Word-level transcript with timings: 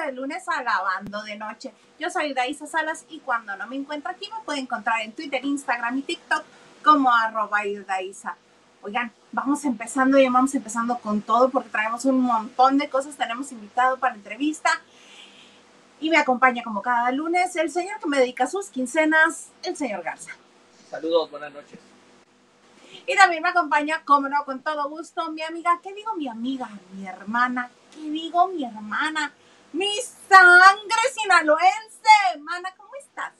Lunes, 0.00 0.06
de 0.06 0.12
lunes 0.12 0.48
alabando 0.48 1.22
de 1.22 1.36
noche. 1.36 1.72
Yo 1.98 2.10
soy 2.10 2.32
Daisa 2.32 2.66
Salas 2.66 3.04
y 3.08 3.20
cuando 3.20 3.54
no 3.56 3.66
me 3.66 3.76
encuentro 3.76 4.10
aquí 4.10 4.28
me 4.30 4.42
puede 4.44 4.60
encontrar 4.60 5.02
en 5.02 5.12
Twitter, 5.12 5.44
Instagram 5.44 5.98
y 5.98 6.02
TikTok 6.02 6.42
como 6.82 7.12
arroba 7.12 7.60
Daisa. 7.86 8.36
Oigan, 8.82 9.12
vamos 9.32 9.64
empezando 9.64 10.18
y 10.18 10.26
vamos 10.28 10.54
empezando 10.54 10.98
con 10.98 11.20
todo 11.20 11.50
porque 11.50 11.68
traemos 11.68 12.04
un 12.06 12.20
montón 12.20 12.78
de 12.78 12.88
cosas. 12.88 13.16
Tenemos 13.16 13.52
invitado 13.52 13.98
para 13.98 14.14
entrevista 14.14 14.70
y 16.00 16.08
me 16.08 16.16
acompaña 16.16 16.62
como 16.62 16.80
cada 16.80 17.12
lunes 17.12 17.54
el 17.56 17.70
señor 17.70 18.00
que 18.00 18.08
me 18.08 18.18
dedica 18.18 18.46
sus 18.46 18.70
quincenas, 18.70 19.48
el 19.62 19.76
señor 19.76 20.02
Garza. 20.02 20.32
Saludos, 20.88 21.30
buenas 21.30 21.52
noches. 21.52 21.78
Y 23.06 23.16
también 23.16 23.42
me 23.42 23.50
acompaña, 23.50 24.02
como 24.04 24.28
no, 24.28 24.44
con 24.44 24.62
todo 24.62 24.88
gusto, 24.88 25.30
mi 25.32 25.42
amiga, 25.42 25.78
¿qué 25.82 25.92
digo 25.92 26.14
mi 26.16 26.28
amiga? 26.28 26.68
Mi 26.92 27.06
hermana, 27.06 27.70
¿qué 27.92 28.10
digo 28.10 28.48
mi 28.48 28.64
hermana? 28.64 29.32
Mi 29.72 29.90
sangre 30.28 31.02
sinaloense. 31.14 32.38
Mana, 32.40 32.72
¿cómo 32.76 32.90
estás? 32.98 33.32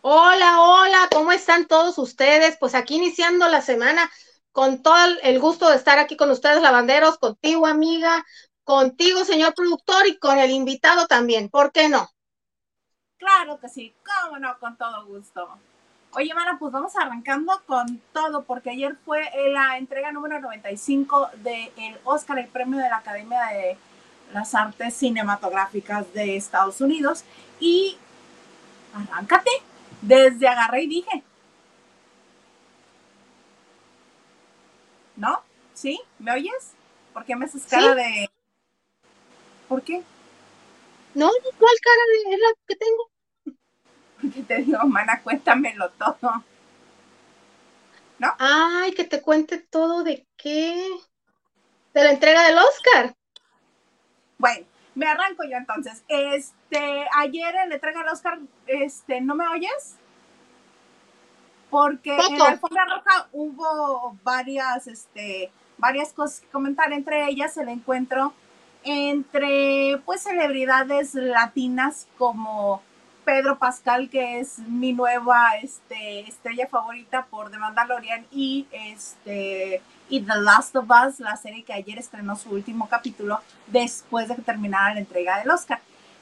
Hola, 0.00 0.60
hola, 0.60 1.08
¿cómo 1.12 1.32
están 1.32 1.66
todos 1.66 1.98
ustedes? 1.98 2.56
Pues 2.58 2.74
aquí 2.74 2.96
iniciando 2.96 3.48
la 3.48 3.60
semana 3.60 4.10
con 4.52 4.82
todo 4.82 4.96
el 5.22 5.40
gusto 5.40 5.68
de 5.68 5.76
estar 5.76 5.98
aquí 5.98 6.16
con 6.16 6.30
ustedes, 6.30 6.62
lavanderos, 6.62 7.18
contigo, 7.18 7.66
amiga, 7.66 8.24
contigo, 8.64 9.24
señor 9.24 9.54
productor, 9.54 10.06
y 10.06 10.18
con 10.18 10.38
el 10.38 10.50
invitado 10.50 11.06
también. 11.06 11.50
¿Por 11.50 11.72
qué 11.72 11.88
no? 11.88 12.08
Claro 13.18 13.58
que 13.58 13.68
sí, 13.68 13.94
cómo 14.22 14.38
no, 14.38 14.58
con 14.58 14.76
todo 14.76 15.04
gusto. 15.06 15.58
Oye, 16.12 16.32
Mana, 16.32 16.58
pues 16.58 16.72
vamos 16.72 16.96
arrancando 16.96 17.60
con 17.66 18.00
todo, 18.12 18.44
porque 18.44 18.70
ayer 18.70 18.96
fue 19.04 19.28
la 19.52 19.76
entrega 19.76 20.12
número 20.12 20.40
95 20.40 21.30
del 21.36 21.98
Oscar, 22.04 22.38
el 22.38 22.48
premio 22.48 22.78
de 22.78 22.88
la 22.88 22.98
Academia 22.98 23.44
de 23.46 23.76
las 24.32 24.54
Artes 24.54 24.94
Cinematográficas 24.94 26.12
de 26.12 26.36
Estados 26.36 26.80
Unidos. 26.80 27.24
Y 27.60 27.96
arráncate, 28.94 29.50
desde 30.02 30.48
agarré 30.48 30.82
y 30.82 30.88
dije. 30.88 31.22
¿No? 35.16 35.42
¿Sí? 35.74 36.00
¿Me 36.18 36.32
oyes? 36.32 36.72
¿Por 37.12 37.24
qué 37.24 37.36
me 37.36 37.46
haces 37.46 37.64
cara 37.64 37.94
de... 37.94 38.30
¿Por 39.68 39.82
qué? 39.82 40.02
No, 41.14 41.30
¿cuál 41.58 41.74
cara 41.82 42.02
de 42.08 42.34
es 42.34 42.40
la 42.40 42.48
que 42.66 42.76
tengo? 42.76 43.10
Porque 44.20 44.42
te 44.42 44.56
digo, 44.62 44.86
mana, 44.86 45.22
cuéntamelo 45.22 45.90
todo. 45.92 46.44
¿No? 48.18 48.34
Ay, 48.38 48.92
que 48.92 49.04
te 49.04 49.22
cuente 49.22 49.58
todo 49.58 50.02
de 50.02 50.26
qué. 50.36 50.86
De 51.94 52.04
la 52.04 52.12
entrega 52.12 52.46
del 52.46 52.58
Oscar. 52.58 53.14
Bueno, 54.46 54.66
me 54.94 55.06
arranco 55.06 55.44
yo 55.44 55.56
entonces. 55.56 56.04
Este, 56.08 57.06
ayer 57.16 57.54
en 57.56 57.68
la 57.68 57.74
entrega 57.74 58.00
del 58.00 58.08
Oscar, 58.08 58.38
este, 58.66 59.20
¿no 59.20 59.34
me 59.34 59.48
oyes? 59.48 59.96
Porque 61.68 62.16
en 62.16 62.38
la 62.38 62.46
alfombra 62.46 62.84
roja 62.84 63.28
hubo 63.32 64.16
varias, 64.22 64.86
este, 64.86 65.50
varias 65.78 66.12
cosas 66.12 66.40
que 66.40 66.46
comentar. 66.48 66.92
Entre 66.92 67.28
ellas 67.28 67.56
el 67.56 67.68
encuentro 67.68 68.34
entre, 68.84 70.00
pues, 70.04 70.22
celebridades 70.22 71.14
latinas 71.14 72.06
como 72.16 72.82
Pedro 73.26 73.58
Pascal, 73.58 74.08
que 74.08 74.38
es 74.38 74.60
mi 74.60 74.92
nueva 74.92 75.56
este, 75.60 76.20
estrella 76.28 76.68
favorita 76.68 77.26
por 77.26 77.50
The 77.50 77.58
Mandalorian 77.58 78.24
y, 78.30 78.68
este, 78.70 79.82
y 80.08 80.20
The 80.20 80.36
Last 80.36 80.76
of 80.76 80.88
Us, 80.88 81.18
la 81.18 81.36
serie 81.36 81.64
que 81.64 81.72
ayer 81.72 81.98
estrenó 81.98 82.36
su 82.36 82.50
último 82.50 82.88
capítulo 82.88 83.40
después 83.66 84.28
de 84.28 84.36
que 84.36 84.42
terminara 84.42 84.94
la 84.94 85.00
entrega 85.00 85.40
del 85.40 85.50
Oscar. 85.50 85.80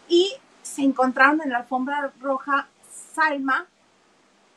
Y 0.09 0.33
se 0.63 0.81
encontraron 0.81 1.43
en 1.43 1.51
la 1.51 1.59
alfombra 1.59 2.11
roja 2.21 2.69
Salma 3.15 3.67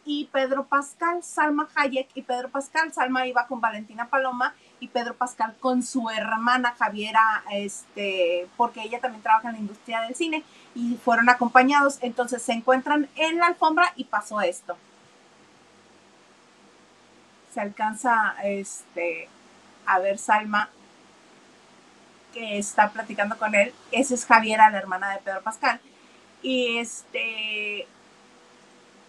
y 0.06 0.30
Pedro 0.32 0.64
Pascal, 0.64 1.22
Salma 1.24 1.68
Hayek 1.76 2.08
y 2.16 2.22
Pedro 2.22 2.48
Pascal. 2.48 2.94
Salma 2.94 3.28
iba 3.28 3.46
con 3.46 3.60
Valentina 3.60 4.08
Paloma 4.08 4.56
y 4.80 4.88
Pedro 4.90 5.16
Pascal 5.16 5.56
con 5.60 5.84
su 5.84 6.10
hermana 6.10 6.76
Javiera, 6.78 7.44
este, 7.52 8.48
porque 8.58 8.82
ella 8.82 9.00
también 9.00 9.24
trabaja 9.24 9.50
en 9.50 9.56
la 9.56 9.60
industria 9.60 10.02
del 10.02 10.16
cine 10.16 10.44
y 10.76 10.96
fueron 11.04 11.30
acompañados. 11.30 11.98
Entonces 12.02 12.42
se 12.42 12.54
encuentran 12.54 13.10
en 13.16 13.38
la 13.38 13.48
alfombra 13.48 13.92
y 13.96 14.04
pasó 14.06 14.42
esto. 14.42 14.78
Se 17.54 17.62
alcanza 17.62 18.36
este, 18.44 19.30
a 19.86 20.00
ver 20.00 20.20
Salma 20.20 20.70
que 22.34 22.60
está 22.60 22.92
platicando 22.92 23.38
con 23.38 23.56
él. 23.56 23.74
Esa 23.92 24.14
es 24.14 24.26
Javiera, 24.26 24.70
la 24.70 24.78
hermana 24.78 25.12
de 25.12 25.20
Pedro 25.20 25.42
Pascal. 25.42 25.80
Y 26.44 26.78
este 26.78 27.88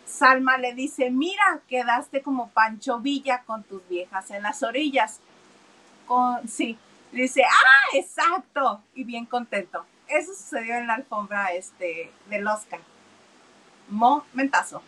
Salma 0.06 0.56
le 0.56 0.74
dice, 0.74 1.10
mira, 1.10 1.60
quedaste 1.68 2.22
como 2.22 2.48
Pancho 2.48 2.98
Villa 3.00 3.42
con 3.44 3.62
tus 3.62 3.86
viejas 3.88 4.30
en 4.30 4.42
las 4.42 4.62
orillas. 4.62 5.20
Sí, 6.48 6.78
dice, 7.12 7.42
ah, 7.44 7.96
exacto, 7.96 8.82
y 8.94 9.04
bien 9.04 9.26
contento. 9.26 9.84
Eso 10.06 10.32
sucedió 10.34 10.76
en 10.76 10.86
la 10.86 10.94
alfombra 10.94 11.52
este, 11.52 12.10
del 12.28 12.46
Oscar. 12.46 12.80
Momentazo. 13.88 14.82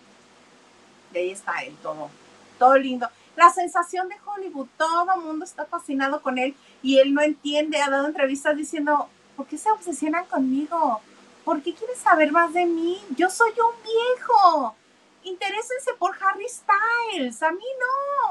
Y 1.13 1.19
ahí 1.19 1.31
está 1.31 1.63
él, 1.63 1.77
todo, 1.83 2.11
todo 2.59 2.77
lindo. 2.77 3.09
La 3.37 3.51
sensación 3.51 4.09
de 4.09 4.17
Hollywood, 4.25 4.69
todo 4.77 5.07
el 5.15 5.21
mundo 5.23 5.45
está 5.45 5.67
fascinado 5.67 6.23
con 6.23 6.39
él 6.39 6.55
y 6.83 6.99
él 6.99 7.15
no 7.15 7.23
entiende, 7.23 7.81
ha 7.81 7.91
dado 7.91 8.07
entrevistas 8.07 8.57
diciendo, 8.57 9.09
¿por 9.37 9.47
qué 9.47 9.57
se 9.59 9.71
obsesionan 9.71 10.27
conmigo? 10.27 11.01
¿Por 11.45 11.63
qué 11.63 11.75
quieres 11.75 11.99
saber 11.99 12.33
más 12.33 12.53
de 12.53 12.67
mí? 12.67 13.03
Yo 13.17 13.31
soy 13.31 13.51
un 13.51 13.83
viejo. 13.83 14.75
Interésense 15.23 15.93
por 15.99 16.15
Harry 16.23 16.47
Styles. 16.49 17.43
A 17.43 17.51
mí 17.53 17.65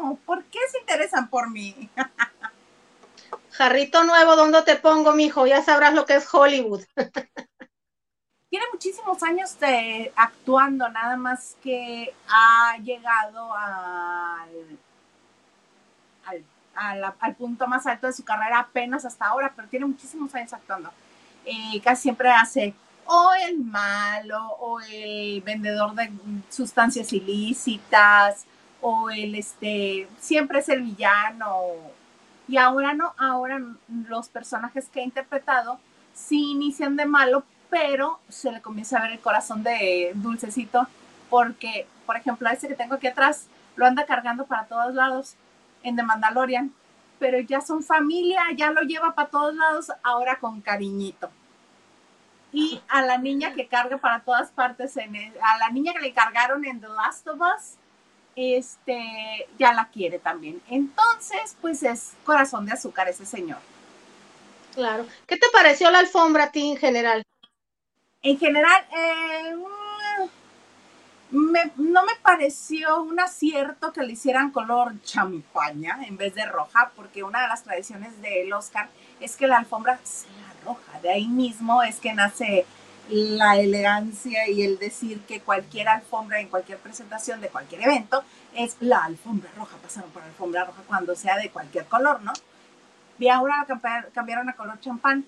no. 0.02 0.16
¿Por 0.26 0.44
qué 0.46 0.60
se 0.72 0.80
interesan 0.80 1.30
por 1.30 1.50
mí? 1.50 1.90
Jarrito 3.60 4.06
nuevo, 4.06 4.38
¿dónde 4.38 4.62
te 4.62 4.78
pongo, 4.78 5.12
mijo? 5.12 5.46
Ya 5.46 5.62
sabrás 5.62 5.94
lo 5.94 6.06
que 6.06 6.16
es 6.16 6.34
Hollywood. 6.34 6.82
Tiene 8.50 8.66
muchísimos 8.72 9.22
años 9.22 9.60
de 9.60 10.14
actuando, 10.16 10.88
nada 10.88 11.18
más 11.18 11.58
que 11.62 12.16
ha 12.30 12.78
llegado 12.78 13.54
al, 13.54 14.78
al, 17.20 17.36
punto 17.36 17.68
más 17.68 17.86
alto 17.86 18.08
de 18.08 18.14
su 18.14 18.24
carrera 18.24 18.60
apenas 18.60 19.04
hasta 19.04 19.26
ahora, 19.26 19.52
pero 19.54 19.68
tiene 19.68 19.86
muchísimos 19.88 20.34
años 20.34 20.54
actuando. 20.54 20.90
Eh, 21.44 21.82
casi 21.84 22.04
siempre 22.04 22.32
hace 22.32 22.74
o 23.08 23.32
el 23.46 23.60
malo, 23.60 24.42
o 24.62 24.80
el 24.80 25.42
vendedor 25.42 25.96
de 25.96 26.10
sustancias 26.50 27.12
ilícitas, 27.12 28.46
o 28.80 29.10
el 29.10 29.36
este, 29.36 30.08
siempre 30.18 30.60
es 30.60 30.70
el 30.70 30.82
villano 30.82 31.99
y 32.50 32.58
ahora 32.58 32.96
no, 32.96 33.14
ahora 33.20 33.62
los 34.08 34.28
personajes 34.30 34.90
que 34.90 35.02
ha 35.02 35.04
interpretado 35.04 35.80
sí 36.16 36.50
inician 36.52 36.96
de 36.96 37.06
malo, 37.06 37.44
pero 37.70 38.20
se 38.28 38.52
le 38.52 38.60
comienza 38.60 38.98
a 38.98 39.04
ver 39.04 39.12
el 39.12 39.20
corazón 39.20 39.62
de 39.62 40.14
dulcecito, 40.16 40.88
porque, 41.30 41.88
por 42.08 42.18
ejemplo, 42.18 42.50
a 42.50 42.54
ese 42.54 42.68
que 42.68 42.74
tengo 42.74 42.96
aquí 42.96 43.06
atrás, 43.06 43.46
lo 43.76 43.86
anda 43.86 44.08
cargando 44.08 44.48
para 44.48 44.66
todos 44.66 44.96
lados 44.96 45.36
en 45.84 45.96
The 45.96 46.02
Mandalorian, 46.02 46.74
pero 47.20 47.40
ya 47.40 47.62
son 47.62 47.84
familia, 47.84 48.42
ya 48.58 48.72
lo 48.72 48.82
lleva 48.82 49.14
para 49.14 49.30
todos 49.30 49.54
lados, 49.54 49.92
ahora 50.02 50.40
con 50.40 50.60
cariñito. 50.62 51.30
Y 52.52 52.82
a 52.88 53.04
la 53.04 53.20
niña 53.20 53.54
que 53.54 53.68
carga 53.68 54.00
para 54.00 54.22
todas 54.22 54.50
partes, 54.50 54.98
en 54.98 55.16
a 55.16 55.58
la 55.60 55.70
niña 55.70 55.94
que 55.94 56.00
le 56.00 56.14
cargaron 56.14 56.66
en 56.66 56.82
The 56.82 56.88
Last 56.88 57.28
of 57.28 57.40
Us, 57.40 57.76
este, 58.40 59.48
ya 59.58 59.74
la 59.74 59.90
quiere 59.90 60.20
también. 60.20 60.62
Entonces, 60.70 61.58
pues 61.62 61.84
es 61.84 62.14
corazón 62.24 62.66
de 62.66 62.74
azúcar 62.74 63.10
ese 63.10 63.26
señor. 63.26 63.60
Claro. 64.74 65.06
¿Qué 65.28 65.36
te 65.36 65.48
pareció 65.52 65.92
la 65.92 66.00
alfombra 66.00 66.46
a 66.46 66.52
ti 66.52 66.72
en 66.72 66.78
general? 66.78 67.24
En 68.22 68.38
general, 68.38 68.86
eh, 68.92 69.56
no 71.32 72.06
me 72.06 72.16
pareció 72.22 73.02
un 73.04 73.20
acierto 73.20 73.94
que 73.94 74.04
le 74.04 74.14
hicieran 74.14 74.52
color 74.52 74.94
champaña 75.04 76.00
en 76.08 76.18
vez 76.18 76.34
de 76.34 76.46
roja, 76.46 76.92
porque 76.96 77.24
una 77.24 77.42
de 77.42 77.48
las 77.48 77.64
tradiciones 77.64 78.22
del 78.22 78.52
Oscar 78.54 78.90
es 79.20 79.36
que 79.36 79.48
la 79.48 79.58
alfombra 79.58 80.00
sea 80.04 80.54
roja. 80.66 81.00
De 81.02 81.12
ahí 81.12 81.28
mismo 81.28 81.84
es 81.84 82.00
que 82.00 82.14
nace 82.14 82.66
la 83.10 83.58
elegancia 83.58 84.48
y 84.48 84.64
el 84.64 84.78
decir 84.78 85.22
que 85.22 85.42
cualquier 85.42 85.90
alfombra 85.90 86.40
en 86.40 86.48
cualquier 86.48 86.78
presentación 86.78 87.42
de 87.42 87.50
cualquier 87.50 87.82
evento 87.84 88.24
es 88.56 88.76
la 88.80 89.04
alfombra 89.04 89.50
roja, 89.58 89.78
pasaron 89.78 90.12
por 90.12 90.24
alfombra 90.24 90.66
roja 90.66 90.82
cuando 90.88 91.16
sea 91.16 91.38
de 91.38 91.50
cualquier 91.50 91.86
color, 91.86 92.22
¿no? 92.22 92.34
Y 93.18 93.28
ahora 93.30 93.66
cambiaron 94.14 94.50
a 94.50 94.54
color 94.54 94.80
champán. 94.80 95.26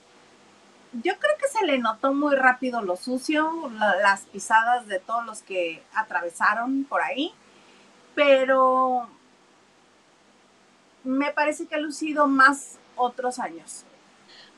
Yo 0.93 1.13
creo 1.19 1.37
que 1.39 1.47
se 1.47 1.65
le 1.65 1.79
notó 1.79 2.13
muy 2.13 2.35
rápido 2.35 2.81
lo 2.81 2.97
sucio, 2.97 3.69
las 4.01 4.21
pisadas 4.21 4.87
de 4.87 4.99
todos 4.99 5.25
los 5.25 5.41
que 5.41 5.83
atravesaron 5.93 6.83
por 6.83 7.01
ahí, 7.01 7.33
pero 8.13 9.07
me 11.03 11.31
parece 11.31 11.65
que 11.65 11.75
ha 11.75 11.79
lucido 11.79 12.27
más 12.27 12.77
otros 12.95 13.39
años. 13.39 13.85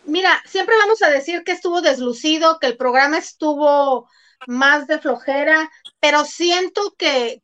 Mira, 0.06 0.42
siempre 0.46 0.76
vamos 0.78 1.02
a 1.02 1.10
decir 1.10 1.44
que 1.44 1.54
estuvo 1.54 1.82
deslucido, 1.82 2.60
que 2.60 2.68
el 2.68 2.78
programa 2.78 3.18
estuvo 3.18 4.10
más 4.48 4.88
de 4.88 5.00
flojera, 5.00 5.72
pero 6.00 6.26
siento 6.26 6.94
que, 6.98 7.42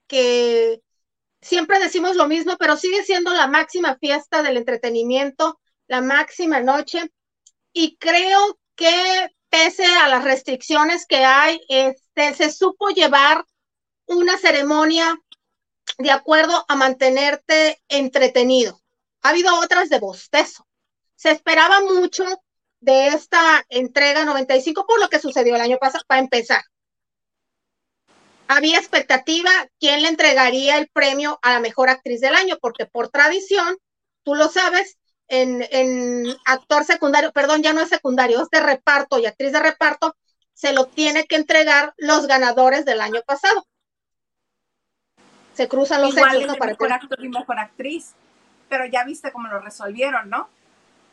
siempre 1.41 1.79
decimos 1.79 2.15
lo 2.15 2.27
mismo, 2.27 2.57
pero 2.57 2.75
sigue 2.75 3.03
siendo 3.03 3.33
la 3.33 3.47
máxima 3.47 3.97
fiesta 3.97 4.43
del 4.43 4.57
entretenimiento, 4.57 5.59
la 5.87 6.01
máxima 6.01 6.59
noche, 6.59 7.09
y 7.71 7.95
creo 7.97 8.59
que 8.75 9.29
pese 9.49 9.85
a 9.85 10.09
las 10.09 10.23
restricciones 10.23 11.05
que 11.05 11.23
hay, 11.23 11.61
este, 11.69 12.33
se 12.33 12.51
supo 12.51 12.89
llevar 12.89 13.45
una 14.05 14.37
ceremonia 14.37 15.17
de 15.97 16.11
acuerdo 16.11 16.65
a 16.67 16.75
mantenerte 16.75 17.81
entretenido. 17.87 18.81
Ha 19.21 19.29
habido 19.29 19.57
otras 19.59 19.89
de 19.89 19.99
bostezo. 19.99 20.65
Se 21.15 21.31
esperaba 21.31 21.81
mucho 21.81 22.25
de 22.81 23.07
esta 23.07 23.65
entrega 23.69 24.25
95 24.25 24.85
por 24.85 24.99
lo 24.99 25.09
que 25.09 25.19
sucedió 25.19 25.55
el 25.55 25.61
año 25.61 25.77
pasado, 25.77 26.03
para 26.07 26.21
empezar. 26.21 26.61
Había 28.47 28.77
expectativa 28.77 29.51
quién 29.79 30.01
le 30.01 30.07
entregaría 30.07 30.77
el 30.77 30.89
premio 30.89 31.39
a 31.41 31.53
la 31.53 31.59
mejor 31.59 31.89
actriz 31.89 32.19
del 32.21 32.35
año, 32.35 32.57
porque 32.59 32.85
por 32.85 33.09
tradición, 33.09 33.77
tú 34.23 34.35
lo 34.35 34.49
sabes, 34.49 34.97
en, 35.27 35.63
en 35.69 36.25
actor 36.45 36.83
secundario, 36.83 37.31
perdón, 37.31 37.61
ya 37.61 37.73
no 37.73 37.81
es 37.81 37.89
secundario, 37.89 38.41
es 38.41 38.49
de 38.49 38.59
reparto 38.59 39.19
y 39.19 39.27
actriz 39.27 39.51
de 39.51 39.59
reparto, 39.59 40.15
se 40.53 40.73
lo 40.73 40.85
tiene 40.85 41.25
que 41.25 41.35
entregar 41.35 41.93
los 41.97 42.25
ganadores 42.25 42.85
del 42.85 43.01
año 43.01 43.21
pasado 43.25 43.63
se 45.59 45.67
cruzan 45.67 46.01
los 46.01 46.15
Igual 46.15 46.37
hechos. 46.37 46.55
para 46.55 46.71
mejor 46.71 46.93
actor 46.93 47.21
y 47.21 47.27
mejor 47.27 47.59
actriz, 47.59 48.15
pero 48.69 48.85
ya 48.85 49.03
viste 49.03 49.29
cómo 49.33 49.49
lo 49.49 49.59
resolvieron, 49.59 50.29
¿no? 50.29 50.47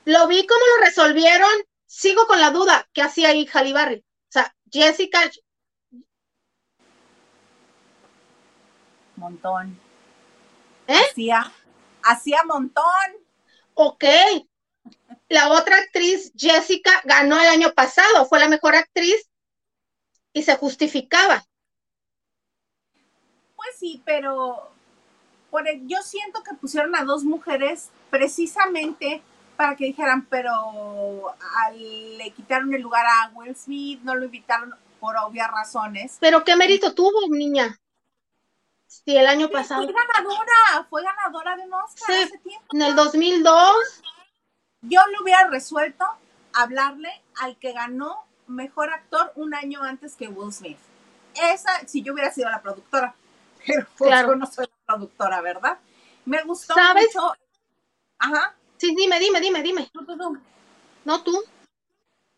Lo 0.07 0.27
vi 0.27 0.47
cómo 0.47 0.61
lo 0.61 0.87
resolvieron, 0.87 1.51
sigo 1.85 2.27
con 2.27 2.41
la 2.41 2.51
duda, 2.51 2.89
¿qué 2.95 3.03
hacía 3.03 3.29
ahí 3.29 3.45
Jalibarri? 3.45 3.99
O 3.99 4.31
sea, 4.31 4.57
Jessica... 4.73 5.31
Montón. 9.17 9.79
¿Eh? 10.87 10.99
Hacía, 11.11 11.53
hacía 12.03 12.43
montón. 12.45 12.85
Ok. 13.75 14.05
La 15.29 15.51
otra 15.51 15.77
actriz, 15.77 16.33
Jessica, 16.35 17.03
ganó 17.05 17.39
el 17.39 17.49
año 17.49 17.75
pasado, 17.75 18.25
fue 18.25 18.39
la 18.39 18.49
mejor 18.49 18.75
actriz 18.75 19.29
y 20.33 20.43
se 20.43 20.57
justificaba 20.57 21.45
sí, 23.77 24.03
pero 24.05 24.71
yo 25.85 26.03
siento 26.03 26.43
que 26.43 26.55
pusieron 26.55 26.95
a 26.97 27.05
dos 27.05 27.25
mujeres 27.25 27.91
precisamente 28.11 29.23
para 29.57 29.77
que 29.77 29.87
dijeran, 29.87 30.27
pero 30.27 31.35
le 31.75 32.31
quitaron 32.31 32.73
el 32.75 32.83
lugar 32.83 33.07
a 33.07 33.31
Will 33.35 33.57
Smith, 33.57 34.01
no 34.03 34.15
lo 34.15 34.25
invitaron 34.25 34.75
por 35.01 35.17
obvias 35.17 35.51
razones. 35.51 36.17
Pero 36.21 36.45
qué 36.45 36.57
mérito 36.57 36.95
tuvo, 36.95 37.29
niña. 37.29 37.79
Sí, 38.87 39.17
el 39.17 39.27
año 39.27 39.49
pasado. 39.49 39.83
Fue 39.85 39.93
ganadora, 39.93 40.87
fue 40.89 41.03
ganadora 41.03 41.57
de 41.57 41.63
un 41.63 41.75
Oscar 41.75 42.17
hace 42.25 42.39
tiempo. 42.39 42.67
En 42.73 42.83
el 42.83 42.95
2002. 42.95 44.03
Yo 44.83 45.01
lo 45.13 45.23
hubiera 45.23 45.49
resuelto 45.49 46.05
hablarle 46.53 47.11
al 47.41 47.57
que 47.57 47.73
ganó 47.73 48.25
mejor 48.47 48.91
actor 48.91 49.33
un 49.37 49.55
año 49.55 49.83
antes 49.83 50.15
que 50.15 50.29
Will 50.29 50.53
Smith. 50.53 50.79
Esa, 51.35 51.87
si 51.87 52.03
yo 52.03 52.15
hubiera 52.15 52.33
sido 52.33 52.49
la 52.51 52.63
productora, 52.63 53.15
pero 53.67 53.87
pues 53.99 54.09
claro. 54.09 54.29
yo 54.29 54.37
no 54.37 54.47
soy 54.47 54.67
la 54.67 54.95
productora, 54.95 55.41
¿verdad? 55.41 55.79
Me 56.25 56.43
gustó 56.43 56.75
¿Sabes? 56.75 57.07
mucho. 57.15 57.33
Ajá. 58.19 58.55
Sí, 58.77 58.95
dime, 58.97 59.19
dime, 59.19 59.41
dime, 59.41 59.63
dime. 59.63 59.91
No, 59.95 60.05
tú, 60.05 60.39
No, 61.05 61.23
tú. 61.23 61.43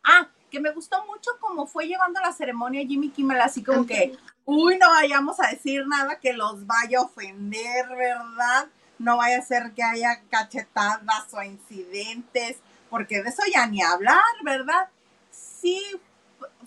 Ah, 0.04 0.28
que 0.50 0.60
me 0.60 0.70
gustó 0.72 1.04
mucho 1.06 1.32
como 1.40 1.66
fue 1.66 1.86
llevando 1.86 2.20
la 2.20 2.32
ceremonia 2.32 2.86
Jimmy 2.86 3.10
Kimmel, 3.10 3.40
así 3.40 3.62
como 3.62 3.86
que, 3.86 4.16
uy, 4.44 4.78
no 4.78 4.88
vayamos 4.88 5.38
a 5.40 5.48
decir 5.48 5.86
nada 5.86 6.18
que 6.18 6.32
los 6.32 6.66
vaya 6.66 7.00
a 7.00 7.02
ofender, 7.02 7.88
¿verdad? 7.88 8.68
No 8.98 9.18
vaya 9.18 9.38
a 9.38 9.42
ser 9.42 9.72
que 9.72 9.82
haya 9.82 10.22
cachetadas 10.30 11.32
o 11.32 11.42
incidentes, 11.42 12.56
porque 12.88 13.22
de 13.22 13.28
eso 13.28 13.42
ya 13.52 13.66
ni 13.66 13.82
hablar, 13.82 14.22
¿verdad? 14.42 14.88
Sí, 15.30 15.82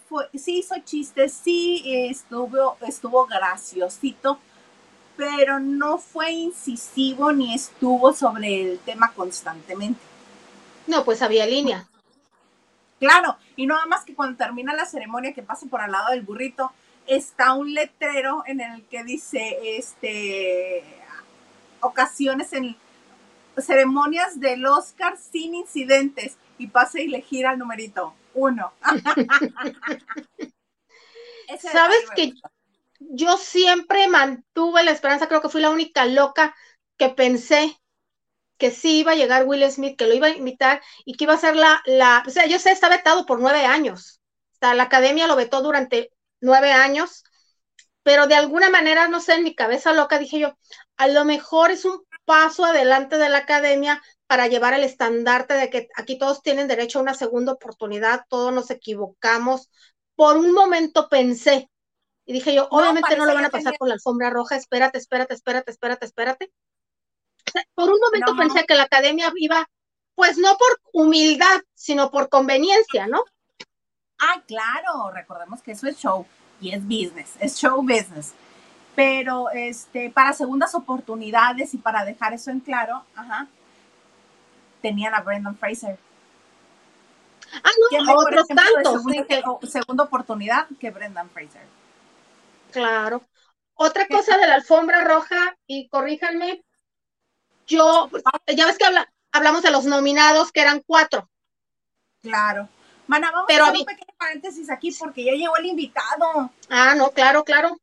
fue, 0.08 0.30
sí 0.36 0.60
hizo 0.60 0.76
chistes, 0.80 1.34
sí 1.34 1.82
estuvo, 1.86 2.78
estuvo 2.82 3.26
graciosito, 3.26 4.40
pero 5.18 5.60
no 5.60 5.98
fue 5.98 6.32
incisivo 6.32 7.32
ni 7.32 7.54
estuvo 7.54 8.14
sobre 8.14 8.72
el 8.72 8.80
tema 8.80 9.12
constantemente. 9.14 10.00
No, 10.88 11.04
pues 11.04 11.22
había 11.22 11.46
línea. 11.46 11.88
Claro, 13.00 13.38
y 13.56 13.66
no 13.66 13.76
más 13.88 14.06
que 14.06 14.14
cuando 14.14 14.38
termina 14.38 14.74
la 14.74 14.86
ceremonia 14.86 15.34
que 15.34 15.42
pasa 15.42 15.66
por 15.68 15.82
al 15.82 15.92
lado 15.92 16.12
del 16.12 16.22
burrito, 16.22 16.72
está 17.08 17.54
un 17.54 17.74
letrero 17.74 18.44
en 18.46 18.62
el 18.62 18.84
que 18.84 19.04
dice, 19.04 19.58
este, 19.78 20.84
ocasiones 21.80 22.54
en 22.54 22.78
ceremonias 23.58 24.40
del 24.40 24.66
Oscar 24.66 25.18
sin 25.18 25.56
incidentes 25.56 26.38
y 26.58 26.68
pase 26.68 27.04
y 27.04 27.08
le 27.08 27.22
gira 27.22 27.54
el 27.54 27.60
numerito 27.60 28.14
uno. 28.34 28.72
Sabes 31.60 32.10
que 32.16 32.34
yo 33.12 33.38
siempre 33.38 34.08
mantuve 34.08 34.84
la 34.84 34.92
esperanza, 34.92 35.28
creo 35.28 35.42
que 35.42 35.50
fui 35.50 35.62
la 35.62 35.70
única 35.72 36.06
loca 36.06 36.56
que 36.98 37.10
pensé 37.10 37.78
que 38.58 38.72
sí 38.72 39.00
iba 39.00 39.14
a 39.14 39.16
llegar 39.16 39.46
Will 39.46 39.70
Smith, 39.72 39.98
que 39.98 40.08
lo 40.08 40.14
iba 40.14 40.28
a 40.28 40.32
invitar 40.32 40.82
y 41.06 41.16
que 41.16 41.26
iba 41.26 41.34
a 41.34 41.38
ser 41.40 41.56
la, 41.56 41.82
la, 41.86 42.24
o 42.28 42.30
sea, 42.32 42.48
yo 42.48 42.60
sé, 42.60 42.72
está 42.72 42.90
vetado 42.90 43.26
por 43.26 43.40
nueve 43.42 43.66
años. 43.66 44.22
O 44.54 44.58
sea, 44.60 44.76
la 44.76 44.84
academia 44.84 45.28
lo 45.28 45.36
vetó 45.38 45.62
durante 45.64 46.12
nueve 46.42 46.72
años, 46.74 47.24
pero 48.04 48.28
de 48.28 48.36
alguna 48.36 48.70
manera, 48.70 49.10
no 49.10 49.22
sé, 49.22 49.36
en 49.36 49.44
mi 49.44 49.56
cabeza 49.56 49.94
loca 49.94 50.20
dije 50.20 50.40
yo, 50.40 50.58
a 50.98 51.08
lo 51.08 51.26
mejor 51.26 51.72
es 51.72 51.86
un 51.86 52.04
paso 52.26 52.66
adelante 52.66 53.18
de 53.18 53.30
la 53.30 53.40
academia 53.40 54.04
para 54.28 54.48
llevar 54.48 54.76
el 54.76 54.84
estandarte 54.84 55.56
de 55.56 55.70
que 55.72 55.90
aquí 55.98 56.20
todos 56.20 56.44
tienen 56.44 56.68
derecho 56.68 57.00
a 57.00 57.04
una 57.04 57.16
segunda 57.16 57.54
oportunidad, 57.54 58.26
todos 58.30 58.54
nos 58.54 58.72
equivocamos. 58.72 59.70
Por 60.16 60.38
un 60.38 60.54
momento 60.54 61.10
pensé, 61.10 61.71
y 62.32 62.34
dije 62.34 62.56
yo, 62.56 62.70
obviamente 62.72 63.18
no 63.18 63.26
lo 63.26 63.34
van 63.34 63.44
a 63.44 63.50
pasar 63.50 63.78
con 63.78 63.90
la 63.90 63.96
alfombra 63.96 64.30
roja, 64.30 64.56
espérate, 64.56 64.98
espérate, 64.98 65.34
espérate, 65.34 65.70
espérate, 65.70 66.06
espérate. 66.06 66.52
por 67.76 67.92
un 67.92 68.00
momento 68.00 68.38
pensé 68.38 68.66
que 68.66 68.76
la 68.76 68.84
academia 68.84 69.34
iba, 69.36 69.68
pues 70.16 70.38
no 70.38 70.58
por 70.58 70.80
humildad, 70.94 71.60
sino 71.74 72.10
por 72.10 72.30
conveniencia, 72.30 73.06
¿no? 73.08 73.26
Ah, 74.18 74.42
claro, 74.48 75.12
recordemos 75.12 75.62
que 75.62 75.74
eso 75.74 75.90
es 75.90 75.98
show 75.98 76.26
y 76.62 76.72
es 76.72 76.82
business, 76.86 77.34
es 77.42 77.58
show 77.58 77.82
business. 77.82 78.34
Pero 78.96 79.50
este, 79.50 80.10
para 80.10 80.32
segundas 80.32 80.74
oportunidades 80.74 81.74
y 81.74 81.80
para 81.80 82.06
dejar 82.06 82.32
eso 82.32 82.50
en 82.50 82.62
claro, 82.62 83.04
ajá, 83.14 83.50
tenían 84.82 85.14
a 85.16 85.20
Brendan 85.20 85.58
Fraser. 85.58 86.00
Ah, 87.62 87.72
no, 88.06 88.14
otros 88.16 88.48
tantos. 88.48 89.70
Segunda, 89.70 90.06
oportunidad 90.06 90.68
que 90.80 90.92
Brendan 90.92 91.30
Fraser. 91.30 91.81
Claro. 92.72 93.28
Otra 93.74 94.08
cosa 94.08 94.38
de 94.38 94.48
la 94.48 94.56
alfombra 94.56 95.04
roja, 95.04 95.58
y 95.66 95.88
corríjanme, 95.88 96.64
yo, 97.66 98.10
ya 98.48 98.66
ves 98.66 98.78
que 98.78 98.86
hablamos 99.32 99.62
de 99.64 99.72
los 99.72 99.86
nominados, 99.86 100.52
que 100.52 100.62
eran 100.62 100.84
cuatro. 100.86 101.30
Claro. 102.22 102.70
Mana, 103.08 103.32
vamos 103.32 103.50
a 103.50 103.54
hacer 103.54 103.80
un 103.80 103.86
pequeño 103.86 104.14
paréntesis 104.18 104.70
aquí 104.70 104.92
porque 104.98 105.24
ya 105.24 105.34
llegó 105.34 105.58
el 105.58 105.66
invitado. 105.66 106.52
Ah, 106.70 106.94
no, 106.96 107.12
claro, 107.12 107.44
claro. 107.44 107.78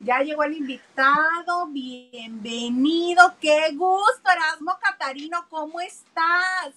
Ya 0.00 0.18
llegó 0.20 0.42
el 0.42 0.54
invitado, 0.54 1.68
bienvenido, 1.68 3.34
qué 3.40 3.70
gusto, 3.74 4.30
Erasmo 4.30 4.76
Catarino, 4.78 5.46
¿cómo 5.48 5.80
estás? 5.80 6.74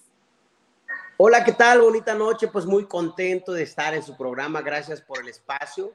Hola, 1.18 1.44
¿qué 1.44 1.52
tal? 1.52 1.80
Bonita 1.80 2.14
noche, 2.14 2.48
pues 2.48 2.64
muy 2.64 2.86
contento 2.86 3.52
de 3.52 3.64
estar 3.64 3.92
en 3.92 4.02
su 4.02 4.16
programa, 4.16 4.62
gracias 4.62 5.02
por 5.02 5.20
el 5.20 5.28
espacio. 5.28 5.92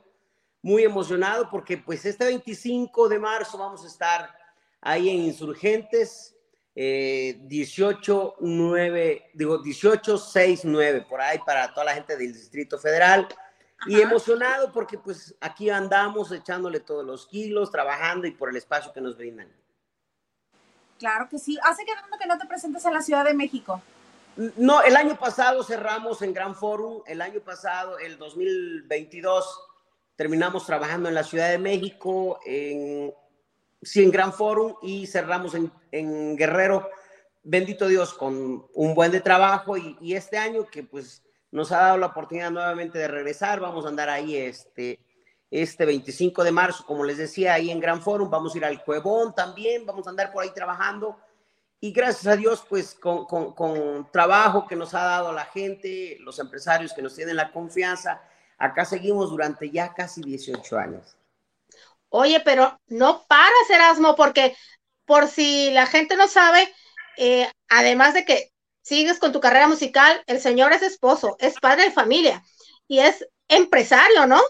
Muy 0.63 0.84
emocionado 0.84 1.48
porque 1.51 1.77
pues 1.77 2.03
este 2.05 2.25
25 2.25 3.08
de 3.08 3.20
marzo 3.20 3.60
vamos 3.60 3.84
a 3.84 3.88
estar 3.88 4.36
ahí 4.82 5.10
en 5.10 5.17
Insurgentes, 5.17 6.36
eh, 6.74 7.38
18, 7.41 8.38
9, 8.39 9.32
digo 9.36 9.60
18, 9.60 10.17
6, 10.17 10.62
9, 10.63 11.05
por 11.08 11.22
ahí 11.22 11.38
para 11.46 11.72
toda 11.72 11.86
la 11.86 11.93
gente 11.93 12.17
del 12.17 12.34
Distrito 12.34 12.79
Federal 12.79 13.27
y 13.86 14.01
emocionado 14.01 14.72
porque 14.72 14.98
pues 14.98 15.36
aquí 15.41 15.70
andamos 15.70 16.32
echándole 16.32 16.79
todos 16.79 17.05
los 17.05 17.27
kilos, 17.27 17.70
trabajando 17.70 18.25
y 18.25 18.32
por 18.32 18.50
el 18.50 18.55
espacio 18.55 18.91
que 18.91 19.01
nos 19.01 19.15
brindan. 19.15 19.51
Claro 20.98 21.27
que 21.29 21.38
sí. 21.38 21.60
¿Hace 21.63 21.84
que 21.86 21.91
que 22.17 22.27
no 22.27 22.38
te 22.38 22.46
presentes 22.46 22.86
en 22.86 22.93
la 22.93 23.01
Ciudad 23.01 23.25
de 23.25 23.34
México? 23.34 23.82
No, 24.36 24.82
el 24.82 24.96
año 24.96 25.17
pasado 25.17 25.63
cerramos 25.63 26.22
en 26.22 26.34
Gran 26.34 26.55
Forum, 26.55 27.03
el 27.05 27.22
año 27.22 27.39
pasado, 27.41 28.00
el 28.00 28.17
2022, 28.17 29.62
terminamos 30.15 30.65
trabajando 30.65 31.10
en 31.10 31.15
la 31.15 31.24
Ciudad 31.24 31.50
de 31.50 31.58
México, 31.58 32.39
en, 32.46 33.13
sí, 33.82 34.03
en 34.03 34.12
Gran 34.12 34.34
Forum 34.34 34.75
y 34.82 35.08
cerramos 35.08 35.55
en, 35.55 35.72
en 35.91 36.36
Guerrero, 36.36 36.89
bendito 37.43 37.88
Dios, 37.88 38.13
con 38.13 38.67
un 38.74 38.96
buen 38.96 39.12
de 39.12 39.22
trabajo 39.22 39.77
y, 39.77 39.98
y, 40.01 40.15
este 40.15 40.38
año 40.38 40.65
que 40.67 40.84
pues 40.84 41.24
nos 41.51 41.72
ha 41.72 41.82
dado 41.82 41.98
la 41.98 42.08
oportunidad 42.08 42.51
nuevamente 42.51 42.98
de 42.98 43.08
regresar, 43.08 43.60
vamos 43.60 43.86
a 43.86 43.89
andar 43.89 44.10
ahí 44.10 44.36
este, 44.36 45.00
este 45.51 45.86
25 45.86 46.43
de 46.43 46.51
marzo, 46.51 46.86
como 46.86 47.03
les 47.03 47.17
decía, 47.17 47.53
ahí 47.53 47.70
en 47.70 47.79
Gran 47.79 48.01
Forum, 48.01 48.29
vamos 48.29 48.53
a 48.53 48.58
ir 48.58 48.65
al 48.65 48.84
Cuevón 48.84 49.36
también, 49.36 49.86
vamos 49.86 50.08
a 50.08 50.10
andar 50.10 50.32
por 50.32 50.43
ahí 50.43 50.51
trabajando 50.51 51.17
y 51.84 51.91
gracias 51.91 52.27
a 52.27 52.38
Dios, 52.38 52.65
pues 52.70 52.96
con, 52.96 53.25
con, 53.25 53.51
con 53.51 54.10
trabajo 54.10 54.65
que 54.65 54.74
nos 54.77 54.93
ha 54.93 55.03
dado 55.03 55.34
la 55.34 55.43
gente, 55.43 56.17
los 56.22 56.39
empresarios 56.39 56.93
que 56.93 57.01
nos 57.01 57.13
tienen 57.13 57.36
la 57.36 57.51
confianza, 57.51 58.22
acá 58.57 58.86
seguimos 58.86 59.29
durante 59.29 59.69
ya 59.69 59.93
casi 59.93 60.22
18 60.22 60.77
años. 60.77 61.17
Oye, 62.10 62.41
pero 62.45 62.79
no 62.88 63.24
paras, 63.27 63.69
Erasmo, 63.69 64.15
porque 64.15 64.55
por 65.05 65.27
si 65.27 65.72
la 65.72 65.86
gente 65.86 66.15
no 66.15 66.27
sabe, 66.27 66.72
eh, 67.17 67.50
además 67.69 68.13
de 68.13 68.25
que 68.25 68.51
sigues 68.81 69.19
con 69.19 69.31
tu 69.31 69.39
carrera 69.39 69.67
musical, 69.67 70.22
el 70.27 70.39
señor 70.39 70.74
es 70.74 70.83
esposo, 70.83 71.36
es 71.39 71.60
padre 71.60 71.86
de 71.86 71.91
familia 71.91 72.43
y 72.88 73.00
es 73.00 73.27
empresario, 73.48 74.27
¿no? 74.27 74.41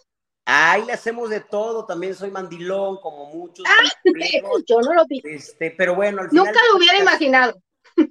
Ahí 0.46 0.84
le 0.84 0.94
hacemos 0.94 1.30
de 1.30 1.40
todo, 1.40 1.86
también 1.86 2.16
soy 2.16 2.30
mandilón, 2.30 2.98
como 3.00 3.28
muchos. 3.28 3.66
Ah, 3.66 3.90
yo 4.68 4.82
no 4.82 4.94
lo 4.94 5.06
vi. 5.06 5.22
Este, 5.24 5.72
pero 5.72 5.96
bueno, 5.96 6.22
al 6.22 6.28
nunca 6.32 6.60
lo 6.70 6.78
hubiera 6.78 7.00
imaginado. 7.00 7.54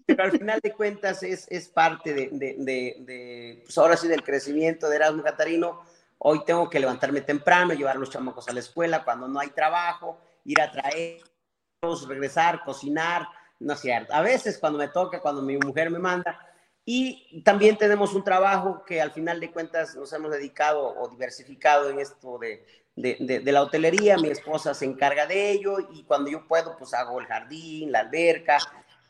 Pero 0.07 0.25
al 0.25 0.33
final 0.33 0.61
de 0.63 0.73
cuentas 0.73 1.23
es, 1.23 1.47
es 1.51 1.69
parte 1.69 2.15
de, 2.15 2.29
de, 2.33 2.55
de, 2.59 2.97
de, 3.01 3.61
pues 3.65 3.77
ahora 3.79 3.97
sí, 3.97 4.09
del 4.09 4.23
crecimiento 4.23 4.89
de 4.89 4.97
Erasmo 4.97 5.23
Catarino. 5.23 5.81
Hoy 6.19 6.45
tengo 6.45 6.71
que 6.71 6.81
levantarme 6.81 7.21
temprano, 7.21 7.75
llevar 7.75 7.97
a 7.97 7.99
los 7.99 8.11
chamacos 8.11 8.49
a 8.49 8.53
la 8.53 8.61
escuela 8.61 9.05
cuando 9.05 9.27
no 9.29 9.41
hay 9.41 9.49
trabajo, 9.49 10.19
ir 10.45 10.61
a 10.61 10.71
traerlos, 10.71 12.09
regresar, 12.09 12.63
cocinar, 12.65 13.27
no 13.59 13.73
es 13.75 13.81
cierto. 13.81 14.15
A 14.15 14.21
veces 14.21 14.59
cuando 14.59 14.79
me 14.79 14.89
toca, 14.89 15.21
cuando 15.21 15.43
mi 15.43 15.57
mujer 15.57 15.91
me 15.91 15.99
manda, 15.99 16.39
y 16.85 17.43
también 17.45 17.77
tenemos 17.77 18.13
un 18.15 18.25
trabajo 18.25 18.85
que 18.85 19.01
al 19.01 19.13
final 19.13 19.39
de 19.39 19.53
cuentas 19.53 19.95
nos 19.95 20.13
hemos 20.13 20.33
dedicado 20.33 20.95
o 20.99 21.09
diversificado 21.09 21.91
en 21.91 22.01
esto 22.01 22.39
de, 22.39 22.67
de, 22.97 23.41
de, 23.43 23.53
la 23.53 23.63
hotelería. 23.63 24.17
Mi 24.17 24.29
esposa 24.29 24.75
se 24.75 24.85
encarga 24.85 25.27
de 25.27 25.53
ello 25.53 25.77
y 25.93 26.03
cuando 26.05 26.31
yo 26.31 26.47
puedo, 26.49 26.77
pues 26.77 26.93
hago 26.95 27.21
el 27.21 27.27
jardín, 27.27 27.93
la 27.93 28.01
alberca. 28.01 28.59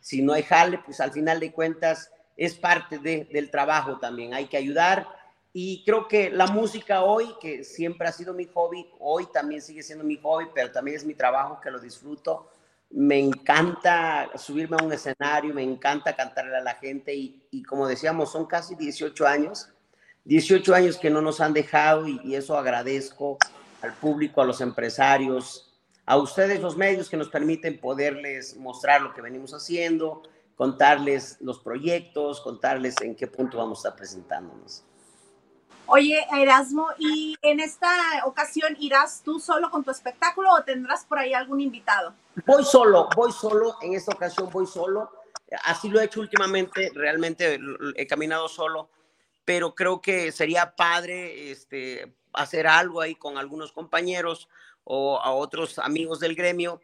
Si 0.03 0.21
no 0.21 0.35
hay 0.35 0.43
jale, 0.43 0.79
pues 0.85 1.01
al 1.01 1.13
final 1.13 1.41
de 1.41 1.53
cuentas 1.53 2.11
es 2.37 2.55
parte 2.55 2.99
de, 2.99 3.25
del 3.33 3.51
trabajo 3.51 3.99
también. 3.99 4.35
Hay 4.35 4.49
que 4.49 4.59
ayudar. 4.59 5.09
Y 5.55 5.83
creo 5.85 6.07
que 6.07 6.29
la 6.29 6.47
música 6.47 7.03
hoy, 7.03 7.35
que 7.41 7.65
siempre 7.65 8.09
ha 8.09 8.13
sido 8.13 8.35
mi 8.35 8.45
hobby, 8.45 8.87
hoy 9.01 9.27
también 9.33 9.63
sigue 9.63 9.83
siendo 9.83 10.05
mi 10.05 10.17
hobby, 10.17 10.49
pero 10.55 10.71
también 10.71 10.99
es 10.99 11.05
mi 11.07 11.15
trabajo 11.15 11.59
que 11.63 11.71
lo 11.71 11.81
disfruto 11.81 12.51
me 12.93 13.19
encanta 13.19 14.31
subirme 14.37 14.77
a 14.79 14.85
un 14.85 14.93
escenario, 14.93 15.55
me 15.55 15.63
encanta 15.63 16.15
cantarle 16.15 16.57
a 16.57 16.61
la 16.61 16.75
gente 16.75 17.15
y, 17.15 17.47
y, 17.51 17.63
como 17.63 17.87
decíamos, 17.87 18.31
son 18.31 18.47
casi 18.47 18.75
18 18.75 19.27
años, 19.27 19.71
18 20.25 20.75
años 20.75 20.99
que 20.99 21.11
no 21.11 21.23
nos 21.23 21.41
han 21.41 21.55
dejado 21.55 22.07
y, 22.07 22.21
y, 22.23 22.35
eso 22.35 22.57
agradezco 22.57 23.39
al 23.81 23.95
público, 23.95 24.43
a 24.43 24.45
los 24.45 24.61
empresarios, 24.61 25.72
a 26.07 26.17
ustedes 26.17 26.61
los 26.61 26.77
medios 26.77 27.09
que 27.09 27.17
nos 27.17 27.29
permiten 27.29 27.79
poderles 27.79 28.57
mostrar 28.57 29.03
lo 29.03 29.15
que 29.15 29.21
venimos 29.21 29.55
haciendo, 29.55 30.23
contarles 30.57 31.39
los 31.41 31.61
proyectos, 31.61 32.41
contarles 32.41 33.01
en 33.01 33.15
qué 33.15 33.27
punto 33.27 33.59
vamos 33.59 33.79
a 33.79 33.89
estar 33.89 33.97
presentándonos. 33.97 34.85
Oye, 35.87 36.25
Erasmo, 36.33 36.89
¿y 36.99 37.37
en 37.43 37.61
esta 37.61 37.91
ocasión 38.25 38.77
irás 38.79 39.23
tú 39.23 39.39
solo 39.41 39.71
con 39.71 39.85
tu 39.85 39.91
espectáculo 39.91 40.53
o 40.53 40.63
tendrás 40.63 41.05
por 41.05 41.19
ahí 41.19 41.35
algún 41.35 41.61
invitado? 41.61 42.15
Voy 42.47 42.65
solo, 42.65 43.09
voy 43.15 43.33
solo, 43.33 43.77
en 43.83 43.95
esta 43.95 44.13
ocasión 44.13 44.49
voy 44.51 44.67
solo. 44.67 45.11
Así 45.65 45.89
lo 45.89 46.01
he 46.01 46.05
hecho 46.05 46.21
últimamente, 46.21 46.91
realmente 46.95 47.61
he 47.97 48.07
caminado 48.07 48.49
solo, 48.49 48.89
pero 49.45 49.75
creo 49.75 50.01
que 50.01 50.33
sería 50.33 50.75
padre 50.75 51.51
este, 51.51 52.15
hacer 52.33 52.67
algo 52.67 53.01
ahí 53.01 53.15
con 53.15 53.37
algunos 53.37 53.73
compañeros 53.73 54.49
o 54.85 55.19
a 55.21 55.33
otros 55.33 55.79
amigos 55.79 56.21
del 56.21 56.35
gremio. 56.35 56.81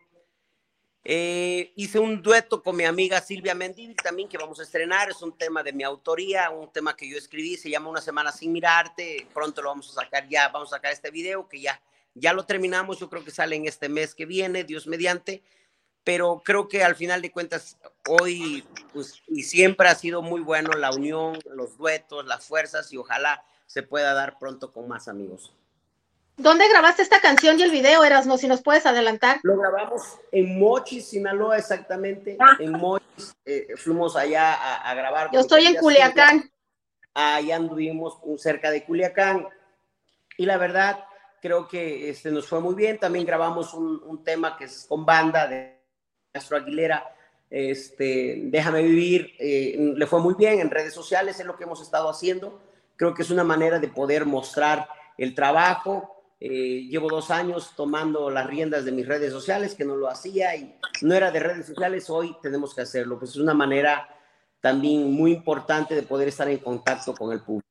Eh, 1.05 1.73
hice 1.77 1.99
un 1.99 2.21
dueto 2.21 2.63
con 2.63 2.77
mi 2.77 2.85
amiga 2.85 3.21
Silvia 3.21 3.55
Mendívil 3.55 3.97
también 3.97 4.29
que 4.29 4.37
vamos 4.37 4.61
a 4.61 4.65
estrenar, 4.65 5.09
es 5.09 5.23
un 5.23 5.37
tema 5.37 5.63
de 5.63 5.73
mi 5.73 5.83
autoría, 5.83 6.51
un 6.51 6.71
tema 6.71 6.97
que 6.97 7.09
yo 7.09 7.17
escribí, 7.17 7.57
se 7.57 7.71
llama 7.71 7.89
Una 7.89 8.01
semana 8.03 8.33
sin 8.33 8.53
mirarte, 8.53 9.27
pronto 9.33 9.63
lo 9.63 9.71
vamos 9.71 9.89
a 9.91 10.03
sacar 10.03 10.29
ya, 10.29 10.49
vamos 10.49 10.73
a 10.73 10.77
sacar 10.77 10.93
este 10.93 11.11
video 11.11 11.49
que 11.49 11.61
ya, 11.61 11.81
ya 12.15 12.33
lo 12.33 12.45
terminamos, 12.45 12.99
yo 12.99 13.09
creo 13.09 13.25
que 13.25 13.31
sale 13.31 13.57
en 13.57 13.67
este 13.67 13.89
mes 13.89 14.15
que 14.15 14.27
viene, 14.27 14.65
Dios 14.65 14.87
mediante, 14.87 15.43
pero 16.05 16.43
creo 16.45 16.69
que 16.69 16.83
al 16.83 16.97
final 16.97 17.23
de 17.23 17.33
cuentas 17.33 17.79
hoy 18.07 18.65
pues, 18.93 19.23
y 19.29 19.45
siempre 19.45 19.89
ha 19.89 19.95
sido 19.95 20.21
muy 20.21 20.41
bueno 20.41 20.73
la 20.73 20.91
unión, 20.91 21.39
los 21.55 21.79
duetos, 21.79 22.27
las 22.27 22.45
fuerzas 22.45 22.93
y 22.93 22.97
ojalá 22.97 23.45
se 23.67 23.83
pueda 23.83 24.15
dar 24.15 24.39
pronto 24.39 24.73
con 24.73 24.89
más 24.89 25.09
amigos. 25.09 25.55
¿Dónde 26.39 26.69
grabaste 26.69 27.03
esta 27.03 27.21
canción 27.21 27.59
y 27.59 27.65
el 27.65 27.73
video, 27.73 28.05
Erasmo? 28.05 28.39
Si 28.39 28.47
nos 28.47 28.63
puedes 28.63 28.87
adelantar. 28.87 29.41
Lo 29.43 29.59
grabamos 29.59 30.19
en 30.31 30.57
Mochis, 30.59 31.09
Sinaloa, 31.09 31.59
exactamente. 31.59 32.37
Ah. 32.39 32.57
En 32.61 32.73
Mochis, 32.73 33.35
eh, 33.45 33.67
fuimos 33.77 34.15
allá 34.15 34.55
a, 34.55 34.89
a 34.89 34.95
grabar. 34.95 35.31
Yo 35.33 35.41
estoy 35.41 35.67
en 35.67 35.75
Culiacán. 35.75 36.49
Allá 37.13 37.57
anduvimos 37.57 38.19
cerca 38.37 38.71
de 38.71 38.85
Culiacán. 38.85 39.49
Y 40.37 40.47
la 40.47 40.57
verdad, 40.59 41.05
creo 41.43 41.67
que 41.67 42.09
este, 42.09 42.31
nos 42.31 42.47
fue 42.47 42.61
muy 42.61 42.77
bien. 42.77 42.99
También 42.99 43.27
grabamos 43.27 43.75
un, 43.75 44.01
un 44.07 44.23
tema 44.23 44.57
que 44.57 44.67
es 44.67 44.87
con 44.89 45.05
banda 45.05 45.49
de 45.49 45.81
Castro 46.31 46.57
Aguilera. 46.57 47.17
Este, 47.51 48.43
Déjame 48.45 48.83
vivir. 48.85 49.35
Eh, 49.41 49.93
le 49.97 50.07
fue 50.07 50.21
muy 50.21 50.35
bien 50.35 50.61
en 50.61 50.71
redes 50.71 50.95
sociales, 50.95 51.41
es 51.41 51.47
lo 51.47 51.57
que 51.57 51.65
hemos 51.65 51.83
estado 51.83 52.09
haciendo. 52.09 52.61
Creo 52.95 53.13
que 53.13 53.23
es 53.23 53.31
una 53.31 53.43
manera 53.43 53.81
de 53.81 53.89
poder 53.89 54.25
mostrar 54.25 54.89
el 55.17 55.35
trabajo, 55.35 56.18
eh, 56.41 56.87
llevo 56.89 57.09
dos 57.09 57.31
años 57.31 57.73
tomando 57.75 58.31
las 58.31 58.47
riendas 58.47 58.85
de 58.85 58.93
mis 58.93 59.09
redes 59.09 59.33
sociales, 59.33 59.75
que 59.75 59.85
no 59.85 59.97
lo 59.97 60.09
hacía 60.09 60.55
y 60.55 60.79
no 61.03 61.15
era 61.15 61.31
de 61.31 61.41
redes 61.41 61.67
sociales, 61.67 62.09
hoy 62.11 62.37
tenemos 62.41 62.75
que 62.75 62.83
hacerlo. 62.83 63.19
Pues 63.19 63.33
es 63.33 63.37
una 63.39 63.55
manera 63.55 64.09
también 64.61 65.13
muy 65.13 65.33
importante 65.33 65.95
de 65.95 66.03
poder 66.03 66.29
estar 66.29 66.49
en 66.49 66.59
contacto 66.59 67.15
con 67.15 67.33
el 67.33 67.41
público. 67.41 67.67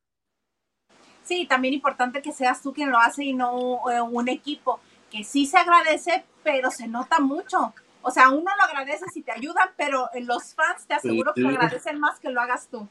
Sí, 1.23 1.45
también 1.45 1.73
importante 1.73 2.21
que 2.21 2.31
seas 2.31 2.61
tú 2.61 2.73
quien 2.73 2.89
lo 2.89 2.99
hace 2.99 3.23
y 3.25 3.33
no 3.33 3.81
eh, 3.91 4.01
un 4.01 4.29
equipo, 4.29 4.79
que 5.11 5.23
sí 5.23 5.45
se 5.45 5.57
agradece, 5.57 6.25
pero 6.43 6.71
se 6.71 6.87
nota 6.87 7.19
mucho. 7.19 7.73
O 8.01 8.11
sea, 8.11 8.29
uno 8.29 8.49
lo 8.57 8.63
agradece 8.63 9.05
si 9.13 9.21
te 9.21 9.31
ayudan, 9.31 9.69
pero 9.75 10.09
los 10.21 10.53
fans 10.53 10.85
te 10.87 10.93
aseguro 10.93 11.33
sí, 11.35 11.41
sí. 11.41 11.47
que 11.47 11.55
agradecen 11.55 11.99
más 11.99 12.19
que 12.19 12.29
lo 12.29 12.39
hagas 12.39 12.67
tú. 12.67 12.87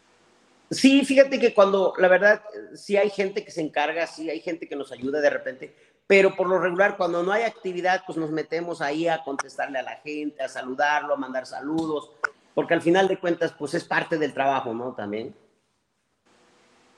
Sí, 0.70 1.04
fíjate 1.04 1.38
que 1.38 1.54
cuando, 1.54 1.94
la 1.96 2.08
verdad, 2.08 2.42
sí 2.74 2.96
hay 2.96 3.10
gente 3.10 3.44
que 3.44 3.52
se 3.52 3.60
encarga, 3.60 4.06
sí 4.06 4.28
hay 4.28 4.40
gente 4.40 4.68
que 4.68 4.74
nos 4.74 4.90
ayuda 4.90 5.20
de 5.20 5.30
repente, 5.30 5.76
pero 6.08 6.34
por 6.34 6.48
lo 6.48 6.58
regular, 6.58 6.96
cuando 6.96 7.22
no 7.22 7.32
hay 7.32 7.44
actividad, 7.44 8.02
pues 8.04 8.18
nos 8.18 8.30
metemos 8.30 8.80
ahí 8.80 9.06
a 9.06 9.22
contestarle 9.22 9.78
a 9.78 9.82
la 9.82 9.96
gente, 9.96 10.42
a 10.42 10.48
saludarlo, 10.48 11.14
a 11.14 11.16
mandar 11.16 11.46
saludos, 11.46 12.10
porque 12.54 12.74
al 12.74 12.82
final 12.82 13.06
de 13.06 13.18
cuentas, 13.18 13.52
pues 13.56 13.74
es 13.74 13.84
parte 13.84 14.18
del 14.18 14.34
trabajo, 14.34 14.74
¿no? 14.74 14.92
También. 14.92 15.34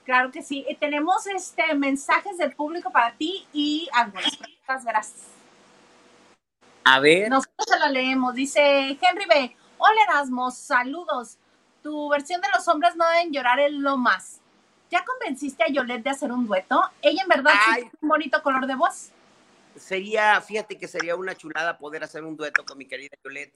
Claro 0.05 0.31
que 0.31 0.43
sí. 0.43 0.65
Y 0.67 0.75
tenemos 0.77 1.27
este 1.27 1.75
mensajes 1.75 2.39
del 2.39 2.55
público 2.55 2.91
para 2.91 3.15
ti 3.17 3.47
y 3.53 3.89
algunas 3.93 4.37
preguntas, 4.37 4.85
gracias. 4.85 5.27
A 6.85 7.01
ver. 7.01 7.29
Nosotros 7.29 7.67
se 7.69 7.79
lo 7.79 7.89
leemos. 7.89 8.35
Dice 8.35 8.97
Henry 9.01 9.27
B. 9.29 9.57
Hola 9.77 10.03
Erasmus, 10.09 10.55
saludos 10.55 11.39
tu 11.83 12.09
versión 12.09 12.41
de 12.41 12.49
los 12.55 12.67
hombres 12.69 12.97
no 12.97 13.09
deben 13.09 13.33
llorar 13.33 13.61
es 13.61 13.73
lo 13.73 13.97
más. 13.97 14.41
¿Ya 14.91 15.05
convenciste 15.05 15.65
a 15.65 15.69
Yolette 15.69 16.05
de 16.05 16.11
hacer 16.11 16.33
un 16.33 16.47
dueto? 16.47 16.83
¿Ella 17.03 17.23
en 17.23 17.29
verdad 17.29 17.53
tiene 17.75 17.91
un 18.01 18.09
bonito 18.09 18.43
color 18.43 18.67
de 18.67 18.75
voz? 18.75 19.11
Sería, 19.77 20.41
fíjate 20.41 20.79
que 20.79 20.89
sería 20.89 21.15
una 21.15 21.35
chulada 21.35 21.79
poder 21.79 22.03
hacer 22.03 22.25
un 22.25 22.37
dueto 22.37 22.65
con 22.65 22.79
mi 22.79 22.87
querida 22.87 23.17
Yolette. 23.23 23.55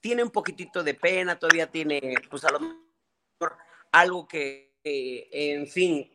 Tiene 0.00 0.22
un 0.22 0.30
poquitito 0.30 0.82
de 0.82 0.94
pena, 0.94 1.38
todavía 1.38 1.70
tiene, 1.70 2.14
pues 2.30 2.44
a 2.44 2.50
lo 2.50 2.60
mejor 2.60 3.58
algo 3.92 4.26
que, 4.26 4.78
eh, 4.82 5.28
en 5.30 5.66
fin, 5.66 6.10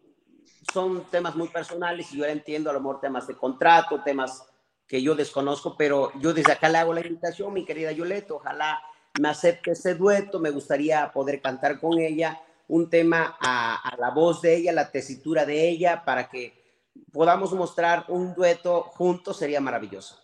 son 0.74 1.10
temas 1.12 1.36
muy 1.36 1.48
personales 1.50 2.12
y 2.12 2.18
yo 2.18 2.26
entiendo 2.26 2.70
a 2.72 2.74
lo 2.74 2.80
mejor 2.80 3.00
temas 3.00 3.28
de 3.28 3.36
contrato, 3.36 4.02
temas 4.04 4.44
que 4.88 5.02
yo 5.02 5.16
desconozco, 5.16 5.76
pero 5.78 6.12
yo 6.20 6.34
desde 6.34 6.54
acá 6.54 6.70
le 6.70 6.80
hago 6.80 6.94
la 6.94 7.06
invitación, 7.06 7.54
mi 7.54 7.66
querida 7.66 7.92
Yolette, 7.92 8.32
ojalá 8.32 8.82
me 9.20 9.30
acepte 9.30 9.72
ese 9.72 9.96
dueto, 9.96 10.40
me 10.40 10.50
gustaría 10.50 11.12
poder 11.12 11.42
cantar 11.42 11.80
con 11.80 12.00
ella 12.00 12.42
un 12.68 12.90
tema 12.90 13.38
a, 13.40 13.76
a, 13.76 13.98
la 13.98 14.10
voz 14.10 14.42
de 14.42 14.56
ella, 14.56 14.72
la 14.72 14.92
tesitura 14.92 15.46
de 15.46 15.70
ella, 15.70 16.04
para 16.04 16.30
que 16.30 16.82
podamos 17.12 17.54
mostrar 17.54 18.06
un 18.08 18.34
dueto 18.34 18.84
juntos, 18.84 19.38
sería 19.38 19.62
maravilloso. 19.62 20.20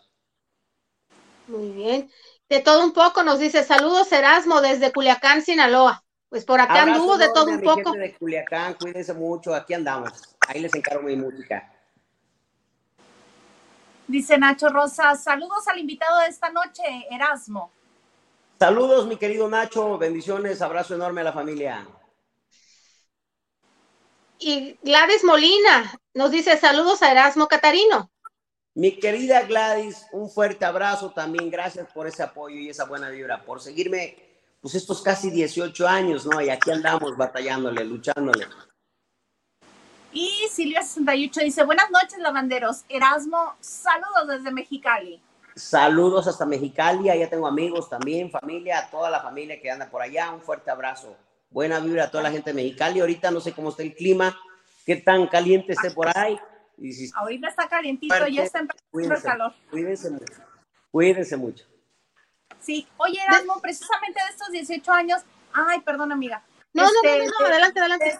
Muy 1.47 1.69
bien. 1.69 2.11
De 2.49 2.59
todo 2.59 2.83
un 2.83 2.93
poco 2.93 3.23
nos 3.23 3.39
dice, 3.39 3.63
saludos 3.63 4.11
Erasmo 4.11 4.61
desde 4.61 4.91
Culiacán, 4.91 5.41
Sinaloa. 5.41 6.03
Pues 6.29 6.45
por 6.45 6.61
acá 6.61 6.81
Abrazo 6.81 7.01
anduvo 7.01 7.17
de 7.17 7.29
todo 7.29 7.45
un 7.45 7.61
poco. 7.61 7.91
de 7.91 8.15
Culiacán, 8.15 8.75
cuídense 8.75 9.13
mucho, 9.13 9.53
aquí 9.53 9.73
andamos. 9.73 10.11
Ahí 10.47 10.61
les 10.61 10.73
encargo 10.73 11.03
mi 11.03 11.15
música. 11.15 11.71
Dice 14.07 14.37
Nacho 14.37 14.69
Rosa, 14.69 15.15
saludos 15.15 15.67
al 15.67 15.79
invitado 15.79 16.19
de 16.19 16.27
esta 16.27 16.49
noche, 16.49 16.83
Erasmo. 17.09 17.71
Saludos, 18.61 19.07
mi 19.07 19.17
querido 19.17 19.49
Nacho. 19.49 19.97
Bendiciones, 19.97 20.61
abrazo 20.61 20.93
enorme 20.93 21.21
a 21.21 21.23
la 21.23 21.33
familia. 21.33 21.87
Y 24.37 24.77
Gladys 24.83 25.23
Molina 25.23 25.99
nos 26.13 26.29
dice 26.29 26.55
saludos 26.57 27.01
a 27.01 27.11
Erasmo 27.11 27.47
Catarino. 27.47 28.11
Mi 28.75 28.99
querida 28.99 29.41
Gladys, 29.47 30.05
un 30.11 30.29
fuerte 30.29 30.63
abrazo 30.63 31.09
también. 31.09 31.49
Gracias 31.49 31.91
por 31.91 32.05
ese 32.05 32.21
apoyo 32.21 32.55
y 32.57 32.69
esa 32.69 32.85
buena 32.85 33.09
vibra, 33.09 33.43
por 33.43 33.59
seguirme 33.59 34.15
pues 34.61 34.75
estos 34.75 35.01
casi 35.01 35.31
18 35.31 35.87
años, 35.87 36.27
¿no? 36.27 36.39
Y 36.39 36.51
aquí 36.51 36.69
andamos 36.69 37.17
batallándole, 37.17 37.83
luchándole. 37.83 38.45
Y 40.13 40.47
Silvia68 40.55 41.45
dice, 41.45 41.63
buenas 41.63 41.89
noches, 41.89 42.19
lavanderos. 42.19 42.83
Erasmo, 42.89 43.55
saludos 43.59 44.27
desde 44.27 44.51
Mexicali. 44.51 45.19
Saludos 45.55 46.27
hasta 46.27 46.45
Mexicali, 46.45 47.09
allá 47.09 47.29
tengo 47.29 47.47
amigos 47.47 47.89
también, 47.89 48.31
familia, 48.31 48.87
toda 48.89 49.09
la 49.09 49.21
familia 49.21 49.59
que 49.61 49.69
anda 49.69 49.89
por 49.89 50.01
allá. 50.01 50.31
Un 50.31 50.41
fuerte 50.41 50.71
abrazo. 50.71 51.17
Buena 51.49 51.79
vibra 51.79 52.05
a 52.05 52.11
toda 52.11 52.23
la 52.23 52.31
gente 52.31 52.51
de 52.51 52.55
Mexicali. 52.55 53.01
Ahorita 53.01 53.31
no 53.31 53.41
sé 53.41 53.51
cómo 53.53 53.69
está 53.69 53.83
el 53.83 53.93
clima, 53.93 54.37
qué 54.85 54.95
tan 54.95 55.27
caliente 55.27 55.73
esté 55.73 55.91
por 55.91 56.15
ahí. 56.17 56.39
Ahorita 57.15 57.49
está 57.49 57.67
calientito, 57.67 58.27
ya 58.27 58.43
está 58.43 58.59
empezando 58.59 59.15
el 59.15 59.21
calor. 59.21 59.53
Cuídense 59.69 60.09
mucho. 60.09 60.33
Cuídense 60.89 61.37
mucho. 61.37 61.65
Sí, 62.59 62.87
oye, 62.97 63.19
Erasmo, 63.27 63.59
precisamente 63.61 64.19
de 64.23 64.29
estos 64.29 64.51
18 64.51 64.91
años, 64.91 65.21
ay, 65.53 65.81
perdón, 65.81 66.11
amiga. 66.11 66.43
No, 66.73 66.83
no, 66.83 66.89
no, 67.03 67.17
no, 67.17 67.23
este, 67.23 67.43
adelante, 67.43 67.79
adelante 67.79 68.19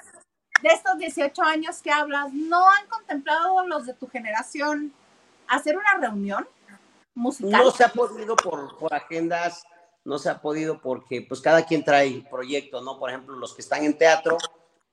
de 0.61 0.69
estos 0.69 0.97
18 0.97 1.43
años 1.43 1.81
que 1.81 1.91
hablas, 1.91 2.31
¿no 2.33 2.69
han 2.69 2.87
contemplado 2.87 3.65
los 3.67 3.85
de 3.85 3.93
tu 3.93 4.07
generación 4.07 4.93
hacer 5.47 5.77
una 5.77 5.97
reunión 5.99 6.47
musical? 7.21 7.63
No 7.63 7.71
se 7.71 7.83
ha 7.83 7.89
podido 7.89 8.35
por, 8.35 8.77
por 8.77 8.93
agendas, 8.93 9.63
no 10.03 10.17
se 10.17 10.29
ha 10.29 10.41
podido 10.41 10.81
porque 10.81 11.21
pues 11.21 11.41
cada 11.41 11.65
quien 11.65 11.83
trae 11.83 12.25
proyectos, 12.29 12.83
¿no? 12.83 12.99
Por 12.99 13.09
ejemplo, 13.09 13.35
los 13.35 13.53
que 13.53 13.61
están 13.61 13.83
en 13.83 13.97
teatro, 13.97 14.37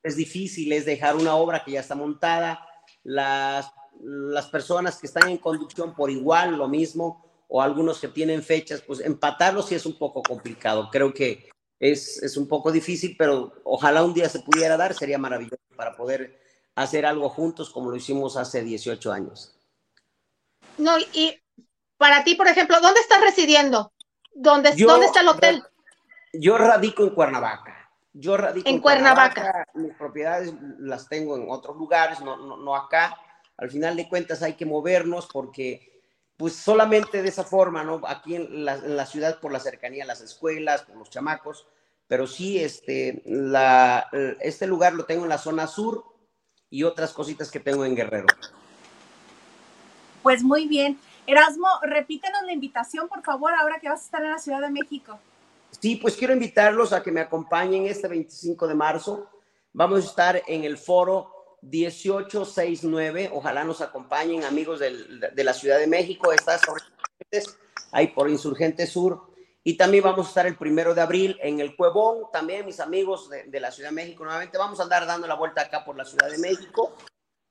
es 0.03 0.17
difícil, 0.17 0.73
es 0.73 0.85
dejar 0.85 1.17
una 1.17 1.35
obra 1.35 1.65
que 1.65 1.73
ya 1.73 1.81
está 1.81 1.95
montada, 1.95 2.67
las, 3.03 3.71
las 4.01 4.47
personas 4.47 4.99
que 4.99 5.07
están 5.07 5.29
en 5.29 5.39
conducción 5.39 5.95
por 5.95 6.11
igual, 6.11 6.57
lo 6.57 6.69
mismo, 6.69 7.25
o 7.49 7.63
algunos 7.63 8.01
que 8.01 8.09
tienen 8.09 8.43
fechas, 8.43 8.83
pues 8.83 9.01
empatarlos 9.01 9.67
sí 9.67 9.75
es 9.75 9.87
un 9.87 9.99
poco 9.99 10.23
complicado. 10.23 10.89
Creo 10.93 11.13
que 11.13 11.49
es, 11.81 12.23
es, 12.23 12.37
un 12.37 12.47
poco 12.47 12.71
difícil, 12.71 13.17
pero 13.19 13.55
ojalá 13.65 14.05
un 14.05 14.13
día 14.13 14.29
se 14.29 14.41
pudiera 14.41 14.77
dar, 14.77 14.95
sería 14.95 15.19
maravilloso 15.19 15.63
para 15.75 15.97
poder 15.97 16.39
hacer 16.75 17.07
algo 17.07 17.29
juntos 17.29 17.71
como 17.71 17.91
lo 17.91 17.97
hicimos 17.97 18.37
hace 18.37 18.63
18 18.63 19.13
años. 19.13 19.55
No, 20.77 20.97
y 21.13 21.37
para 21.99 22.25
ti, 22.25 22.35
por 22.35 22.47
ejemplo, 22.47 22.81
¿dónde 22.81 23.01
estás 23.01 23.21
residiendo? 23.21 23.93
¿Dónde, 24.35 24.73
¿dónde 24.77 25.07
está 25.07 25.21
el 25.21 25.29
hotel? 25.29 25.63
Yo 26.33 26.57
radico 26.57 27.03
en 27.03 27.11
Cuernavaca. 27.11 27.91
Yo 28.13 28.37
radico 28.37 28.69
en, 28.69 28.81
Cuernavaca. 28.81 29.67
Mis 29.75 29.95
propiedades 29.95 30.55
las 30.79 31.09
tengo 31.09 31.37
en 31.37 31.47
otros 31.49 31.77
lugares, 31.77 32.21
no, 32.21 32.37
no, 32.37 32.57
no 32.57 32.75
acá. 32.75 33.17
Al 33.57 33.71
final 33.71 33.97
de 33.97 34.09
cuentas 34.09 34.43
hay 34.43 34.55
que 34.55 34.65
movernos 34.65 35.29
porque 35.31 35.99
pues 36.39 36.55
solamente 36.55 37.21
de 37.21 37.29
esa 37.29 37.43
forma, 37.43 37.83
¿no? 37.83 38.01
Aquí 38.07 38.37
en 38.37 38.65
la, 38.65 39.07
ciudad 39.07 39.41
por 39.41 39.51
la 39.51 39.59
cercanía 39.59 40.05
a 40.05 40.07
las 40.07 40.21
escuelas, 40.21 40.83
por 40.83 40.97
los 40.97 41.11
chamacos, 41.11 41.67
pero 42.07 42.29
sí, 42.29 42.63
este, 42.63 43.23
la, 43.27 44.09
este 44.41 44.69
lugar 44.69 44.95
lo 44.95 45.05
tengo 45.05 45.25
en 45.25 45.31
la 45.31 45.39
zona 45.39 45.67
sur 45.67 46.05
y 46.71 46.85
otras 46.85 47.13
cositas 47.13 47.51
que 47.51 47.59
tengo 47.59 47.85
en 47.85 47.97
Guerrero. 47.97 48.29
Pues 50.23 50.45
muy 50.45 50.69
bien. 50.69 50.99
Erasmo, 51.29 51.69
repítenos 51.83 52.41
la 52.47 52.53
invitación, 52.53 53.07
por 53.07 53.23
favor, 53.23 53.53
ahora 53.53 53.79
que 53.79 53.91
vas 53.91 54.01
a 54.01 54.05
estar 54.07 54.25
en 54.25 54.31
la 54.31 54.39
Ciudad 54.39 54.63
de 54.63 54.71
México. 54.71 55.19
Sí, 55.79 55.97
pues 55.97 56.17
quiero 56.17 56.33
invitarlos 56.33 56.95
a 56.95 57.03
que 57.03 57.13
me 57.13 57.21
acompañen 57.21 57.85
este 57.85 58.09
25 58.09 58.67
de 58.67 58.75
marzo. 58.75 59.29
Vamos 59.75 60.03
a 60.03 60.09
estar 60.09 60.43
en 60.47 60.65
el 60.65 60.79
foro 60.79 61.59
1869. 61.61 63.29
Ojalá 63.35 63.63
nos 63.63 63.83
acompañen 63.83 64.43
amigos 64.45 64.81
de 64.81 65.45
la 65.45 65.53
Ciudad 65.53 65.79
de 65.79 65.87
México. 65.87 66.33
Está 66.33 66.59
ahí 67.93 68.07
por 68.07 68.31
Insurgente 68.31 68.87
Sur. 68.87 69.29
Y 69.63 69.77
también 69.77 70.05
vamos 70.05 70.25
a 70.25 70.29
estar 70.31 70.47
el 70.47 70.57
primero 70.57 70.95
de 70.95 71.03
abril 71.03 71.39
en 71.43 71.61
el 71.61 71.77
Cuevón. 71.77 72.23
También 72.33 72.65
mis 72.65 72.81
amigos 72.81 73.29
de, 73.29 73.61
la 73.61 73.71
Ciudad 73.71 73.91
de 73.91 73.97
México. 73.97 74.25
Nuevamente 74.25 74.57
vamos 74.57 74.81
a 74.81 74.85
andar 74.85 75.05
dando 75.05 75.27
la 75.27 75.35
vuelta 75.35 75.61
acá 75.61 75.85
por 75.85 75.95
la 75.95 76.07
Ciudad 76.07 76.31
de 76.31 76.39
México. 76.39 76.97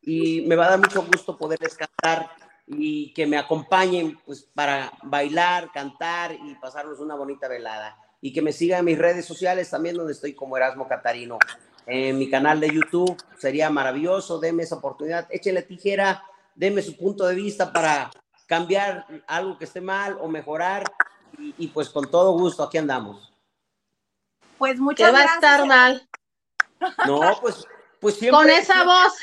Y 0.01 0.41
me 0.47 0.55
va 0.55 0.65
a 0.65 0.69
dar 0.71 0.79
mucho 0.79 1.05
gusto 1.05 1.37
poderles 1.37 1.77
cantar 1.77 2.31
y 2.67 3.13
que 3.13 3.25
me 3.25 3.37
acompañen 3.37 4.19
pues, 4.25 4.43
para 4.53 4.91
bailar, 5.03 5.71
cantar 5.71 6.33
y 6.33 6.55
pasarnos 6.55 6.99
una 6.99 7.15
bonita 7.15 7.47
velada. 7.47 7.97
Y 8.19 8.33
que 8.33 8.41
me 8.41 8.51
sigan 8.51 8.79
en 8.79 8.85
mis 8.85 8.97
redes 8.97 9.25
sociales 9.25 9.69
también, 9.69 9.95
donde 9.95 10.13
estoy 10.13 10.33
como 10.33 10.57
Erasmo 10.57 10.87
Catarino 10.87 11.39
en 11.85 12.17
mi 12.17 12.29
canal 12.29 12.59
de 12.59 12.69
YouTube. 12.69 13.15
Sería 13.37 13.69
maravilloso, 13.69 14.39
denme 14.39 14.63
esa 14.63 14.75
oportunidad, 14.75 15.27
échenle 15.29 15.61
tijera, 15.61 16.23
denme 16.55 16.81
su 16.81 16.97
punto 16.97 17.25
de 17.25 17.35
vista 17.35 17.71
para 17.71 18.11
cambiar 18.47 19.05
algo 19.27 19.57
que 19.57 19.65
esté 19.65 19.81
mal 19.81 20.17
o 20.19 20.27
mejorar 20.27 20.83
y, 21.37 21.67
pues 21.67 21.89
con 21.89 22.09
todo 22.09 22.31
gusto 22.31 22.63
aquí 22.63 22.77
andamos. 22.77 23.31
Pues 24.57 24.79
muchas 24.79 25.13
va 25.13 25.19
a 25.19 25.35
estar 25.35 25.65
mal? 25.67 26.09
No, 27.05 27.37
pues, 27.41 27.65
pues 27.99 28.15
siempre. 28.15 28.39
Con 28.39 28.49
esa 28.49 28.83
voz 28.83 29.13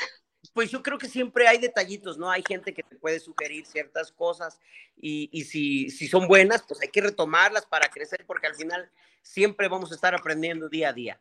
pues 0.55 0.71
yo 0.71 0.81
creo 0.81 0.97
que 0.97 1.09
siempre 1.09 1.49
hay 1.49 1.57
detallitos, 1.57 2.17
¿no? 2.17 2.31
Hay 2.31 2.41
gente 2.47 2.73
que 2.73 2.81
te 2.81 2.95
puede 2.95 3.19
sugerir 3.19 3.65
ciertas 3.65 4.09
cosas 4.13 4.57
y, 4.95 5.27
y 5.33 5.43
si, 5.43 5.89
si, 5.89 6.07
son 6.07 6.29
buenas, 6.29 6.63
pues 6.63 6.81
hay 6.81 6.87
que 6.87 7.01
retomarlas 7.01 7.65
para 7.65 7.89
crecer 7.89 8.23
porque 8.25 8.47
al 8.47 8.55
final 8.55 8.89
siempre 9.21 9.67
vamos 9.67 9.91
a 9.91 9.95
estar 9.95 10.15
aprendiendo 10.15 10.69
día 10.69 10.89
a 10.89 10.93
día. 10.93 11.19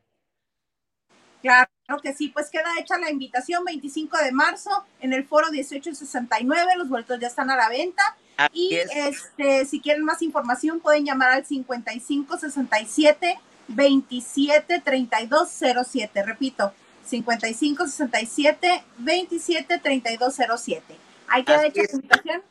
Claro 1.42 1.68
que 2.01 2.14
sí, 2.14 2.29
pues 2.29 2.49
queda 2.49 2.79
hecha 2.79 2.97
la 2.97 3.11
invitación 3.11 3.64
25 3.64 4.18
de 4.18 4.31
marzo 4.31 4.70
en 5.01 5.12
el 5.12 5.27
foro 5.27 5.51
1869, 5.51 6.73
los 6.77 6.88
boletos 6.88 7.18
ya 7.18 7.27
están 7.27 7.51
a 7.51 7.57
la 7.57 7.68
venta. 7.68 8.05
Y 8.53 8.77
este, 8.77 9.66
si 9.66 9.81
quieren 9.81 10.05
más 10.05 10.23
información 10.23 10.79
pueden 10.79 11.05
llamar 11.05 11.33
al 11.33 11.44
5567 11.44 13.40
27 13.66 14.81
3207, 14.81 16.23
repito, 16.23 16.73
55 17.04 17.86
67 17.86 18.84
27 18.98 19.78
3207. 19.78 20.96
Ahí 21.28 21.44
queda 21.44 21.66
hecha 21.66 21.82
la 21.82 21.92
invitación. 21.92 22.42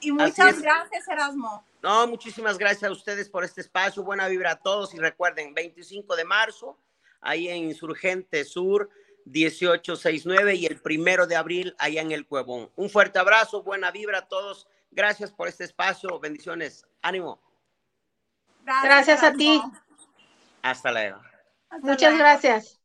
Y 0.00 0.12
muchas 0.12 0.60
gracias, 0.60 1.08
Erasmo. 1.08 1.64
No, 1.82 2.06
muchísimas 2.06 2.58
gracias 2.58 2.84
a 2.84 2.92
ustedes 2.92 3.28
por 3.28 3.44
este 3.44 3.60
espacio. 3.60 4.02
Buena 4.02 4.28
vibra 4.28 4.52
a 4.52 4.56
todos. 4.56 4.94
Y 4.94 4.98
recuerden, 4.98 5.54
25 5.54 6.16
de 6.16 6.24
marzo, 6.24 6.78
ahí 7.20 7.48
en 7.48 7.64
Insurgente 7.64 8.44
Sur, 8.44 8.90
1869, 9.26 10.54
y 10.56 10.66
el 10.66 10.80
primero 10.80 11.26
de 11.26 11.36
abril, 11.36 11.74
allá 11.78 12.02
en 12.02 12.12
El 12.12 12.26
Cuevón. 12.26 12.70
Un 12.76 12.90
fuerte 12.90 13.18
abrazo, 13.18 13.62
buena 13.62 13.90
vibra 13.90 14.18
a 14.18 14.28
todos. 14.28 14.66
Gracias 14.90 15.32
por 15.32 15.48
este 15.48 15.64
espacio. 15.64 16.18
Bendiciones. 16.20 16.84
Ánimo. 17.00 17.40
Gracias, 18.64 19.22
a 19.22 19.32
ti. 19.32 19.60
Hasta 20.62 20.92
luego. 20.92 21.20
Hasta 21.70 21.86
Muchas 21.86 22.18
gracias. 22.18 22.81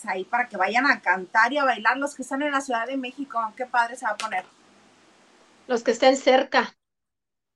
Pues 0.00 0.12
ahí 0.14 0.24
para 0.24 0.48
que 0.48 0.56
vayan 0.56 0.86
a 0.86 1.00
cantar 1.00 1.52
y 1.52 1.58
a 1.58 1.64
bailar 1.64 1.98
los 1.98 2.14
que 2.14 2.22
están 2.22 2.40
en 2.42 2.52
la 2.52 2.62
Ciudad 2.62 2.86
de 2.86 2.96
México. 2.96 3.38
Qué 3.54 3.66
padre 3.66 3.96
se 3.96 4.06
va 4.06 4.12
a 4.12 4.16
poner. 4.16 4.46
Los 5.66 5.82
que 5.82 5.90
estén 5.90 6.16
cerca. 6.16 6.74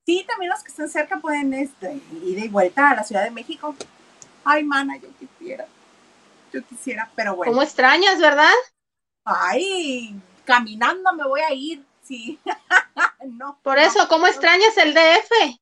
Sí, 0.04 0.26
también 0.28 0.50
los 0.50 0.62
que 0.62 0.68
estén 0.68 0.90
cerca 0.90 1.18
pueden 1.20 1.54
este, 1.54 2.00
ir 2.22 2.42
de 2.42 2.48
vuelta 2.48 2.90
a 2.90 2.96
la 2.96 3.04
Ciudad 3.04 3.24
de 3.24 3.30
México. 3.30 3.74
Ay, 4.44 4.62
mana, 4.62 4.98
yo 4.98 5.08
quisiera. 5.16 5.66
Yo 6.52 6.62
quisiera, 6.66 7.10
pero 7.14 7.34
bueno. 7.34 7.50
¿Cómo 7.50 7.62
extrañas, 7.62 8.20
verdad? 8.20 8.52
Ay, 9.24 10.20
caminando 10.44 11.14
me 11.14 11.24
voy 11.24 11.40
a 11.40 11.52
ir, 11.54 11.82
sí. 12.02 12.38
no. 13.26 13.58
Por 13.62 13.78
eso, 13.78 14.06
¿cómo 14.08 14.26
extrañas 14.26 14.76
el 14.76 14.92
DF? 14.92 15.60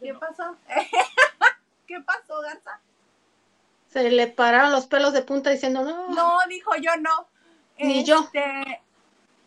¿Qué 0.00 0.14
pasó? 0.14 0.56
¿Qué 1.86 2.00
pasó, 2.00 2.40
Garza? 2.40 2.80
Se 3.94 4.10
le 4.10 4.26
pararon 4.26 4.72
los 4.72 4.88
pelos 4.88 5.12
de 5.12 5.22
punta 5.22 5.50
diciendo 5.50 5.84
no. 5.84 6.08
No, 6.08 6.38
dijo 6.48 6.72
yo 6.82 6.90
no. 6.96 7.28
Ni 7.78 8.02
yo. 8.02 8.24
Este, 8.24 8.82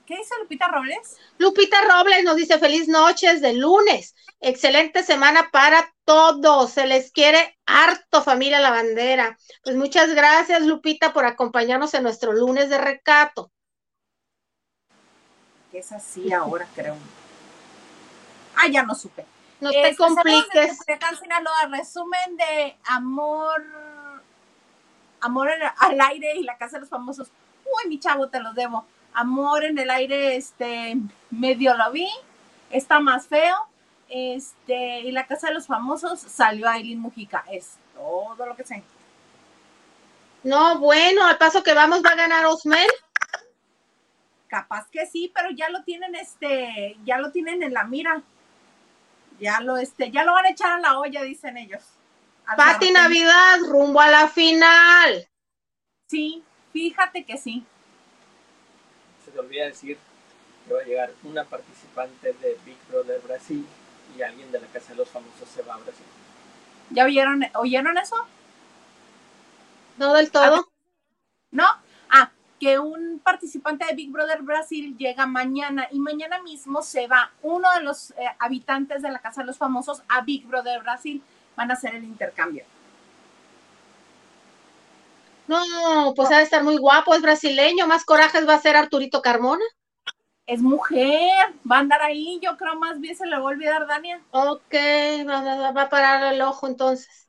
¿Qué 0.05 0.15
dice 0.15 0.35
Lupita 0.39 0.69
Robles? 0.69 1.17
Lupita 1.37 1.75
Robles 1.81 2.23
nos 2.23 2.37
dice 2.37 2.57
feliz 2.57 2.87
noches 2.87 3.41
de 3.41 3.55
lunes. 3.55 4.15
Excelente 4.39 5.03
semana 5.03 5.49
para 5.51 5.93
todos. 6.05 6.71
Se 6.71 6.87
les 6.87 7.11
quiere 7.11 7.59
harto 7.65 8.23
familia 8.23 8.61
la 8.61 8.69
bandera. 8.69 9.37
Pues 9.65 9.75
muchas 9.75 10.13
gracias 10.13 10.61
Lupita 10.61 11.11
por 11.11 11.25
acompañarnos 11.25 11.93
en 11.93 12.03
nuestro 12.03 12.31
lunes 12.31 12.69
de 12.69 12.77
recato. 12.77 13.51
es 15.73 15.91
así 15.91 16.31
ahora, 16.31 16.65
creo. 16.73 16.95
Ah, 18.55 18.69
ya 18.69 18.83
no 18.83 18.95
supe. 18.95 19.25
No 19.59 19.71
te 19.71 19.89
este, 19.89 19.97
compliques. 19.97 20.79
resumen 21.69 22.37
de 22.37 22.77
amor, 22.85 23.61
amor 25.27 25.49
al 25.77 26.01
aire 26.01 26.35
y 26.35 26.43
la 26.43 26.57
casa 26.57 26.77
de 26.77 26.81
los 26.81 26.89
famosos. 26.89 27.29
Uy, 27.65 27.89
mi 27.89 27.99
chavo, 27.99 28.29
te 28.29 28.39
los 28.39 28.55
debo. 28.55 28.85
Amor 29.13 29.63
en 29.65 29.77
el 29.77 29.89
aire, 29.89 30.35
este, 30.35 30.97
medio 31.29 31.75
lo 31.75 31.91
vi. 31.91 32.09
está 32.71 32.99
más 32.99 33.27
feo. 33.27 33.55
Este, 34.09 35.01
y 35.01 35.11
la 35.11 35.27
casa 35.27 35.47
de 35.47 35.53
los 35.53 35.67
famosos 35.67 36.19
salió 36.19 36.67
Aileen 36.69 36.99
Mujica. 36.99 37.43
Es 37.51 37.77
todo 37.93 38.45
lo 38.45 38.55
que 38.55 38.63
sé. 38.63 38.83
No, 40.43 40.79
bueno, 40.79 41.25
al 41.25 41.37
paso 41.37 41.63
que 41.63 41.73
vamos 41.73 42.01
va 42.05 42.11
a 42.11 42.15
ganar 42.15 42.45
Osmel. 42.45 42.87
Capaz 44.47 44.87
que 44.89 45.05
sí, 45.05 45.31
pero 45.35 45.49
ya 45.51 45.69
lo 45.69 45.83
tienen, 45.83 46.15
este, 46.15 46.95
ya 47.03 47.17
lo 47.17 47.31
tienen 47.31 47.63
en 47.63 47.73
la 47.73 47.83
mira. 47.83 48.21
Ya 49.39 49.59
lo, 49.59 49.77
este, 49.77 50.09
ya 50.09 50.23
lo 50.23 50.33
van 50.33 50.45
a 50.45 50.49
echar 50.49 50.71
a 50.71 50.79
la 50.79 50.99
olla, 50.99 51.21
dicen 51.23 51.57
ellos. 51.57 51.83
Pati 52.55 52.91
Navidad, 52.91 53.59
rumbo 53.67 53.99
a 53.99 54.09
la 54.09 54.27
final. 54.27 55.27
Sí, 56.07 56.43
fíjate 56.71 57.25
que 57.25 57.37
sí. 57.37 57.65
Se 59.25 59.31
te 59.31 59.39
olvida 59.39 59.65
decir 59.65 59.97
que 60.65 60.73
va 60.73 60.81
a 60.81 60.85
llegar 60.85 61.11
una 61.23 61.43
participante 61.43 62.33
de 62.33 62.57
Big 62.65 62.77
Brother 62.89 63.19
Brasil 63.21 63.65
y 64.17 64.21
alguien 64.21 64.51
de 64.51 64.61
la 64.61 64.67
Casa 64.67 64.89
de 64.89 64.95
los 64.95 65.09
Famosos 65.09 65.49
se 65.49 65.61
va 65.63 65.75
a 65.75 65.77
Brasil. 65.77 66.05
¿Ya 66.91 67.05
oyeron, 67.05 67.45
oyeron 67.55 67.97
eso? 67.97 68.15
No 69.97 70.13
del 70.13 70.31
todo. 70.31 70.69
¿No? 71.51 71.65
Ah, 72.09 72.31
que 72.59 72.79
un 72.79 73.19
participante 73.19 73.85
de 73.85 73.95
Big 73.95 74.11
Brother 74.11 74.41
Brasil 74.41 74.95
llega 74.97 75.25
mañana 75.25 75.87
y 75.91 75.99
mañana 75.99 76.41
mismo 76.41 76.81
se 76.81 77.07
va 77.07 77.31
uno 77.41 77.71
de 77.73 77.81
los 77.81 78.11
eh, 78.11 78.15
habitantes 78.39 79.01
de 79.01 79.11
la 79.11 79.19
Casa 79.19 79.41
de 79.41 79.47
los 79.47 79.57
Famosos 79.57 80.01
a 80.07 80.21
Big 80.21 80.45
Brother 80.47 80.81
Brasil. 80.81 81.21
Van 81.57 81.69
a 81.69 81.73
hacer 81.73 81.95
el 81.95 82.05
intercambio. 82.05 82.63
No, 85.47 86.13
pues 86.15 86.31
ha 86.31 86.37
de 86.37 86.43
estar 86.43 86.63
muy 86.63 86.77
guapo, 86.77 87.13
es 87.13 87.21
brasileño, 87.21 87.87
más 87.87 88.05
corajes 88.05 88.47
va 88.47 88.53
a 88.53 88.61
ser 88.61 88.75
Arturito 88.75 89.21
Carmona. 89.21 89.63
Es 90.45 90.61
mujer, 90.61 91.53
va 91.69 91.77
a 91.77 91.79
andar 91.79 92.01
ahí, 92.01 92.39
yo 92.41 92.55
creo 92.55 92.75
más 92.75 92.99
bien 93.01 93.15
se 93.15 93.25
le 93.25 93.35
va 93.35 93.41
a 93.41 93.45
olvidar 93.45 93.85
Dania. 93.87 94.21
Ok, 94.31 94.73
va, 95.27 95.71
va 95.71 95.81
a 95.81 95.89
parar 95.89 96.33
el 96.33 96.41
ojo 96.41 96.67
entonces. 96.67 97.27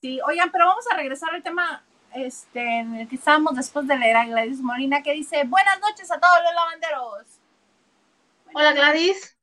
Sí, 0.00 0.20
oigan, 0.26 0.50
pero 0.50 0.66
vamos 0.66 0.84
a 0.90 0.96
regresar 0.96 1.34
al 1.34 1.42
tema 1.42 1.84
este, 2.14 2.60
en 2.60 2.94
el 2.94 3.08
que 3.08 3.16
estábamos 3.16 3.56
después 3.56 3.86
de 3.86 3.96
leer 3.96 4.16
a 4.16 4.26
Gladys 4.26 4.60
Molina, 4.60 5.02
que 5.02 5.12
dice, 5.12 5.44
buenas 5.44 5.80
noches 5.80 6.10
a 6.10 6.18
todos 6.18 6.38
los 6.42 6.54
lavanderos. 6.54 7.26
Hola 8.54 8.72
Gladys. 8.72 9.35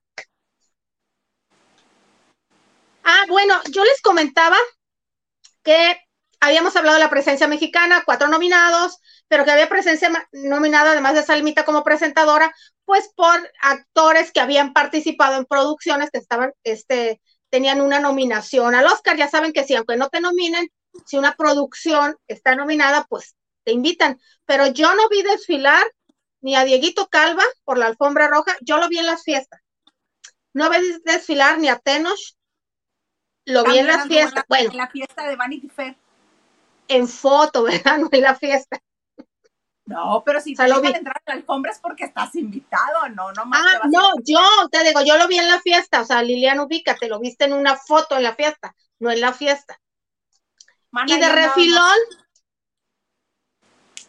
Ah, 3.03 3.25
bueno, 3.27 3.55
yo 3.71 3.83
les 3.83 4.01
comentaba 4.01 4.57
que 5.63 5.97
habíamos 6.39 6.75
hablado 6.75 6.95
de 6.97 7.03
la 7.03 7.09
presencia 7.09 7.47
mexicana, 7.47 8.03
cuatro 8.05 8.27
nominados, 8.27 8.97
pero 9.27 9.45
que 9.45 9.51
había 9.51 9.69
presencia 9.69 10.09
nominada, 10.31 10.91
además 10.91 11.15
de 11.15 11.23
Salmita 11.23 11.65
como 11.65 11.83
presentadora, 11.83 12.53
pues 12.85 13.09
por 13.15 13.39
actores 13.61 14.31
que 14.31 14.41
habían 14.41 14.73
participado 14.73 15.37
en 15.37 15.45
producciones 15.45 16.11
que 16.11 16.19
estaban, 16.19 16.53
este, 16.63 17.21
tenían 17.49 17.81
una 17.81 17.99
nominación 17.99 18.75
al 18.75 18.87
Oscar. 18.87 19.17
Ya 19.17 19.29
saben 19.29 19.53
que 19.53 19.63
si 19.63 19.75
aunque 19.75 19.97
no 19.97 20.09
te 20.09 20.21
nominen, 20.21 20.69
si 21.05 21.17
una 21.17 21.35
producción 21.35 22.17
está 22.27 22.55
nominada, 22.55 23.05
pues 23.09 23.35
te 23.63 23.71
invitan. 23.71 24.19
Pero 24.45 24.67
yo 24.67 24.93
no 24.95 25.09
vi 25.09 25.23
desfilar 25.23 25.85
ni 26.41 26.55
a 26.55 26.65
Dieguito 26.65 27.07
Calva 27.07 27.43
por 27.63 27.77
la 27.77 27.87
alfombra 27.87 28.27
roja, 28.27 28.55
yo 28.61 28.77
lo 28.77 28.89
vi 28.89 28.99
en 28.99 29.05
las 29.05 29.23
fiestas. 29.23 29.61
No 30.53 30.69
vi 30.69 30.77
desfilar 31.05 31.57
ni 31.57 31.69
a 31.69 31.79
Tenoch, 31.79 32.19
lo 33.45 33.63
vi 33.63 33.79
en 33.79 33.87
las 33.87 34.07
fiestas. 34.07 34.43
bueno, 34.47 34.71
en 34.71 34.77
la 34.77 34.87
fiesta 34.87 35.27
de 35.27 35.35
Vanity 35.35 35.69
Fair. 35.69 35.95
En 36.87 37.07
foto, 37.07 37.63
¿verdad? 37.63 37.97
No 37.99 38.09
en 38.11 38.21
la 38.21 38.35
fiesta. 38.35 38.79
No, 39.85 40.23
pero 40.25 40.39
si 40.39 40.55
te 40.55 40.63
dejan 40.63 40.95
entrar 40.95 41.17
a 41.17 41.31
la 41.31 41.33
alfombra 41.33 41.71
es 41.71 41.79
porque 41.79 42.05
estás 42.05 42.35
invitado, 42.35 43.09
no, 43.09 43.33
no 43.33 43.45
más. 43.45 43.61
Ah, 43.61 43.87
no, 43.91 44.11
yo 44.23 44.39
te 44.71 44.81
digo, 44.83 45.01
yo 45.03 45.17
lo 45.17 45.27
vi 45.27 45.39
en 45.39 45.49
la 45.49 45.59
fiesta, 45.59 46.01
o 46.01 46.05
sea, 46.05 46.23
Liliana 46.23 46.65
te 46.99 47.09
lo 47.09 47.19
viste 47.19 47.45
en 47.45 47.53
una 47.53 47.75
foto 47.75 48.15
en 48.15 48.23
la 48.23 48.33
fiesta, 48.33 48.73
no 48.99 49.11
en 49.11 49.19
la 49.19 49.33
fiesta. 49.33 49.77
y 51.05 51.19
de 51.19 51.29
refilón, 51.29 51.97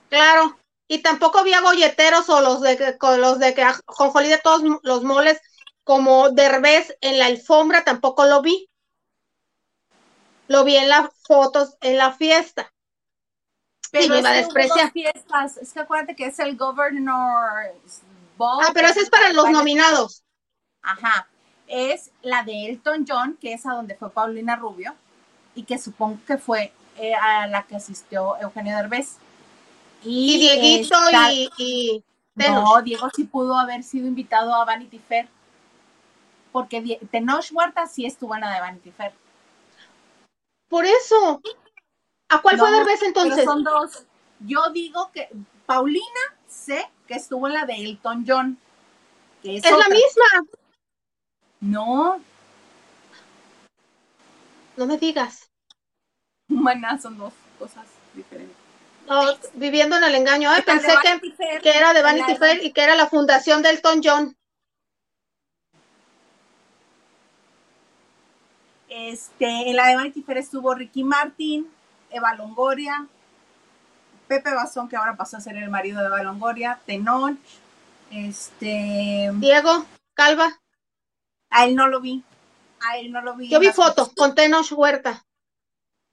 claro, 0.09 0.57
y 0.87 0.99
tampoco 0.99 1.39
había 1.39 1.61
golleteros 1.61 2.29
o 2.29 2.41
los 2.41 2.61
de 2.61 2.97
con 2.97 3.21
los 3.21 3.41
de 3.41 3.53
que 3.55 3.67
Jonjolí 3.87 4.29
de 4.29 4.39
todos 4.39 4.63
los 4.85 5.03
moles 5.03 5.41
como 5.83 6.31
Derbez 6.31 6.97
en 7.01 7.19
la 7.19 7.27
alfombra, 7.27 7.83
tampoco 7.83 8.25
lo 8.27 8.43
vi. 8.43 8.71
Lo 10.49 10.65
vi 10.65 10.77
en 10.77 10.89
las 10.89 11.09
fotos 11.27 11.77
en 11.81 11.97
la 11.97 12.13
fiesta. 12.13 12.71
Pero 13.95 14.21
me 14.21 14.91
Fiestas. 14.91 15.57
Es 15.57 15.73
que 15.73 15.81
acuérdate 15.81 16.17
que 16.17 16.27
es 16.27 16.39
el 16.41 16.57
Governor's 16.57 18.01
Ball. 18.37 18.65
Ah, 18.67 18.73
pero 18.75 18.89
ese 18.89 19.01
es 19.01 19.11
para 19.11 19.33
los 19.33 19.49
nominados. 19.51 20.25
Ajá. 20.83 21.29
Es 21.69 22.11
la 22.23 22.43
de 22.43 22.67
Elton 22.67 23.07
John, 23.09 23.39
que 23.41 23.55
es 23.55 23.65
a 23.67 23.73
donde 23.73 23.95
fue 23.95 24.11
Paulina 24.11 24.57
Rubio, 24.57 24.95
y 25.55 25.63
que 25.63 25.79
supongo 25.79 26.19
que 26.27 26.39
fue 26.39 26.73
eh, 26.97 27.15
a 27.15 27.47
la 27.47 27.63
que 27.63 27.77
asistió 27.77 28.37
Eugenio 28.41 28.77
Derbez. 28.77 29.17
Y, 30.03 30.39
Dieguito 30.39 30.99
y, 31.57 32.05
No, 32.35 32.83
Diego 32.83 33.09
sí 33.15 33.25
pudo 33.25 33.57
haber 33.57 33.85
sido 33.85 34.07
invitado 34.07 34.55
a 34.55 34.65
Vanity 34.65 34.99
Fair. 34.99 35.29
Porque 36.53 37.01
Tenoch 37.11 37.47
Huerta 37.53 37.87
sí 37.87 38.07
estuvo 38.07 38.35
en 38.35 38.43
la 38.43 38.55
de 38.55 38.61
Vanity 38.61 38.91
Fair. 38.91 39.13
Por 40.75 40.87
eso. 40.87 41.41
¿A 42.31 42.43
cuál 42.43 42.59
fue 42.59 42.69
Derbez 42.69 43.01
entonces? 43.03 43.45
son 43.45 43.63
dos. 43.63 44.03
Yo 44.41 44.71
digo 44.71 45.13
que 45.13 45.29
Paulina 45.67 46.03
sé 46.49 46.91
que 47.07 47.15
estuvo 47.15 47.47
en 47.47 47.55
la 47.55 47.65
de 47.65 47.75
Elton 47.75 48.25
John. 48.27 48.59
es, 49.45 49.63
la 49.63 49.89
misma. 49.89 50.25
No. 51.61 52.21
No 54.77 54.87
me 54.87 54.99
digas. 54.99 55.49
Bueno, 56.49 57.01
son 57.01 57.19
dos 57.19 57.33
cosas 57.57 57.87
diferentes. 58.13 58.57
viviendo 59.55 59.97
en 59.97 60.03
el 60.03 60.17
engaño. 60.17 60.51
pensé 60.67 60.93
que, 61.01 61.61
que, 61.61 61.71
era 61.71 61.93
de 61.93 62.03
Vanity 62.03 62.35
Fair 62.35 62.65
y 62.65 62.73
que 62.73 62.83
era 62.83 62.97
la 62.97 63.07
fundación 63.07 63.63
de 63.63 63.71
Elton 63.71 64.01
John. 64.03 64.37
Este, 68.97 69.47
en 69.47 69.75
la 69.75 69.89
de 69.89 69.97
Vanity 69.97 70.23
Fair 70.23 70.39
estuvo 70.39 70.73
Ricky 70.73 71.03
Martin, 71.03 71.69
Eva 72.11 72.33
Longoria, 72.37 73.09
Pepe 74.29 74.55
Bazón, 74.55 74.89
que 74.89 74.95
ahora 74.95 75.17
pasó 75.17 75.37
a 75.37 75.41
ser 75.41 75.57
el 75.57 75.69
marido 75.69 75.99
de 75.99 76.07
Eva 76.07 76.23
Longoria, 76.23 76.79
Tenoch, 76.87 77.37
este... 78.13 79.33
Diego, 79.35 79.85
Calva. 80.15 80.61
A 81.51 81.65
él 81.65 81.75
no 81.75 81.89
lo 81.89 82.01
vi. 82.01 82.23
A 82.89 82.99
él 82.99 83.11
no 83.11 83.21
lo 83.21 83.35
vi. 83.35 83.49
Yo 83.49 83.59
vi 83.59 83.73
fotos 83.73 84.13
con 84.15 84.33
Tenoch 84.37 84.71
Huerta. 84.71 85.25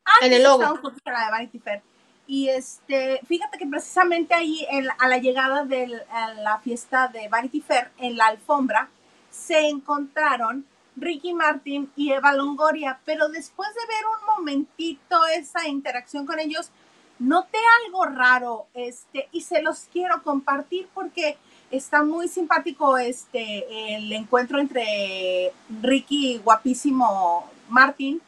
Ah, 0.04 0.26
en 0.26 0.34
el 0.34 0.42
logo. 0.42 0.82
La 1.06 1.26
de 1.26 1.32
Vanity 1.32 1.60
Fair. 1.60 1.84
Y 2.26 2.50
este, 2.50 3.22
fíjate 3.28 3.60
que 3.60 3.68
precisamente 3.68 4.34
ahí 4.34 4.66
a 4.98 5.08
la 5.08 5.20
llegada 5.20 5.66
de 5.66 6.04
la 6.38 6.58
fiesta 6.64 7.10
de 7.10 7.28
Vanity 7.28 7.62
Fair, 7.62 7.92
en 8.00 8.18
la 8.18 8.26
alfombra, 8.26 8.90
se 9.30 9.70
encontraron 9.70 10.66
Ricky 11.02 11.34
Martin 11.34 11.92
y 11.96 12.12
Eva 12.12 12.32
Longoria, 12.34 13.00
pero 13.06 13.28
después 13.30 13.70
de 13.74 13.82
ver 13.88 14.06
un 14.06 14.36
momentito 14.38 15.26
esa 15.36 15.68
interacción 15.68 16.26
con 16.26 16.40
ellos, 16.40 16.70
noté 17.18 17.58
algo 17.86 18.06
raro, 18.06 18.68
este, 18.74 19.28
y 19.32 19.42
se 19.42 19.62
los 19.62 19.90
quiero 19.92 20.22
compartir 20.24 20.88
porque 20.94 21.38
está 21.72 22.04
muy 22.04 22.28
simpático 22.28 22.98
este 22.98 23.96
el 23.96 24.12
encuentro 24.12 24.60
entre 24.60 25.52
Ricky 25.82 26.38
guapísimo 26.38 27.50
Martin 27.70 28.22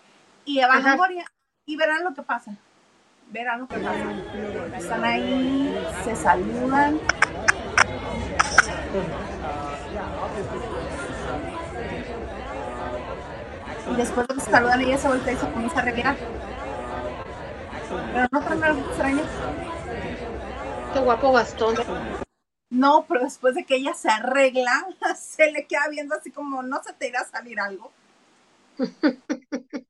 y 0.45 0.59
Eva 0.59 0.79
Longoria 0.79 1.25
y 1.65 1.75
verán 1.75 2.03
lo 2.03 2.13
que 2.13 2.23
pasa. 2.23 2.55
Verán 3.29 3.61
lo 3.61 3.67
que 3.67 3.77
pasa. 3.77 4.77
Están 4.77 5.03
ahí, 5.03 5.75
se 6.03 6.15
saludan. 6.15 6.99
Y 13.91 13.95
después 13.95 14.27
de 14.27 14.35
que 14.35 14.41
saludan 14.41 14.81
ella 14.81 14.97
se 14.97 15.07
voltea 15.07 15.33
y 15.33 15.37
se 15.37 15.51
comienza 15.51 15.77
a 15.77 15.81
arreglar. 15.81 16.17
Pero 18.13 18.27
no 18.31 18.41
tan 18.41 18.79
extraño. 18.79 19.23
Qué 20.93 20.99
guapo 20.99 21.31
Gastón. 21.31 21.75
No, 22.69 23.05
pero 23.07 23.23
después 23.23 23.55
de 23.55 23.65
que 23.65 23.75
ella 23.75 23.93
se 23.93 24.09
arregla, 24.09 24.87
se 25.19 25.51
le 25.51 25.67
queda 25.67 25.87
viendo 25.89 26.15
así 26.15 26.31
como 26.31 26.63
no 26.63 26.81
se 26.83 26.93
te 26.93 27.07
irá 27.07 27.21
a 27.21 27.25
salir 27.25 27.59
algo. 27.59 27.91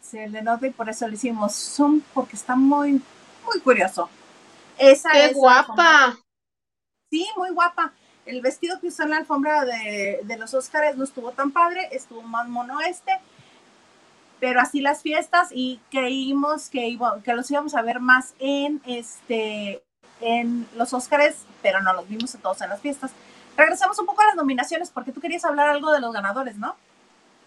se 0.00 0.28
le 0.28 0.42
nota 0.42 0.66
y 0.66 0.70
por 0.70 0.88
eso 0.88 1.08
le 1.08 1.14
hicimos 1.14 1.54
zoom 1.54 2.00
porque 2.12 2.36
está 2.36 2.54
muy, 2.54 3.02
muy 3.44 3.60
curioso. 3.62 4.08
Esa 4.78 5.10
¡Qué 5.12 5.32
guapa! 5.32 6.16
Sí, 7.10 7.26
muy 7.36 7.50
guapa. 7.50 7.92
El 8.26 8.40
vestido 8.40 8.80
que 8.80 8.88
usó 8.88 9.04
en 9.04 9.10
la 9.10 9.18
alfombra 9.18 9.64
de, 9.64 10.36
los 10.38 10.52
Óscares 10.52 10.96
no 10.96 11.04
estuvo 11.04 11.30
tan 11.30 11.52
padre, 11.52 11.88
estuvo 11.92 12.22
más 12.22 12.48
mono 12.48 12.80
este, 12.80 13.12
pero 14.40 14.60
así 14.60 14.80
las 14.80 15.02
fiestas 15.02 15.48
y 15.52 15.80
creímos 15.90 16.68
que, 16.68 16.98
que 17.24 17.34
los 17.34 17.50
íbamos 17.50 17.74
a 17.74 17.82
ver 17.82 18.00
más 18.00 18.34
en, 18.38 18.82
este, 18.84 19.82
en 20.20 20.68
los 20.76 20.92
Óscares, 20.92 21.36
pero 21.62 21.80
no 21.80 21.92
los 21.92 22.08
vimos 22.08 22.34
a 22.34 22.38
todos 22.38 22.60
en 22.62 22.70
las 22.70 22.80
fiestas. 22.80 23.12
regresamos 23.56 23.98
un 23.98 24.06
poco 24.06 24.22
a 24.22 24.26
las 24.26 24.34
nominaciones, 24.34 24.90
porque 24.90 25.12
tú 25.12 25.20
querías 25.20 25.44
hablar 25.44 25.68
algo 25.68 25.92
de 25.92 26.00
los 26.00 26.12
ganadores, 26.12 26.56
¿no? 26.56 26.74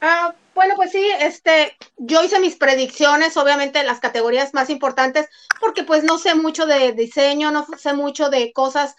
Ah, 0.02 0.34
bueno, 0.56 0.76
pues 0.76 0.92
sí, 0.92 1.06
este, 1.20 1.76
yo 1.98 2.24
hice 2.24 2.40
mis 2.40 2.56
predicciones, 2.56 3.36
obviamente, 3.36 3.80
en 3.80 3.86
las 3.86 4.00
categorías 4.00 4.54
más 4.54 4.70
importantes, 4.70 5.30
porque 5.60 5.84
pues 5.84 6.04
no 6.04 6.18
sé 6.18 6.36
mucho 6.36 6.66
de 6.66 6.94
diseño, 6.94 7.52
no 7.52 7.68
sé 7.78 7.94
mucho 7.94 8.30
de 8.30 8.54
cosas 8.54 8.96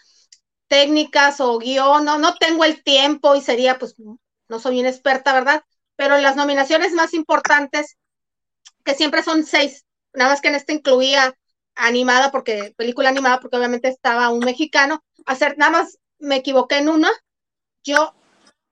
técnicas 0.71 1.41
o 1.41 1.59
guion, 1.59 2.05
no, 2.05 2.19
no 2.19 2.37
tengo 2.37 2.65
el 2.65 2.85
tiempo 2.85 3.35
y 3.35 3.41
sería, 3.41 3.77
pues, 3.77 3.97
no 4.49 4.61
soy 4.61 4.79
una 4.79 4.89
experta, 4.89 5.35
¿verdad? 5.35 5.65
Pero 5.97 6.17
las 6.19 6.37
nominaciones 6.37 6.93
más 6.93 7.13
importantes, 7.13 7.99
que 8.85 8.95
siempre 8.95 9.25
son 9.25 9.45
seis, 9.45 9.85
nada 10.15 10.31
más 10.31 10.41
que 10.41 10.47
en 10.47 10.55
este 10.55 10.73
incluía 10.73 11.35
animada, 11.75 12.31
porque 12.31 12.73
película 12.77 13.09
animada, 13.09 13.41
porque 13.41 13.57
obviamente 13.57 13.89
estaba 13.89 14.29
un 14.29 14.45
mexicano, 14.45 15.03
hacer, 15.27 15.59
nada 15.59 15.73
más 15.73 15.99
me 16.21 16.37
equivoqué 16.37 16.79
en 16.79 16.89
una, 16.89 17.11
yo 17.83 18.15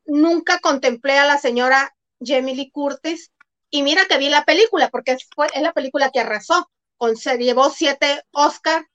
nunca 0.06 0.60
contemplé 0.60 1.18
a 1.18 1.26
la 1.26 1.38
señora 1.38 1.96
Jamie 2.20 2.70
Curtis 2.70 3.32
y 3.70 3.82
mira 3.82 4.06
que 4.06 4.18
vi 4.18 4.28
la 4.28 4.44
película, 4.44 4.88
porque 4.88 5.16
fue, 5.34 5.48
es 5.52 5.62
la 5.62 5.72
película 5.72 6.10
que 6.10 6.20
arrasó, 6.20 6.70
con, 6.96 7.16
se 7.16 7.38
llevó 7.38 7.70
siete 7.70 8.22
Oscar 8.30 8.86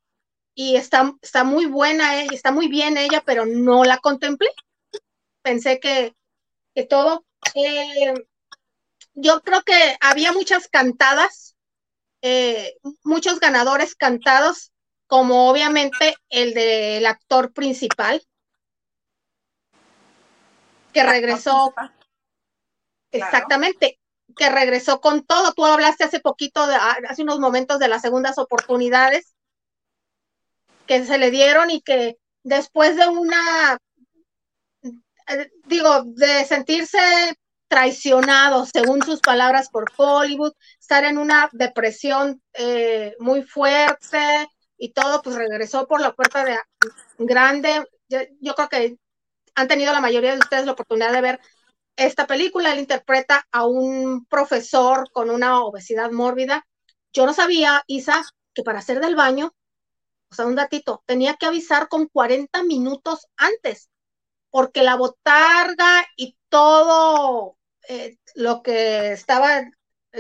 y 0.56 0.76
está, 0.76 1.14
está 1.22 1.44
muy 1.44 1.66
buena 1.66 2.22
ella, 2.22 2.32
está 2.34 2.52
muy 2.52 2.68
bien 2.68 2.98
ella, 2.98 3.24
pero 3.26 3.46
no 3.46 3.84
la 3.84 3.98
contemplé. 3.98 4.50
Pensé 5.42 5.80
que, 5.80 6.16
que 6.76 6.86
todo. 6.86 7.26
Eh, 7.56 8.14
yo 9.16 9.42
creo 9.42 9.64
que 9.64 9.98
había 10.00 10.32
muchas 10.32 10.68
cantadas, 10.68 11.56
eh, 12.22 12.76
muchos 13.04 13.40
ganadores 13.40 13.96
cantados, 13.96 14.72
como 15.08 15.50
obviamente 15.50 16.16
el 16.30 16.54
del 16.54 17.06
actor 17.06 17.52
principal, 17.54 18.24
que 20.94 21.04
regresó. 21.04 21.74
Exactamente, 23.12 24.00
que 24.36 24.50
regresó 24.50 25.02
con 25.02 25.24
todo. 25.24 25.54
Tú 25.54 25.66
hablaste 25.66 26.04
hace 26.04 26.20
poquito, 26.20 26.66
de, 26.66 26.76
hace 26.76 27.22
unos 27.22 27.40
momentos 27.40 27.78
de 27.80 27.88
las 27.88 28.02
segundas 28.02 28.38
oportunidades 28.38 29.33
que 30.88 31.06
se 31.06 31.18
le 31.18 31.32
dieron 31.32 31.70
y 31.70 31.82
que 31.82 32.18
después 32.44 32.96
de 32.96 33.08
una, 33.08 33.78
eh, 34.82 35.52
digo, 35.66 36.04
de 36.06 36.46
sentirse 36.46 37.00
traicionado, 37.68 38.66
según 38.66 39.02
sus 39.02 39.20
palabras, 39.20 39.70
por 39.70 39.92
Hollywood, 39.98 40.54
estar 40.80 41.06
en 41.06 41.18
una 41.18 41.50
depresión 41.54 42.42
eh, 42.54 43.16
muy 43.20 43.44
fuerte 43.44 44.48
y 44.78 44.94
todo, 44.94 45.22
pues 45.22 45.36
regresó 45.36 45.88
por 45.88 46.02
la 46.02 46.14
puerta 46.14 46.46
de 46.46 46.60
grande. 47.18 47.84
yo, 48.10 48.54
creo 48.56 48.70
que 48.70 48.98
han 49.56 49.68
tenido 49.68 49.92
la 49.94 50.02
mayoría 50.02 50.34
de 50.34 50.40
ustedes 50.40 50.66
la 50.66 50.74
oportunidad 50.74 51.14
de 51.14 51.22
ver 51.22 51.40
esta 51.96 52.28
película. 52.28 52.72
Él 52.74 52.80
interpreta 52.80 53.48
a 53.52 53.66
un 53.66 54.26
profesor 54.26 55.10
con 55.12 55.30
una 55.30 55.64
obesidad 55.64 56.12
mórbida. 56.12 56.66
Yo 57.12 57.26
no 57.26 57.34
sabía, 57.34 57.84
Isa, 57.88 58.24
que 58.54 58.64
para 58.64 58.80
hacer 58.80 59.00
del 59.00 59.16
baño 59.16 59.54
o 60.34 60.36
sea, 60.36 60.48
un 60.48 60.56
datito, 60.56 61.04
tenía 61.06 61.36
que 61.36 61.46
avisar 61.46 61.88
con 61.90 62.08
40 62.08 62.64
minutos 62.64 63.28
antes, 63.38 63.90
porque 64.50 64.82
la 64.82 64.96
botarga 64.96 66.06
y 66.18 66.36
todo 66.50 67.58
eh, 67.88 68.18
lo 68.34 68.64
que 68.64 69.12
estaba, 69.12 69.64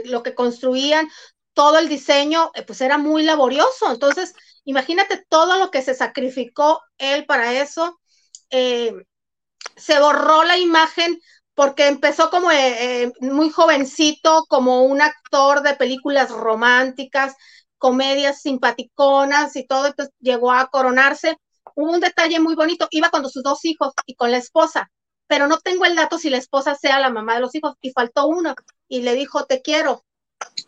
lo 0.05 0.21
que 0.21 0.35
construían, 0.35 1.09
todo 1.53 1.79
el 1.79 1.89
diseño, 1.89 2.51
eh, 2.53 2.61
pues 2.61 2.81
era 2.81 2.99
muy 2.99 3.23
laborioso. 3.23 3.91
Entonces, 3.91 4.35
imagínate 4.65 5.25
todo 5.29 5.57
lo 5.57 5.71
que 5.71 5.81
se 5.81 5.95
sacrificó 5.95 6.81
él 6.99 7.25
para 7.25 7.59
eso. 7.59 7.99
Eh, 8.51 8.93
se 9.75 9.99
borró 9.99 10.43
la 10.43 10.59
imagen 10.59 11.19
porque 11.55 11.87
empezó 11.87 12.29
como 12.29 12.49
muy 13.21 13.49
jovencito, 13.49 14.45
como 14.47 14.83
un 14.83 15.01
actor 15.01 15.63
de 15.63 15.75
películas 15.75 16.29
románticas, 16.29 17.35
comedias 17.83 18.41
simpaticonas 18.41 19.57
y 19.57 19.67
todo, 19.67 19.87
entonces 19.87 20.15
llegó 20.21 20.53
a 20.53 20.67
coronarse. 20.67 21.35
Hubo 21.75 21.91
un 21.91 21.99
detalle 21.99 22.39
muy 22.39 22.55
bonito, 22.55 22.87
iba 22.91 23.09
con 23.09 23.29
sus 23.29 23.43
dos 23.43 23.65
hijos 23.65 23.91
y 24.05 24.15
con 24.15 24.31
la 24.31 24.37
esposa, 24.37 24.89
pero 25.27 25.47
no 25.47 25.57
tengo 25.57 25.83
el 25.83 25.97
dato 25.97 26.17
si 26.17 26.29
la 26.29 26.37
esposa 26.37 26.75
sea 26.75 27.01
la 27.01 27.09
mamá 27.09 27.35
de 27.35 27.41
los 27.41 27.53
hijos 27.55 27.75
y 27.81 27.91
faltó 27.91 28.27
uno 28.27 28.55
y 28.87 29.01
le 29.01 29.15
dijo, 29.15 29.45
te 29.47 29.61
quiero. 29.61 30.05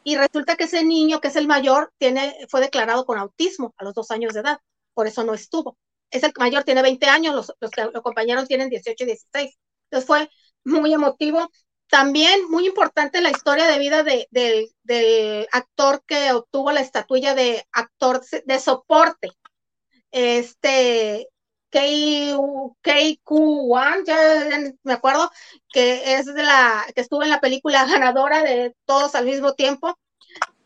Y 0.03 0.17
resulta 0.17 0.57
que 0.57 0.65
ese 0.65 0.83
niño, 0.83 1.21
que 1.21 1.29
es 1.29 1.37
el 1.37 1.47
mayor, 1.47 1.93
tiene, 1.99 2.35
fue 2.49 2.59
declarado 2.59 3.05
con 3.05 3.17
autismo 3.17 3.73
a 3.77 3.85
los 3.85 3.93
dos 3.93 4.11
años 4.11 4.33
de 4.33 4.41
edad, 4.41 4.59
por 4.93 5.07
eso 5.07 5.23
no 5.23 5.33
estuvo. 5.33 5.77
Es 6.11 6.21
el 6.23 6.33
mayor, 6.37 6.65
tiene 6.65 6.81
20 6.81 7.05
años, 7.05 7.33
los, 7.33 7.53
los, 7.61 7.71
los 7.93 8.03
compañeros 8.03 8.49
tienen 8.49 8.69
18 8.69 9.05
y 9.05 9.07
16. 9.07 9.57
Entonces 9.85 10.05
fue 10.05 10.29
muy 10.65 10.93
emotivo 10.93 11.49
también 11.87 12.49
muy 12.49 12.67
importante 12.67 13.21
la 13.21 13.31
historia 13.31 13.67
de 13.67 13.79
vida 13.79 14.03
del 14.03 15.47
actor 15.51 16.03
que 16.05 16.33
obtuvo 16.33 16.71
la 16.71 16.81
estatuilla 16.81 17.35
de 17.35 17.65
actor 17.71 18.21
de 18.45 18.59
soporte. 18.59 19.29
Este, 20.11 21.27
KQ1, 21.71 24.03
ya 24.05 24.17
me 24.83 24.93
acuerdo, 24.93 25.31
que 25.71 26.15
es 26.15 26.25
de 26.25 26.43
la, 26.43 26.85
que 26.95 27.01
estuvo 27.01 27.23
en 27.23 27.29
la 27.29 27.41
película 27.41 27.85
ganadora 27.85 28.43
de 28.43 28.75
Todos 28.85 29.15
al 29.15 29.25
mismo 29.25 29.53
tiempo, 29.53 29.97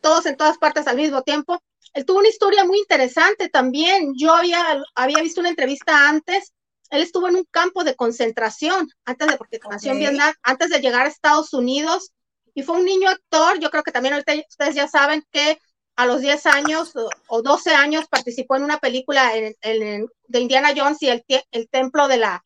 todos 0.01 0.25
en 0.25 0.37
todas 0.37 0.57
partes 0.57 0.87
al 0.87 0.97
mismo 0.97 1.23
tiempo. 1.23 1.59
Él 1.93 2.05
tuvo 2.05 2.19
una 2.19 2.29
historia 2.29 2.65
muy 2.65 2.77
interesante 2.77 3.49
también. 3.49 4.13
Yo 4.17 4.35
había, 4.35 4.83
había 4.93 5.21
visto 5.21 5.41
una 5.41 5.49
entrevista 5.49 6.07
antes 6.07 6.53
él 6.89 7.01
estuvo 7.01 7.27
en 7.27 7.35
un 7.35 7.45
campo 7.51 7.83
de 7.83 7.95
concentración 7.95 8.89
antes 9.05 9.27
de, 9.27 9.37
porque 9.37 9.59
nació 9.69 9.91
en 9.91 9.99
Vietnam, 9.99 10.33
antes 10.43 10.69
de 10.69 10.79
llegar 10.79 11.05
a 11.05 11.09
Estados 11.09 11.53
Unidos, 11.53 12.11
y 12.53 12.63
fue 12.63 12.77
un 12.77 12.85
niño 12.85 13.09
actor, 13.09 13.59
yo 13.59 13.69
creo 13.69 13.83
que 13.83 13.91
también 13.91 14.15
ustedes 14.15 14.75
ya 14.75 14.87
saben 14.87 15.23
que 15.31 15.59
a 15.95 16.05
los 16.05 16.21
10 16.21 16.45
años 16.47 16.93
o 17.27 17.41
12 17.41 17.71
años 17.73 18.07
participó 18.09 18.55
en 18.55 18.63
una 18.63 18.79
película 18.79 19.31
de 19.33 20.39
Indiana 20.39 20.73
Jones 20.75 21.01
y 21.01 21.09
el, 21.09 21.23
el 21.51 21.69
templo 21.69 22.07
de 22.07 22.17
la 22.17 22.43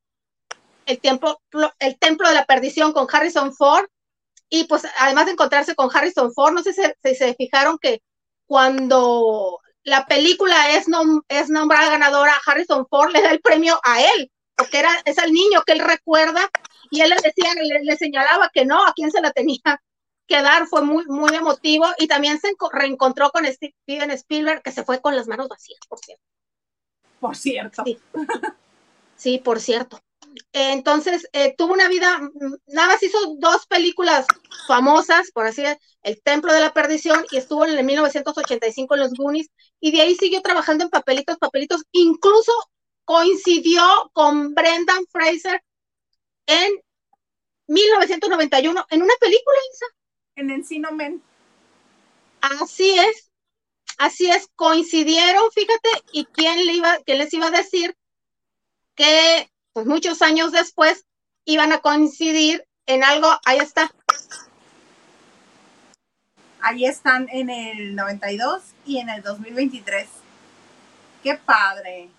el 0.85 0.99
templo, 0.99 1.39
el 1.79 1.97
templo 1.97 2.27
de 2.27 2.35
la 2.35 2.45
perdición 2.45 2.93
con 2.93 3.07
Harrison 3.11 3.53
Ford. 3.53 3.85
Y 4.49 4.65
pues 4.65 4.85
además 4.99 5.25
de 5.25 5.31
encontrarse 5.31 5.75
con 5.75 5.89
Harrison 5.91 6.31
Ford, 6.33 6.53
no 6.53 6.61
sé 6.61 6.73
si, 6.73 7.15
se 7.15 7.33
fijaron 7.33 7.77
que 7.79 8.01
cuando 8.45 9.59
la 9.83 10.05
película 10.05 10.71
es, 10.71 10.85
es 11.27 11.49
nombrada 11.49 11.89
ganadora, 11.89 12.39
Harrison 12.45 12.87
Ford 12.87 13.11
le 13.11 13.21
da 13.21 13.31
el 13.31 13.41
premio 13.41 13.79
a 13.83 14.01
él 14.01 14.31
porque 14.55 14.79
era, 14.79 14.91
es 15.05 15.17
el 15.17 15.31
niño 15.31 15.63
que 15.65 15.73
él 15.73 15.79
recuerda 15.79 16.49
y 16.89 17.01
él 17.01 17.09
le 17.09 17.15
decía, 17.15 17.53
le, 17.81 17.97
señalaba 17.97 18.49
que 18.53 18.65
no, 18.65 18.85
a 18.85 18.93
quién 18.93 19.11
se 19.11 19.21
la 19.21 19.31
tenía 19.31 19.59
que 20.27 20.41
dar, 20.41 20.67
fue 20.67 20.83
muy, 20.83 21.05
muy 21.05 21.35
emotivo 21.35 21.85
y 21.97 22.07
también 22.07 22.39
se 22.39 22.53
reencontró 22.71 23.29
con 23.31 23.45
Steven 23.45 24.11
Spielberg, 24.11 24.61
que 24.61 24.71
se 24.71 24.83
fue 24.83 25.01
con 25.01 25.15
las 25.15 25.27
manos 25.27 25.49
vacías, 25.49 25.79
por 25.87 25.99
cierto. 25.99 26.23
Por 27.19 27.35
cierto. 27.35 27.83
Sí, 29.15 29.37
por 29.37 29.59
cierto. 29.59 29.99
Entonces, 30.51 31.27
eh, 31.33 31.55
tuvo 31.57 31.73
una 31.73 31.87
vida, 31.87 32.19
mm, 32.19 32.55
nada 32.67 32.89
más 32.89 33.03
hizo 33.03 33.17
dos 33.37 33.65
películas 33.67 34.25
famosas, 34.67 35.31
por 35.31 35.45
así 35.45 35.61
decirlo, 35.61 35.79
El 36.01 36.21
Templo 36.21 36.53
de 36.53 36.61
la 36.61 36.73
Perdición 36.73 37.25
y 37.31 37.37
estuvo 37.37 37.65
en 37.65 37.77
el 37.77 37.83
1985 37.83 38.95
en 38.95 38.99
Los 38.99 39.13
Goonies 39.13 39.49
y 39.79 39.91
de 39.91 40.01
ahí 40.01 40.15
siguió 40.15 40.41
trabajando 40.41 40.83
en 40.83 40.89
papelitos, 40.89 41.37
papelitos, 41.37 41.83
incluso 41.91 42.51
coincidió 43.05 43.83
con 44.13 44.53
Brendan 44.53 45.05
Fraser 45.11 45.63
en 46.45 46.73
1991 47.67 48.85
en 48.89 49.01
una 49.01 49.13
película, 49.19 49.57
Isa. 49.73 49.85
En 50.35 50.49
Encino 50.49 50.91
Men. 50.91 51.21
Así 52.41 52.97
es, 52.97 53.29
así 53.97 54.29
es, 54.29 54.47
coincidieron, 54.55 55.49
fíjate, 55.51 55.89
y 56.11 56.25
quién, 56.25 56.65
le 56.65 56.73
iba, 56.73 56.97
quién 57.05 57.19
les 57.19 57.33
iba 57.33 57.47
a 57.47 57.51
decir 57.51 57.95
que 58.95 59.49
pues 59.73 59.87
muchos 59.87 60.21
años 60.21 60.51
después 60.51 61.05
iban 61.45 61.73
a 61.73 61.79
coincidir 61.79 62.65
en 62.85 63.03
algo, 63.03 63.27
ahí 63.45 63.57
está. 63.57 63.91
Ahí 66.61 66.85
están 66.85 67.27
en 67.29 67.49
el 67.49 67.95
92 67.95 68.61
y 68.85 68.99
en 68.99 69.09
el 69.09 69.21
2023. 69.21 70.07
Qué 71.21 71.35
padre. 71.35 72.09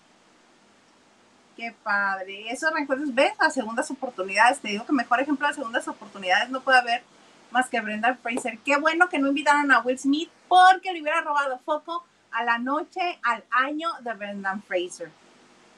Qué 1.55 1.73
padre. 1.83 2.51
Esos 2.51 2.71
reencuentros, 2.71 3.15
ves 3.15 3.33
las 3.39 3.53
segundas 3.53 3.89
oportunidades. 3.89 4.59
Te 4.59 4.67
digo 4.67 4.85
que 4.85 4.91
mejor 4.91 5.21
ejemplo 5.21 5.47
de 5.47 5.53
segundas 5.53 5.87
oportunidades 5.87 6.49
no 6.49 6.61
puede 6.61 6.79
haber 6.79 7.03
más 7.49 7.69
que 7.69 7.79
Brenda 7.79 8.15
Fraser. 8.21 8.59
Qué 8.59 8.77
bueno 8.77 9.07
que 9.07 9.17
no 9.17 9.29
invitaron 9.29 9.71
a 9.71 9.79
Will 9.79 9.97
Smith 9.97 10.29
porque 10.47 10.91
le 10.91 11.01
hubiera 11.01 11.21
robado 11.21 11.59
foco 11.59 12.05
a 12.31 12.43
la 12.43 12.57
noche, 12.57 13.17
al 13.23 13.45
año 13.49 13.89
de 14.01 14.13
Brendan 14.13 14.61
Fraser. 14.63 15.09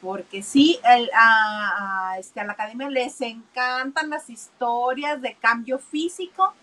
Porque 0.01 0.43
sí, 0.43 0.79
el, 0.83 1.09
a, 1.13 2.15
este, 2.19 2.39
a 2.39 2.43
la 2.43 2.53
academia 2.53 2.89
les 2.89 3.19
encantan 3.21 4.09
las 4.09 4.29
historias 4.29 5.21
de 5.21 5.33
cambio 5.35 5.79
físico 5.79 6.53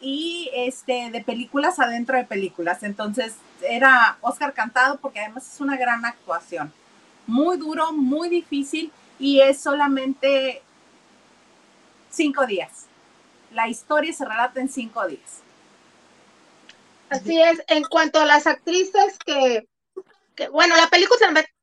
y 0.00 0.50
este, 0.54 1.10
de 1.10 1.20
películas 1.22 1.78
adentro 1.78 2.16
de 2.16 2.24
películas. 2.24 2.82
Entonces 2.82 3.36
era 3.62 4.18
Oscar 4.20 4.52
cantado 4.54 4.98
porque 4.98 5.20
además 5.20 5.52
es 5.54 5.60
una 5.60 5.76
gran 5.76 6.04
actuación 6.04 6.72
muy 7.26 7.56
duro, 7.58 7.92
muy 7.92 8.28
difícil. 8.28 8.92
y 9.18 9.40
es 9.40 9.60
solamente 9.60 10.62
cinco 12.10 12.46
días. 12.46 12.86
La 13.52 13.68
historia 13.68 14.12
se 14.12 14.24
relata 14.24 14.60
en 14.60 14.68
cinco 14.68 15.06
días. 15.06 15.42
Así 17.10 17.40
es, 17.40 17.62
en 17.68 17.84
cuanto 17.84 18.20
a 18.20 18.24
las 18.24 18.46
actrices 18.46 19.18
que, 19.26 19.66
bueno, 20.50 20.76
la 20.76 20.88
película 20.88 21.18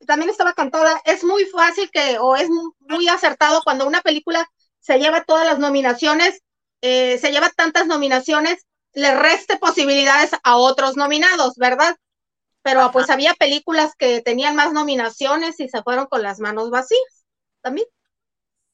también 0.07 0.31
estaba 0.31 0.53
cantada, 0.53 0.99
es 1.05 1.23
muy 1.23 1.45
fácil 1.45 1.91
que, 1.91 2.17
o 2.19 2.35
es 2.35 2.49
muy 2.79 3.07
acertado 3.07 3.61
cuando 3.63 3.85
una 3.85 4.01
película 4.01 4.49
se 4.79 4.97
lleva 4.99 5.23
todas 5.23 5.45
las 5.45 5.59
nominaciones, 5.59 6.41
eh, 6.81 7.17
se 7.19 7.31
lleva 7.31 7.49
tantas 7.49 7.85
nominaciones, 7.85 8.65
le 8.93 9.13
reste 9.15 9.57
posibilidades 9.57 10.31
a 10.43 10.55
otros 10.55 10.95
nominados, 10.95 11.55
¿verdad? 11.57 11.95
Pero 12.63 12.91
pues 12.91 13.09
había 13.09 13.33
películas 13.33 13.93
que 13.97 14.21
tenían 14.21 14.55
más 14.55 14.73
nominaciones 14.73 15.59
y 15.59 15.69
se 15.69 15.83
fueron 15.83 16.07
con 16.07 16.23
las 16.23 16.39
manos 16.39 16.69
vacías 16.69 17.25
también. 17.61 17.87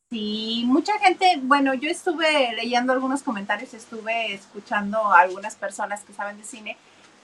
Sí, 0.10 0.64
mucha 0.68 0.98
gente, 1.00 1.40
bueno, 1.42 1.74
yo 1.74 1.90
estuve 1.90 2.54
leyendo 2.54 2.94
algunos 2.94 3.24
comentarios, 3.24 3.74
estuve 3.74 4.36
escuchando 4.36 5.00
a 5.12 5.22
algunas 5.22 5.56
personas 5.56 6.04
que 6.04 6.14
saben 6.14 6.38
de 6.38 6.44
cine 6.44 6.78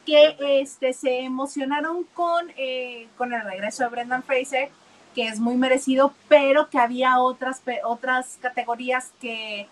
que 0.06 0.36
este, 0.62 0.94
se 0.94 1.22
emocionaron 1.22 2.04
con, 2.14 2.52
eh, 2.58 3.08
con 3.18 3.34
el 3.34 3.44
regreso 3.44 3.84
de 3.84 3.90
Brendan 3.90 4.24
Fraser, 4.24 4.70
que 5.16 5.28
es 5.28 5.40
muy 5.40 5.56
merecido, 5.56 6.14
pero 6.28 6.70
que 6.70 6.80
había 6.80 7.20
otras, 7.20 7.62
otras 7.84 8.38
categorías 8.42 9.12
que, 9.22 9.68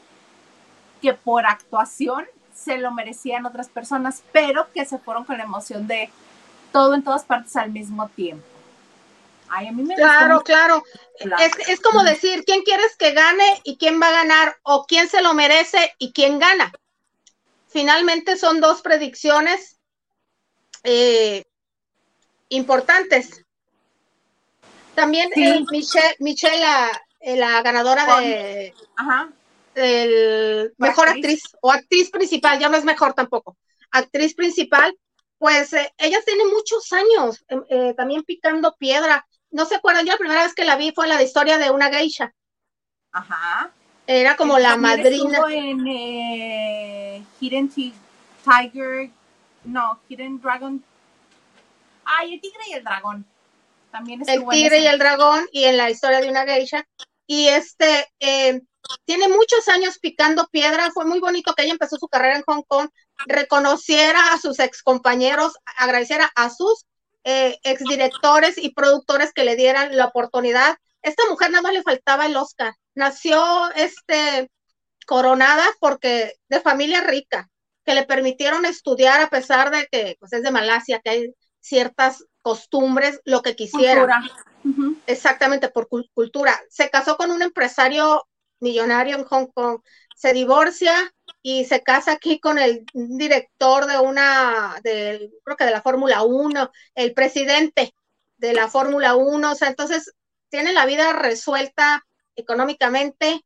que 1.02 1.14
por 1.14 1.46
actuación 1.46 2.26
se 2.54 2.78
lo 2.78 2.92
merecían 2.92 3.46
otras 3.46 3.70
personas, 3.70 4.24
pero 4.32 4.68
que 4.74 4.86
se 4.86 4.98
fueron 4.98 5.26
con 5.26 5.38
la 5.38 5.44
emoción 5.44 5.88
de 5.88 6.10
todo 6.72 6.96
en 6.96 7.04
todas 7.04 7.24
partes 7.24 7.56
al 7.56 7.72
mismo 7.72 8.10
tiempo 8.10 8.44
claro, 9.96 10.44
claro. 10.44 10.84
Es, 11.68 11.80
como 11.80 12.04
decir, 12.04 12.44
¿quién 12.46 12.62
quieres 12.64 12.96
que 12.98 13.12
gane 13.12 13.62
y 13.64 13.78
quién 13.78 14.02
va 14.02 14.10
a 14.10 14.24
ganar? 14.24 14.58
O 14.64 14.86
quién 14.86 15.10
se 15.10 15.22
lo 15.22 15.34
merece 15.34 15.94
y 15.98 16.12
quién 16.12 16.40
gana. 16.40 16.72
Finalmente 17.68 18.38
son 18.38 18.62
dos 18.62 18.82
predicciones 18.82 19.77
eh, 20.84 21.44
importantes. 22.50 23.44
También 24.96 25.30
eh, 25.36 25.64
Michelle, 25.70 26.16
Michelle 26.20 26.66
eh, 27.22 27.36
la, 27.36 27.62
ganadora 27.62 28.20
de 28.20 28.74
mejor 30.78 31.10
actriz 31.10 31.44
o 31.62 31.72
actriz 31.72 32.10
principal, 32.10 32.60
ya 32.60 32.70
no 32.70 32.78
es 32.78 32.84
mejor 32.84 33.14
tampoco. 33.14 33.58
Actriz 33.92 34.34
principal, 34.34 34.98
pues 35.38 35.74
ella 35.74 36.20
tiene 36.26 36.46
muchos 36.46 36.92
años 36.94 37.46
también 37.96 38.24
picando 38.24 38.76
piedra 38.78 39.26
no 39.52 39.66
se 39.66 39.76
acuerdan, 39.76 40.06
yo 40.06 40.12
la 40.14 40.18
primera 40.18 40.44
vez 40.44 40.54
que 40.54 40.66
la 40.66 40.76
vi 40.76 40.92
fue 40.92 41.08
la 41.08 41.18
de 41.18 41.24
historia 41.24 41.58
de 41.58 41.72
una 41.72 41.90
geisha. 41.90 42.34
Ajá. 43.12 43.72
Era 44.06 44.36
como 44.36 44.60
la 44.60 44.78
madrina. 44.78 45.40
en 45.50 47.26
Hidden 47.40 47.70
Tiger, 47.70 49.10
no, 49.68 50.00
Hidden 50.08 50.42
Dragon. 50.42 50.84
Ay, 52.06 52.36
el 52.36 52.42
tigre 52.42 52.62
y 52.70 52.74
el 52.74 52.84
dragón. 52.84 53.26
También 53.92 54.22
El 54.28 54.48
tigre 54.48 54.80
y 54.80 54.88
el 54.88 54.98
dragón 54.98 55.46
y 55.52 55.66
en 55.66 55.78
la 55.78 55.90
historia 55.90 56.22
de 56.22 56.30
una 56.30 56.46
geisha. 56.46 56.88
Y 57.26 57.50
este, 57.50 58.08
eh, 58.20 58.62
tiene 59.06 59.28
muchos 59.28 59.68
años 59.68 60.00
picando 60.00 60.48
piedra. 60.48 60.92
Fue 60.92 61.06
muy 61.06 61.20
bonito 61.20 61.54
que 61.54 61.64
ella 61.64 61.74
empezó 61.74 61.98
su 61.98 62.08
carrera 62.08 62.38
en 62.38 62.44
Hong 62.44 62.64
Kong, 62.68 62.90
reconociera 63.26 64.34
a 64.34 64.40
sus 64.40 64.60
ex 64.60 64.82
compañeros, 64.82 65.54
agradeciera 65.78 66.32
a 66.36 66.50
sus 66.50 66.86
eh, 67.26 67.58
exdirectores 67.64 68.58
y 68.58 68.74
productores 68.74 69.34
que 69.34 69.44
le 69.44 69.58
dieran 69.58 69.98
la 69.98 70.06
oportunidad. 70.06 70.78
Esta 71.02 71.24
mujer 71.30 71.52
nada 71.52 71.64
más 71.64 71.74
le 71.74 71.84
faltaba 71.84 72.26
el 72.26 72.38
Oscar. 72.38 72.74
Nació 72.96 73.70
este 73.76 74.50
coronada 75.06 75.66
porque 75.80 76.34
de 76.50 76.62
familia 76.62 77.02
rica, 77.02 77.50
que 77.88 77.96
le 77.96 78.06
permitieron 78.06 78.66
estudiar 78.66 79.22
a 79.22 79.30
pesar 79.30 79.72
de 79.72 79.88
que 79.90 80.18
pues, 80.20 80.34
es 80.34 80.44
de 80.44 80.52
Malasia, 80.52 81.00
que 81.00 81.10
hay 81.10 81.36
ciertas 81.62 82.26
costumbres, 82.42 83.22
lo 83.24 83.42
que 83.42 83.56
quisiera. 83.56 84.22
Exactamente, 85.06 85.70
por 85.70 85.88
cultura. 85.88 86.60
Se 86.70 86.90
casó 86.90 87.16
con 87.16 87.32
un 87.32 87.42
empresario 87.42 88.28
millonario 88.60 89.16
en 89.16 89.24
Hong 89.24 89.48
Kong, 89.54 89.80
se 90.18 90.34
divorcia 90.34 90.94
y 91.42 91.64
se 91.64 91.82
casa 91.82 92.12
aquí 92.12 92.42
con 92.42 92.60
el 92.60 92.86
director 92.94 93.86
de 93.86 93.98
una, 94.00 94.76
de, 94.84 95.32
creo 95.46 95.56
que 95.56 95.66
de 95.66 95.72
la 95.72 95.82
Fórmula 95.82 96.24
1, 96.24 96.70
el 96.96 97.14
presidente 97.14 97.94
de 98.36 98.54
la 98.54 98.68
Fórmula 98.68 99.16
1, 99.16 99.50
o 99.50 99.56
sea, 99.56 99.70
entonces 99.70 100.14
tiene 100.50 100.74
la 100.74 100.86
vida 100.86 101.14
resuelta 101.14 102.04
económicamente, 102.36 103.46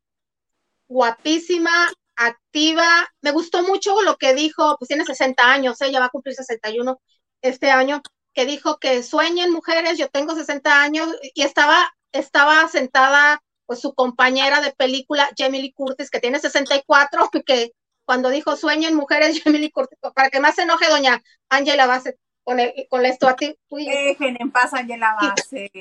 guapísima, 0.88 1.88
activa. 2.16 2.86
Me 3.20 3.30
gustó 3.30 3.62
mucho 3.62 4.02
lo 4.02 4.16
que 4.16 4.34
dijo, 4.34 4.76
pues 4.78 4.88
tiene 4.88 5.04
60 5.04 5.42
años, 5.50 5.80
ella 5.80 6.00
va 6.00 6.06
a 6.06 6.10
cumplir 6.10 6.34
61 6.34 7.00
este 7.42 7.70
año, 7.70 8.02
que 8.32 8.46
dijo 8.46 8.78
que 8.78 9.02
sueñen 9.02 9.52
mujeres, 9.52 9.98
yo 9.98 10.08
tengo 10.08 10.34
60 10.34 10.82
años 10.82 11.08
y 11.34 11.42
estaba, 11.42 11.92
estaba 12.12 12.68
sentada 12.68 13.42
pues 13.66 13.80
su 13.80 13.94
compañera 13.94 14.60
de 14.60 14.72
película, 14.72 15.28
Jamie 15.36 15.62
Lee 15.62 15.72
Curtis, 15.72 16.10
que 16.10 16.20
tiene 16.20 16.38
64, 16.38 17.30
que 17.46 17.72
cuando 18.04 18.30
dijo 18.30 18.56
sueñen 18.56 18.94
mujeres, 18.94 19.40
Jamie 19.44 19.70
Curtis, 19.70 19.98
para 20.14 20.30
que 20.30 20.40
más 20.40 20.54
se 20.54 20.62
enoje 20.62 20.88
doña 20.88 21.22
Angela 21.48 21.86
Bassett 21.86 22.18
con, 22.44 22.58
el, 22.58 22.72
con 22.88 23.06
esto 23.06 23.28
a 23.28 23.36
ti. 23.36 23.56
Dejen 23.70 24.36
en 24.40 24.50
paz 24.50 24.74
Angela 24.74 25.16
Bassett. 25.20 25.72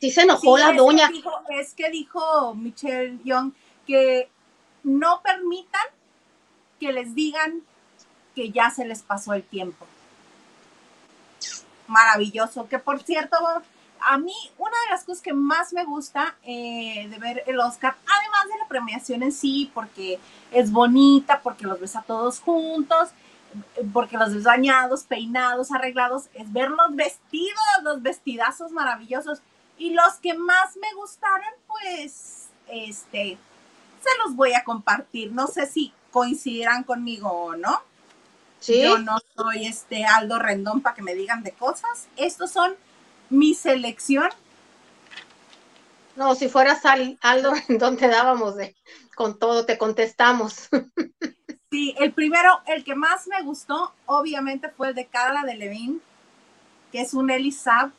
Sí 0.00 0.10
se 0.10 0.22
enojó 0.22 0.58
la 0.58 0.72
doña. 0.72 1.10
es 1.50 1.74
que 1.74 1.90
dijo 1.90 2.54
Michelle 2.54 3.18
Young 3.24 3.52
que 3.86 4.30
no 4.82 5.20
permitan 5.22 5.82
que 6.78 6.92
les 6.92 7.14
digan 7.14 7.62
que 8.34 8.50
ya 8.50 8.70
se 8.70 8.84
les 8.86 9.02
pasó 9.02 9.34
el 9.34 9.42
tiempo. 9.42 9.86
Maravilloso, 11.86 12.68
que 12.68 12.78
por 12.78 13.02
cierto, 13.02 13.36
a 14.00 14.18
mí 14.18 14.34
una 14.58 14.76
de 14.84 14.90
las 14.90 15.04
cosas 15.04 15.22
que 15.22 15.34
más 15.34 15.72
me 15.72 15.84
gusta 15.84 16.36
eh, 16.42 17.08
de 17.08 17.18
ver 17.18 17.44
el 17.46 17.58
Oscar, 17.60 17.96
además 18.06 18.46
de 18.52 18.58
la 18.58 18.68
premiación 18.68 19.22
en 19.22 19.32
sí, 19.32 19.70
porque 19.74 20.18
es 20.52 20.70
bonita, 20.70 21.40
porque 21.42 21.66
los 21.66 21.80
ves 21.80 21.96
a 21.96 22.02
todos 22.02 22.40
juntos, 22.40 23.10
porque 23.92 24.16
los 24.16 24.32
ves 24.34 24.44
bañados, 24.44 25.04
peinados, 25.04 25.72
arreglados, 25.72 26.28
es 26.34 26.52
ver 26.52 26.70
los 26.70 26.94
vestidos, 26.94 27.64
los 27.82 28.02
vestidazos 28.02 28.72
maravillosos. 28.72 29.40
Y 29.78 29.90
los 29.90 30.14
que 30.16 30.34
más 30.34 30.76
me 30.76 30.92
gustaron, 30.94 31.50
pues, 31.66 32.48
este, 32.68 33.38
se 34.02 34.18
los 34.24 34.36
voy 34.36 34.54
a 34.54 34.64
compartir. 34.64 35.32
No 35.32 35.46
sé 35.46 35.66
si 35.66 35.92
coincidirán 36.10 36.84
conmigo 36.84 37.30
o 37.30 37.56
no. 37.56 37.82
¿Sí? 38.58 38.82
Yo 38.82 38.98
no 38.98 39.18
soy 39.36 39.66
este 39.66 40.04
Aldo 40.04 40.38
Rendón 40.38 40.82
para 40.82 40.94
que 40.94 41.02
me 41.02 41.14
digan 41.14 41.42
de 41.42 41.52
cosas. 41.52 42.08
Estos 42.16 42.50
son 42.50 42.74
mi 43.30 43.54
selección. 43.54 44.28
No, 46.16 46.34
si 46.34 46.48
fueras 46.48 46.82
Aldo 46.84 47.54
Rendón 47.68 47.96
te 47.96 48.08
dábamos 48.08 48.56
de 48.56 48.76
con 49.14 49.38
todo, 49.38 49.66
te 49.66 49.78
contestamos. 49.78 50.68
Sí, 51.72 51.94
el 52.00 52.12
primero, 52.12 52.60
el 52.66 52.82
que 52.82 52.96
más 52.96 53.28
me 53.28 53.42
gustó, 53.44 53.92
obviamente 54.06 54.70
fue 54.70 54.88
el 54.88 54.94
de 54.96 55.06
Carla 55.06 55.44
de 55.44 55.54
Levin, 55.54 56.02
que 56.90 57.00
es 57.00 57.14
un 57.14 57.30
Elisab 57.30 57.92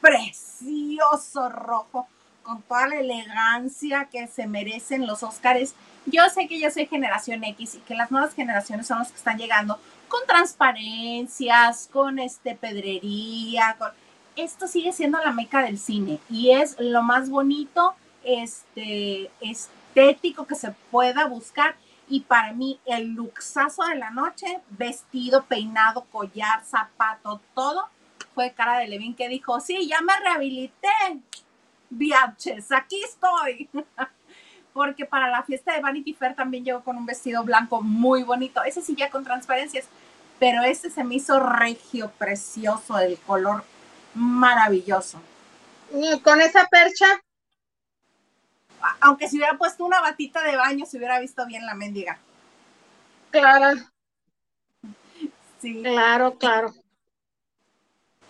precioso 0.00 1.48
rojo, 1.48 2.08
con 2.48 2.62
toda 2.62 2.86
la 2.86 3.00
elegancia 3.00 4.08
que 4.10 4.26
se 4.26 4.46
merecen 4.46 5.06
los 5.06 5.22
Óscares. 5.22 5.74
Yo 6.06 6.22
sé 6.30 6.48
que 6.48 6.58
yo 6.58 6.70
soy 6.70 6.86
generación 6.86 7.44
X 7.44 7.74
y 7.74 7.78
que 7.80 7.94
las 7.94 8.10
nuevas 8.10 8.32
generaciones 8.32 8.86
son 8.86 9.00
las 9.00 9.10
que 9.10 9.18
están 9.18 9.36
llegando 9.36 9.78
con 10.08 10.20
transparencias, 10.26 11.90
con 11.92 12.18
este 12.18 12.54
pedrería, 12.54 13.76
con 13.78 13.90
esto 14.34 14.66
sigue 14.66 14.92
siendo 14.92 15.18
la 15.18 15.32
meca 15.32 15.60
del 15.60 15.78
cine 15.78 16.20
y 16.30 16.52
es 16.52 16.76
lo 16.80 17.02
más 17.02 17.28
bonito, 17.28 17.94
este, 18.24 19.30
estético 19.40 20.46
que 20.46 20.54
se 20.54 20.70
pueda 20.90 21.26
buscar. 21.26 21.76
Y 22.08 22.20
para 22.20 22.54
mí, 22.54 22.80
el 22.86 23.08
luxazo 23.08 23.84
de 23.84 23.96
la 23.96 24.08
noche, 24.08 24.60
vestido, 24.70 25.44
peinado, 25.44 26.06
collar, 26.10 26.64
zapato, 26.64 27.42
todo, 27.54 27.84
fue 28.34 28.52
cara 28.52 28.78
de 28.78 28.88
Levin 28.88 29.14
que 29.14 29.28
dijo: 29.28 29.60
Sí, 29.60 29.86
ya 29.86 30.00
me 30.00 30.18
rehabilité, 30.20 30.88
viajes, 31.90 32.70
aquí 32.72 33.02
estoy. 33.02 33.68
Porque 34.72 35.04
para 35.04 35.28
la 35.28 35.42
fiesta 35.42 35.74
de 35.74 35.80
Vanity 35.80 36.14
Fair 36.14 36.36
también 36.36 36.64
llegó 36.64 36.84
con 36.84 36.96
un 36.96 37.06
vestido 37.06 37.42
blanco 37.42 37.82
muy 37.82 38.22
bonito. 38.22 38.62
Ese 38.62 38.80
sí, 38.80 38.94
ya 38.94 39.10
con 39.10 39.24
transparencias, 39.24 39.86
pero 40.38 40.62
este 40.62 40.90
se 40.90 41.02
me 41.02 41.16
hizo 41.16 41.40
regio, 41.40 42.12
precioso, 42.16 42.98
el 42.98 43.18
color 43.18 43.64
maravilloso. 44.14 45.20
Y 45.92 46.20
con 46.20 46.40
esa 46.40 46.66
percha. 46.66 47.06
Aunque 49.00 49.28
si 49.28 49.36
hubiera 49.36 49.58
puesto 49.58 49.84
una 49.84 50.00
batita 50.00 50.42
de 50.44 50.56
baño, 50.56 50.86
se 50.86 50.98
hubiera 50.98 51.18
visto 51.18 51.44
bien 51.46 51.66
la 51.66 51.74
mendiga. 51.74 52.18
Claro. 53.30 53.80
Sí. 55.60 55.82
Claro, 55.82 56.38
claro. 56.38 56.72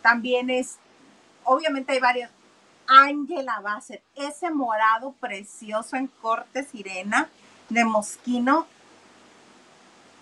También 0.00 0.48
es, 0.48 0.76
obviamente 1.44 1.92
hay 1.92 2.00
varios, 2.00 2.30
Angela 2.88 3.60
Bassett, 3.60 4.02
ese 4.16 4.50
morado 4.50 5.12
precioso 5.12 5.96
en 5.96 6.06
corte 6.06 6.64
sirena 6.64 7.28
de 7.68 7.84
mosquino. 7.84 8.66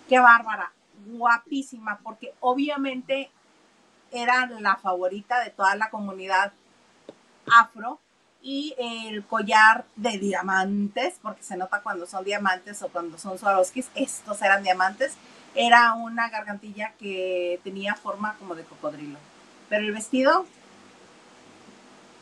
Qué 0.09 0.19
bárbara, 0.19 0.73
guapísima, 1.05 1.99
porque 2.03 2.33
obviamente 2.41 3.31
era 4.11 4.45
la 4.47 4.75
favorita 4.75 5.39
de 5.39 5.49
toda 5.49 5.75
la 5.75 5.89
comunidad 5.89 6.51
afro 7.51 7.99
y 8.41 8.75
el 8.77 9.25
collar 9.25 9.85
de 9.95 10.17
diamantes, 10.17 11.19
porque 11.21 11.43
se 11.43 11.57
nota 11.57 11.81
cuando 11.81 12.05
son 12.05 12.25
diamantes 12.25 12.81
o 12.81 12.89
cuando 12.89 13.17
son 13.17 13.39
Swarovskis, 13.39 13.89
estos 13.95 14.41
eran 14.41 14.63
diamantes, 14.63 15.15
era 15.55 15.93
una 15.93 16.29
gargantilla 16.29 16.93
que 16.99 17.59
tenía 17.63 17.95
forma 17.95 18.35
como 18.35 18.55
de 18.55 18.63
cocodrilo. 18.63 19.19
Pero 19.69 19.85
el 19.85 19.93
vestido, 19.93 20.45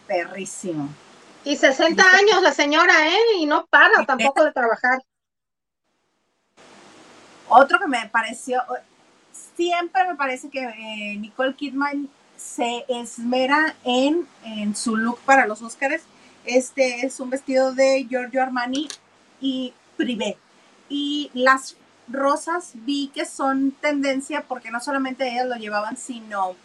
perrísimo. 0.07 0.89
Y 1.43 1.55
60 1.55 2.03
años 2.03 2.41
la 2.41 2.51
señora, 2.53 3.07
¿eh? 3.07 3.37
Y 3.37 3.45
no 3.45 3.65
para 3.67 4.05
tampoco 4.05 4.43
de 4.43 4.51
trabajar. 4.51 5.03
Otro 7.47 7.79
que 7.79 7.87
me 7.87 8.07
pareció, 8.07 8.63
siempre 9.55 10.07
me 10.07 10.15
parece 10.15 10.49
que 10.49 10.63
eh, 10.63 11.17
Nicole 11.17 11.55
Kidman 11.55 12.09
se 12.35 12.85
esmera 12.89 13.75
en, 13.83 14.27
en 14.43 14.75
su 14.75 14.97
look 14.97 15.19
para 15.25 15.45
los 15.45 15.61
Óscares. 15.61 16.03
Este 16.45 17.05
es 17.05 17.19
un 17.19 17.29
vestido 17.29 17.73
de 17.73 18.05
Giorgio 18.09 18.41
Armani 18.41 18.87
y 19.39 19.73
Privé. 19.97 20.37
Y 20.89 21.31
las 21.33 21.77
rosas 22.07 22.71
vi 22.73 23.07
que 23.13 23.25
son 23.25 23.71
tendencia 23.71 24.41
porque 24.47 24.71
no 24.71 24.79
solamente 24.79 25.31
ellas 25.31 25.47
lo 25.47 25.55
llevaban, 25.55 25.97
sino 25.97 26.55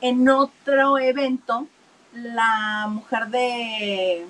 en 0.00 0.28
otro 0.28 0.98
evento, 0.98 1.66
la 2.12 2.86
mujer 2.88 3.26
de, 3.28 4.26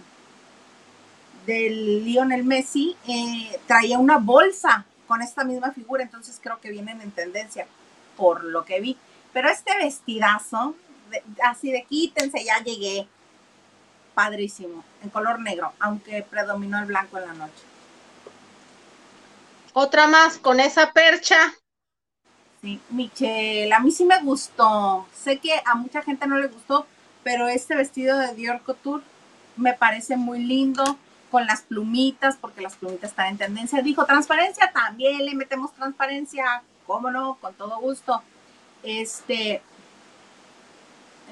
de 1.46 1.70
Lionel 1.70 2.44
Messi 2.44 2.96
eh, 3.08 3.60
traía 3.66 3.98
una 3.98 4.18
bolsa 4.18 4.84
con 5.06 5.22
esta 5.22 5.44
misma 5.44 5.72
figura, 5.72 6.02
entonces 6.02 6.38
creo 6.42 6.60
que 6.60 6.70
vienen 6.70 7.00
en 7.00 7.10
tendencia 7.10 7.66
por 8.16 8.44
lo 8.44 8.64
que 8.64 8.80
vi. 8.80 8.96
Pero 9.32 9.48
este 9.48 9.76
vestidazo, 9.78 10.74
así 11.42 11.72
de 11.72 11.84
quítense, 11.84 12.44
ya 12.44 12.62
llegué. 12.62 13.08
Padrísimo, 14.14 14.84
en 15.02 15.10
color 15.10 15.40
negro, 15.40 15.72
aunque 15.78 16.22
predominó 16.22 16.78
el 16.78 16.86
blanco 16.86 17.16
en 17.18 17.26
la 17.26 17.32
noche. 17.32 17.62
Otra 19.72 20.06
más 20.08 20.36
con 20.38 20.60
esa 20.60 20.92
percha. 20.92 21.54
Sí, 22.60 22.80
Michelle, 22.90 23.72
a 23.72 23.80
mí 23.80 23.90
sí 23.90 24.04
me 24.04 24.20
gustó. 24.20 25.06
Sé 25.14 25.38
que 25.38 25.62
a 25.64 25.74
mucha 25.74 26.02
gente 26.02 26.26
no 26.26 26.38
le 26.38 26.48
gustó, 26.48 26.86
pero 27.22 27.48
este 27.48 27.74
vestido 27.74 28.18
de 28.18 28.34
Dior 28.34 28.62
Couture 28.62 29.04
me 29.56 29.74
parece 29.74 30.16
muy 30.16 30.42
lindo 30.42 30.98
con 31.30 31.46
las 31.46 31.62
plumitas, 31.62 32.36
porque 32.36 32.60
las 32.60 32.76
plumitas 32.76 33.10
están 33.10 33.28
en 33.28 33.38
tendencia. 33.38 33.82
Dijo 33.82 34.04
transparencia, 34.04 34.72
también 34.72 35.24
le 35.24 35.34
metemos 35.34 35.72
transparencia, 35.72 36.62
cómo 36.86 37.10
no, 37.10 37.36
con 37.36 37.54
todo 37.54 37.78
gusto 37.78 38.22
este, 38.82 39.62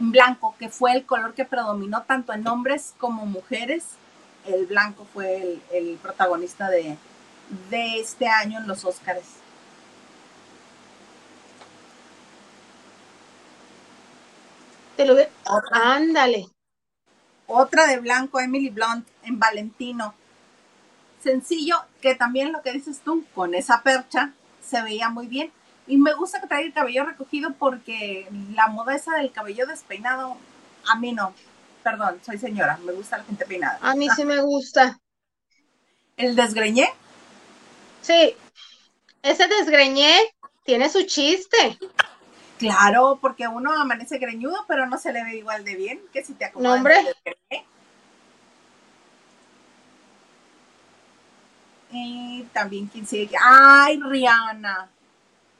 en 0.00 0.12
blanco, 0.12 0.54
que 0.58 0.68
fue 0.68 0.92
el 0.92 1.04
color 1.04 1.34
que 1.34 1.44
predominó 1.44 2.02
tanto 2.02 2.32
en 2.32 2.46
hombres 2.46 2.94
como 2.98 3.26
mujeres. 3.26 3.84
El 4.46 4.66
blanco 4.66 5.06
fue 5.12 5.58
el, 5.72 5.98
protagonista 6.00 6.70
de, 6.70 6.96
de 7.70 8.00
este 8.00 8.28
año 8.28 8.60
en 8.60 8.68
los 8.68 8.84
Óscares. 8.84 9.26
Te 14.98 15.06
lo 15.06 15.14
ve. 15.14 15.28
Ándale. 15.70 16.48
Otra 17.46 17.86
de 17.86 18.00
blanco, 18.00 18.40
Emily 18.40 18.68
Blunt, 18.68 19.06
en 19.22 19.38
Valentino. 19.38 20.12
Sencillo, 21.22 21.76
que 22.00 22.16
también 22.16 22.50
lo 22.50 22.62
que 22.62 22.72
dices 22.72 22.98
tú, 23.04 23.24
con 23.32 23.54
esa 23.54 23.84
percha, 23.84 24.32
se 24.60 24.82
veía 24.82 25.08
muy 25.08 25.28
bien. 25.28 25.52
Y 25.86 25.98
me 25.98 26.14
gusta 26.14 26.40
que 26.40 26.48
traiga 26.48 26.66
el 26.66 26.74
cabello 26.74 27.04
recogido 27.04 27.54
porque 27.54 28.28
la 28.52 28.66
moda 28.66 28.96
esa 28.96 29.14
del 29.14 29.30
cabello 29.30 29.68
despeinado, 29.68 30.36
a 30.88 30.96
mí 30.96 31.12
no. 31.12 31.32
Perdón, 31.84 32.18
soy 32.26 32.38
señora, 32.38 32.76
me 32.78 32.90
gusta 32.90 33.18
la 33.18 33.24
gente 33.24 33.46
peinada. 33.46 33.78
A 33.80 33.94
mí 33.94 34.08
sí 34.16 34.24
me 34.24 34.42
gusta. 34.42 34.98
¿El 36.16 36.34
desgreñé? 36.34 36.88
Sí. 38.02 38.34
Ese 39.22 39.46
desgreñé 39.46 40.12
tiene 40.64 40.88
su 40.88 41.04
chiste. 41.04 41.78
Claro, 42.58 43.18
porque 43.20 43.46
uno 43.46 43.72
amanece 43.72 44.18
greñudo, 44.18 44.64
pero 44.66 44.86
no 44.86 44.98
se 44.98 45.12
le 45.12 45.24
ve 45.24 45.36
igual 45.36 45.64
de 45.64 45.76
bien 45.76 46.00
que 46.12 46.24
si 46.24 46.34
te 46.34 46.46
acomodas. 46.46 46.76
Nombre. 46.76 46.96
Y 51.90 52.42
también 52.52 52.86
quien 52.86 53.06
sigue. 53.06 53.36
Ay, 53.40 54.00
Rihanna 54.02 54.90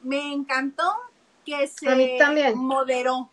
me 0.01 0.33
encantó 0.33 0.83
que 1.45 1.67
se 1.67 2.53
moderó, 2.55 3.29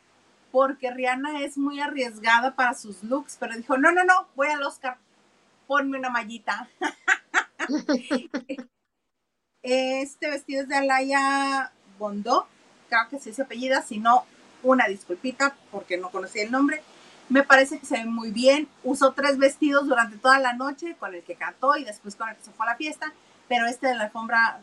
porque 0.51 0.91
Rihanna 0.91 1.43
es 1.43 1.57
muy 1.59 1.81
arriesgada 1.81 2.55
para 2.55 2.75
sus 2.75 3.03
looks, 3.03 3.37
pero 3.39 3.55
dijo, 3.55 3.77
no, 3.77 3.93
no, 3.93 4.05
no, 4.05 4.29
voy 4.35 4.49
al 4.49 4.63
Oscar, 4.63 4.99
ponme 5.67 5.99
una 5.99 6.11
mallita. 6.11 6.69
este 9.63 10.31
vestido 10.31 10.63
es 10.63 10.69
de 10.69 10.77
Alaya 10.77 11.73
Bondó, 11.99 12.49
creo 12.89 13.09
que 13.11 13.19
sí 13.19 13.33
se 13.33 13.43
apellida, 13.43 13.83
si 13.83 13.99
no, 13.99 14.25
una 14.63 14.87
disculpita 14.87 15.57
porque 15.71 15.97
no 15.97 16.11
conocía 16.11 16.43
el 16.43 16.51
nombre. 16.51 16.83
Me 17.29 17.43
parece 17.43 17.79
que 17.79 17.87
se 17.87 17.99
ve 17.99 18.07
muy 18.07 18.31
bien. 18.31 18.69
Usó 18.85 19.13
tres 19.13 19.39
vestidos 19.39 19.87
durante 19.87 20.17
toda 20.17 20.39
la 20.39 20.53
noche, 20.53 20.97
con 20.99 21.15
el 21.15 21.23
que 21.23 21.35
cantó 21.35 21.77
y 21.77 21.85
después 21.85 22.15
con 22.17 22.29
el 22.29 22.37
que 22.37 22.45
se 22.45 22.53
fue 22.53 22.67
a 22.67 22.71
la 22.71 22.77
fiesta, 22.77 23.13
pero 23.49 23.67
este 23.67 23.89
de 23.89 23.95
la 23.95 24.05
alfombra 24.05 24.61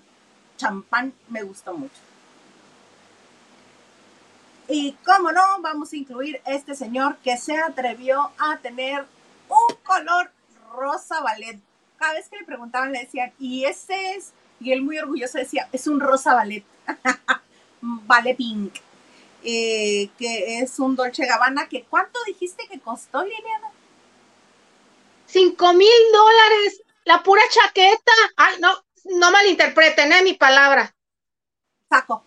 champán 0.57 1.13
me 1.29 1.43
gustó 1.43 1.73
mucho. 1.73 1.99
Y 4.67 4.93
cómo 5.05 5.31
no, 5.31 5.41
vamos 5.59 5.91
a 5.91 5.97
incluir 5.97 6.41
este 6.45 6.73
señor 6.73 7.17
que 7.17 7.37
se 7.37 7.57
atrevió 7.57 8.31
a 8.37 8.57
tener 8.57 9.05
un 9.49 9.75
color 9.83 10.31
rosa 10.73 11.21
ballet. 11.21 11.59
Cada 11.97 12.13
vez 12.13 12.29
que 12.29 12.37
le 12.37 12.45
preguntaban 12.45 12.91
le 12.91 12.99
decían, 12.99 13.31
¿y 13.39 13.65
ese 13.65 14.15
es? 14.15 14.31
Y 14.59 14.71
él 14.71 14.81
muy 14.81 14.97
orgulloso 14.97 15.37
decía, 15.37 15.67
es 15.73 15.87
un 15.87 15.99
rosa 15.99 16.33
ballet, 16.33 16.63
ballet 17.83 18.35
pink, 18.35 18.75
eh, 19.43 20.09
que 20.17 20.59
es 20.59 20.79
un 20.79 20.95
Dolce 20.95 21.25
Gabbana, 21.25 21.67
que 21.67 21.83
¿cuánto 21.83 22.19
dijiste 22.25 22.67
que 22.67 22.79
costó, 22.79 23.23
Liliana? 23.23 23.69
Cinco 25.25 25.73
mil 25.73 25.89
dólares, 26.13 26.81
la 27.05 27.23
pura 27.23 27.41
chaqueta. 27.49 28.11
Ay, 28.37 28.55
no, 28.59 28.73
no 29.05 29.31
malinterpreten, 29.31 30.13
¿eh? 30.13 30.23
Mi 30.23 30.33
palabra. 30.33 30.95
Saco. 31.89 32.23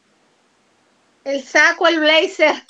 El 1.25 1.43
saco, 1.43 1.89
el 1.89 2.01
blazer. 2.01 2.67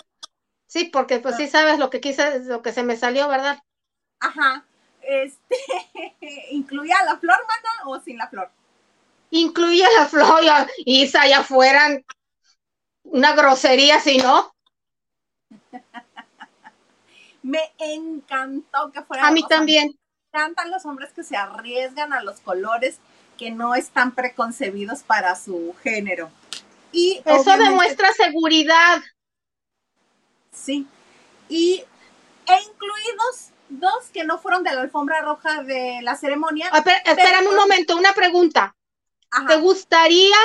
Sí, 0.66 0.84
porque 0.84 1.18
pues 1.20 1.36
sí 1.36 1.48
sabes 1.48 1.78
lo 1.78 1.90
que 1.90 2.00
quise, 2.00 2.40
lo 2.40 2.62
que 2.62 2.72
se 2.72 2.82
me 2.82 2.96
salió, 2.96 3.28
¿verdad? 3.28 3.62
Ajá. 4.20 4.64
Este, 5.00 5.56
¿incluía 6.50 7.02
la 7.04 7.16
flor, 7.18 7.38
mana, 7.46 7.90
o 7.90 8.00
sin 8.00 8.18
la 8.18 8.28
flor? 8.28 8.50
Incluía 9.30 9.88
la 9.92 10.06
flor, 10.06 10.42
y 10.78 11.06
si 11.06 11.16
allá 11.16 11.42
fueran 11.42 12.04
una 13.10 13.34
grosería, 13.34 14.00
si 14.00 14.18
no. 14.18 14.54
me 17.42 17.60
encantó 17.78 18.90
que 18.92 19.02
fuera. 19.02 19.26
A 19.26 19.30
mí 19.30 19.42
también. 19.48 19.98
Me 20.32 20.40
encantan 20.40 20.70
los 20.70 20.84
hombres 20.84 21.12
que 21.12 21.24
se 21.24 21.36
arriesgan 21.36 22.12
a 22.12 22.22
los 22.22 22.40
colores 22.40 22.98
que 23.38 23.50
no 23.50 23.74
están 23.74 24.14
preconcebidos 24.14 25.02
para 25.02 25.36
su 25.36 25.74
género. 25.82 26.30
Y 26.92 27.22
eso 27.24 27.56
demuestra 27.56 28.12
seguridad. 28.12 29.02
Sí. 30.52 30.86
Y 31.48 31.84
e 32.46 32.62
incluidos 32.62 33.50
dos 33.68 34.08
que 34.12 34.24
no 34.24 34.38
fueron 34.38 34.62
de 34.62 34.72
la 34.72 34.80
alfombra 34.80 35.20
roja 35.20 35.62
de 35.62 36.00
la 36.02 36.16
ceremonia. 36.16 36.70
espérame 37.04 37.48
un 37.48 37.56
momento, 37.56 37.96
una 37.96 38.12
pregunta. 38.12 38.74
¿Te 39.46 39.56
gustaría 39.56 40.36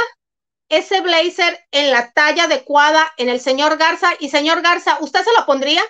ese 0.72 1.02
blazer 1.02 1.66
en 1.72 1.92
la 1.92 2.12
talla 2.12 2.46
adecuada 2.46 3.12
en 3.18 3.30
el 3.30 3.40
señor 3.40 3.78
Garza? 3.78 4.12
Y 4.20 4.30
señor 4.30 4.62
Garza, 4.62 4.98
¿usted 5.02 5.24
se 5.24 5.34
lo 5.38 5.46
pondría? 5.46 5.84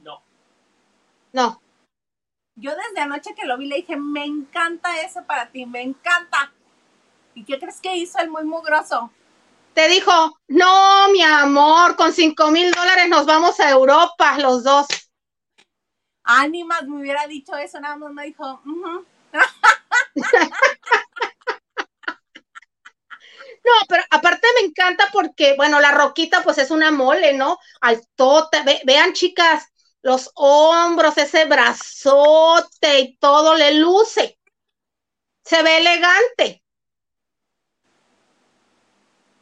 No. 0.00 0.22
No. 1.32 1.62
Yo 2.56 2.72
desde 2.76 3.00
anoche 3.00 3.34
que 3.34 3.46
lo 3.46 3.56
vi 3.56 3.66
le 3.66 3.76
dije, 3.76 3.96
me 3.96 4.24
encanta 4.24 5.00
eso 5.00 5.24
para 5.24 5.50
ti, 5.50 5.64
me 5.64 5.80
encanta. 5.80 6.52
¿Y 7.34 7.44
qué 7.44 7.58
crees 7.58 7.80
que 7.80 7.96
hizo 7.96 8.18
el 8.18 8.28
muy 8.28 8.44
mugroso? 8.44 9.10
Te 9.74 9.88
dijo, 9.88 10.38
no, 10.48 11.08
mi 11.12 11.22
amor, 11.22 11.96
con 11.96 12.12
cinco 12.12 12.50
mil 12.50 12.70
dólares 12.72 13.08
nos 13.08 13.24
vamos 13.24 13.58
a 13.58 13.70
Europa 13.70 14.36
los 14.38 14.64
dos. 14.64 14.86
Ánimas 16.24 16.86
me 16.86 17.00
hubiera 17.00 17.26
dicho 17.26 17.56
eso, 17.56 17.80
nada 17.80 17.96
más 17.96 18.12
me 18.12 18.26
dijo, 18.26 18.60
no, 23.64 23.72
pero 23.88 24.02
aparte 24.10 24.46
me 24.60 24.66
encanta 24.66 25.08
porque, 25.12 25.54
bueno, 25.56 25.80
la 25.80 25.92
roquita 25.92 26.42
pues 26.42 26.58
es 26.58 26.70
una 26.70 26.90
mole, 26.90 27.32
¿no? 27.34 27.58
Al 27.80 28.00
ve, 28.64 28.80
vean 28.84 29.12
chicas, 29.12 29.68
los 30.02 30.30
hombros, 30.34 31.16
ese 31.16 31.44
brazote 31.44 33.00
y 33.00 33.16
todo 33.18 33.54
le 33.54 33.74
luce. 33.74 34.38
Se 35.44 35.62
ve 35.62 35.78
elegante. 35.78 36.62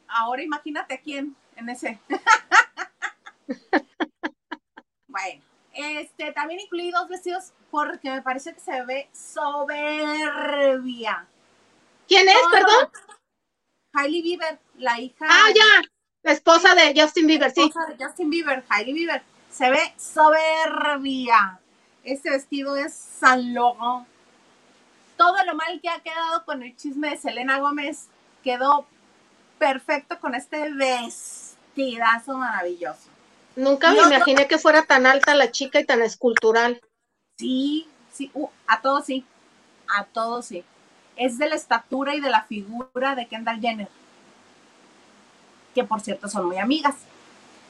Ahora 0.07 0.43
imagínate 0.43 0.93
a 0.93 1.01
quién 1.01 1.35
en 1.55 1.69
ese. 1.69 1.99
bueno, 5.07 5.41
este 5.73 6.31
también 6.31 6.59
incluí 6.59 6.91
dos 6.91 7.07
vestidos 7.07 7.53
porque 7.71 8.11
me 8.11 8.21
parece 8.21 8.53
que 8.53 8.59
se 8.59 8.83
ve 8.83 9.09
soberbia. 9.13 11.25
¿Quién 12.07 12.27
es, 12.27 12.35
perdón? 12.51 12.89
Hailey 13.93 14.21
Bieber, 14.21 14.59
la 14.77 14.99
hija. 14.99 15.25
Ah, 15.29 15.49
ya, 15.55 15.89
la 16.23 16.31
esposa 16.31 16.75
de 16.75 16.99
Justin 16.99 17.27
Bieber, 17.27 17.51
sí. 17.51 17.71
de 17.97 18.05
Justin 18.05 18.29
Bieber, 18.29 18.63
Hailey 18.69 18.93
Bieber. 18.93 19.21
Se 19.49 19.69
ve 19.69 19.93
soberbia. 19.97 21.59
Este 22.03 22.29
vestido 22.29 22.77
es 22.77 22.93
San 22.93 23.53
Logo. 23.53 24.05
Todo 25.17 25.43
lo 25.45 25.55
mal 25.55 25.79
que 25.81 25.89
ha 25.89 25.99
quedado 25.99 26.45
con 26.45 26.63
el 26.63 26.75
chisme 26.75 27.09
de 27.11 27.17
Selena 27.17 27.59
Gómez 27.59 28.07
quedó 28.43 28.87
perfecto 29.59 30.19
con 30.19 30.33
este 30.33 30.71
vestidazo 30.73 32.37
maravilloso. 32.37 33.09
Nunca 33.55 33.91
me 33.91 34.01
imaginé 34.01 34.47
que 34.47 34.57
fuera 34.57 34.83
tan 34.83 35.05
alta 35.05 35.35
la 35.35 35.51
chica 35.51 35.79
y 35.79 35.85
tan 35.85 36.01
escultural. 36.01 36.81
Sí, 37.37 37.87
sí, 38.11 38.31
uh, 38.33 38.47
a 38.67 38.81
todos 38.81 39.05
sí, 39.05 39.25
a 39.87 40.05
todos 40.05 40.45
sí. 40.45 40.63
Es 41.15 41.37
de 41.37 41.49
la 41.49 41.55
estatura 41.55 42.15
y 42.15 42.21
de 42.21 42.29
la 42.29 42.43
figura 42.43 43.15
de 43.15 43.27
Kendall 43.27 43.59
Jenner, 43.59 43.89
que 45.75 45.83
por 45.83 46.01
cierto 46.01 46.27
son 46.29 46.47
muy 46.47 46.57
amigas. 46.57 46.95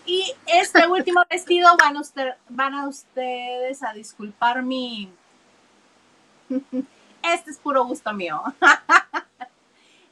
Y 0.06 0.34
este 0.48 0.88
último 0.88 1.24
vestido 1.30 1.70
van, 1.78 1.98
usted, 1.98 2.34
van 2.50 2.74
a 2.74 2.88
ustedes 2.88 3.84
a 3.84 3.94
disculpar 3.94 4.64
mi... 4.64 5.12
Este 7.24 7.52
es 7.52 7.58
puro 7.58 7.86
gusto 7.86 8.12
mío. 8.14 8.42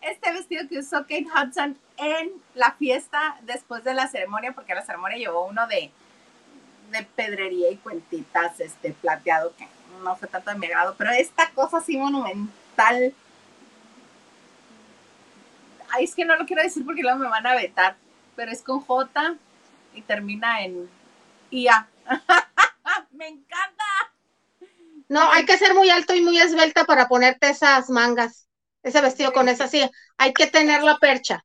Este 0.01 0.31
vestido 0.31 0.67
que 0.69 0.79
usó 0.79 1.01
Kate 1.01 1.27
Hudson 1.27 1.77
en 1.97 2.31
la 2.55 2.71
fiesta 2.71 3.37
después 3.41 3.83
de 3.83 3.93
la 3.93 4.07
ceremonia, 4.07 4.53
porque 4.53 4.73
la 4.73 4.85
ceremonia 4.85 5.17
llevó 5.17 5.45
uno 5.45 5.67
de, 5.67 5.91
de 6.91 7.03
pedrería 7.03 7.69
y 7.69 7.75
cuentitas, 7.75 8.59
este 8.61 8.93
plateado, 8.93 9.53
que 9.57 9.67
no 10.01 10.15
fue 10.15 10.29
tanto 10.29 10.51
de 10.51 10.57
mi 10.57 10.67
agrado, 10.67 10.95
pero 10.97 11.11
esta 11.11 11.49
cosa 11.51 11.77
así 11.77 11.97
monumental. 11.97 12.53
Ay, 15.91 16.03
es 16.03 16.15
que 16.15 16.25
no 16.25 16.35
lo 16.35 16.45
quiero 16.45 16.61
decir 16.61 16.85
porque 16.85 17.01
luego 17.01 17.17
me 17.17 17.27
van 17.27 17.45
a 17.47 17.55
vetar, 17.55 17.95
pero 18.35 18.51
es 18.51 18.61
con 18.61 18.79
J 18.81 19.35
y 19.95 20.01
termina 20.01 20.63
en 20.63 20.89
IA. 21.51 21.87
me 23.11 23.27
encanta. 23.27 23.83
No, 25.07 25.31
hay 25.31 25.45
que 25.45 25.57
ser 25.57 25.73
muy 25.73 25.89
alto 25.89 26.13
y 26.13 26.21
muy 26.21 26.39
esbelta 26.39 26.85
para 26.85 27.07
ponerte 27.07 27.49
esas 27.49 27.89
mangas, 27.89 28.47
ese 28.83 29.01
vestido 29.01 29.33
con 29.33 29.49
esa 29.49 29.67
sí. 29.67 29.89
Hay 30.17 30.33
que 30.33 30.47
tener 30.47 30.83
la 30.83 30.97
percha. 30.97 31.43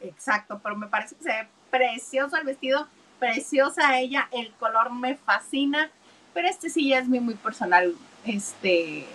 Exacto, 0.00 0.60
pero 0.62 0.76
me 0.76 0.88
parece 0.88 1.14
que 1.14 1.22
se 1.22 1.28
ve 1.30 1.48
precioso 1.70 2.36
el 2.36 2.44
vestido, 2.44 2.88
preciosa 3.18 3.98
ella, 3.98 4.28
el 4.32 4.52
color 4.54 4.92
me 4.92 5.16
fascina, 5.16 5.90
pero 6.34 6.48
este 6.48 6.68
sí 6.68 6.88
ya 6.88 6.98
es 6.98 7.08
mi 7.08 7.20
muy 7.20 7.34
personal 7.34 7.94
este, 8.26 9.06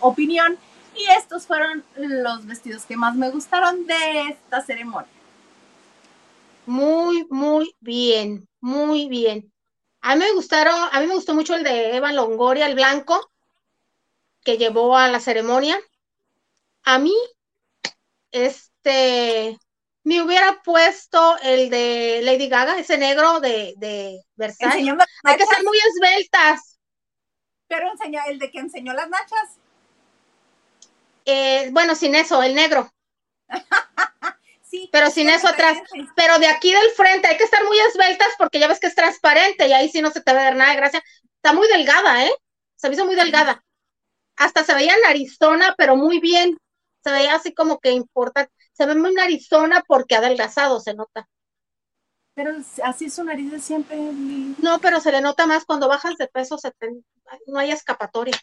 opinión. 0.00 0.58
Y 0.96 1.10
estos 1.18 1.46
fueron 1.46 1.84
los 1.96 2.46
vestidos 2.46 2.84
que 2.84 2.96
más 2.96 3.14
me 3.14 3.30
gustaron 3.30 3.86
de 3.86 4.28
esta 4.28 4.60
ceremonia. 4.62 5.10
Muy, 6.66 7.26
muy 7.30 7.74
bien, 7.80 8.48
muy 8.60 9.08
bien. 9.08 9.52
A 10.00 10.14
mí 10.14 10.24
me 10.24 10.32
gustaron, 10.32 10.74
a 10.92 11.00
mí 11.00 11.06
me 11.06 11.14
gustó 11.14 11.34
mucho 11.34 11.54
el 11.54 11.62
de 11.62 11.96
Eva 11.96 12.12
Longoria, 12.12 12.66
el 12.66 12.74
blanco, 12.74 13.30
que 14.44 14.58
llevó 14.58 14.96
a 14.96 15.08
la 15.08 15.20
ceremonia. 15.20 15.78
A 16.84 16.98
mí, 16.98 17.14
este, 18.30 19.58
me 20.04 20.20
hubiera 20.20 20.60
puesto 20.62 21.36
el 21.42 21.70
de 21.70 22.20
Lady 22.22 22.48
Gaga, 22.48 22.78
ese 22.78 22.98
negro 22.98 23.40
de, 23.40 23.74
de 23.76 24.20
Versailles. 24.34 24.94
Hay 25.24 25.36
que 25.36 25.46
ser 25.46 25.64
muy 25.64 25.78
esbeltas. 25.78 26.78
Pero 27.68 27.90
enseña, 27.90 28.24
el 28.26 28.38
de 28.38 28.50
que 28.50 28.58
enseñó 28.58 28.92
las 28.92 29.08
nachas. 29.08 29.61
Eh, 31.24 31.68
bueno, 31.72 31.94
sin 31.94 32.14
eso, 32.14 32.42
el 32.42 32.54
negro. 32.54 32.90
sí. 34.62 34.88
Pero 34.92 35.10
sin 35.10 35.28
eso 35.28 35.48
atrás. 35.48 35.78
Pero 36.16 36.38
de 36.38 36.46
aquí 36.46 36.72
del 36.72 36.90
frente 36.90 37.28
hay 37.28 37.36
que 37.36 37.44
estar 37.44 37.64
muy 37.64 37.78
esbeltas 37.78 38.28
porque 38.38 38.58
ya 38.58 38.68
ves 38.68 38.80
que 38.80 38.88
es 38.88 38.94
transparente 38.94 39.66
y 39.66 39.72
ahí 39.72 39.88
sí 39.88 40.00
no 40.02 40.10
se 40.10 40.20
te 40.20 40.32
ve 40.32 40.38
ver 40.40 40.56
nada 40.56 40.70
de 40.70 40.76
gracia. 40.76 41.02
Está 41.36 41.52
muy 41.52 41.68
delgada, 41.68 42.24
¿eh? 42.24 42.32
Se 42.76 42.88
me 42.88 42.94
hizo 42.94 43.06
muy 43.06 43.14
delgada. 43.14 43.64
Hasta 44.36 44.64
se 44.64 44.74
veía 44.74 44.94
narizona, 45.04 45.74
pero 45.76 45.96
muy 45.96 46.20
bien. 46.20 46.58
Se 47.04 47.10
veía 47.10 47.34
así 47.34 47.54
como 47.54 47.78
que 47.80 47.90
importa. 47.90 48.48
Se 48.72 48.86
ve 48.86 48.94
muy 48.94 49.12
narizona 49.14 49.84
porque 49.86 50.16
adelgazado 50.16 50.80
se 50.80 50.94
nota. 50.94 51.28
Pero 52.34 52.52
así 52.82 53.04
es 53.06 53.14
su 53.14 53.24
nariz 53.24 53.50
de 53.50 53.60
siempre. 53.60 53.96
No, 53.96 54.78
pero 54.80 55.00
se 55.00 55.12
le 55.12 55.20
nota 55.20 55.46
más 55.46 55.64
cuando 55.64 55.88
bajas 55.88 56.16
de 56.16 56.28
peso, 56.28 56.56
se 56.56 56.72
no 57.46 57.58
hay 57.58 57.70
escapatoria. 57.72 58.38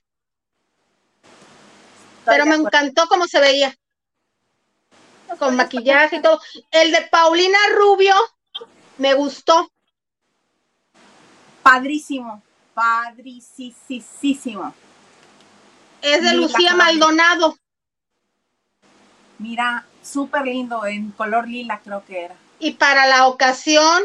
Pero 2.26 2.46
me 2.46 2.56
encantó 2.56 3.08
cómo 3.08 3.28
se 3.28 3.40
veía. 3.40 3.76
Con 5.38 5.56
maquillaje 5.56 6.18
y 6.18 6.22
todo. 6.22 6.42
El 6.72 6.92
de 6.92 7.02
Paulina 7.04 7.58
Rubio 7.76 8.16
me 8.98 9.14
gustó. 9.14 9.72
Padrísimo, 11.62 12.42
padricísimo. 12.74 14.74
Es 16.02 16.24
de 16.24 16.34
Lucía 16.34 16.76
Maldonado. 16.76 17.58
Mira, 19.38 19.86
súper 20.02 20.46
lindo, 20.46 20.86
en 20.86 21.12
color 21.12 21.48
lila 21.48 21.82
creo 21.84 22.04
que 22.06 22.26
era. 22.26 22.36
Y 22.60 22.72
para 22.72 23.08
la 23.08 23.28
ocasión, 23.28 24.04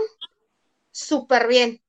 súper 0.93 1.49
bien. 1.49 1.81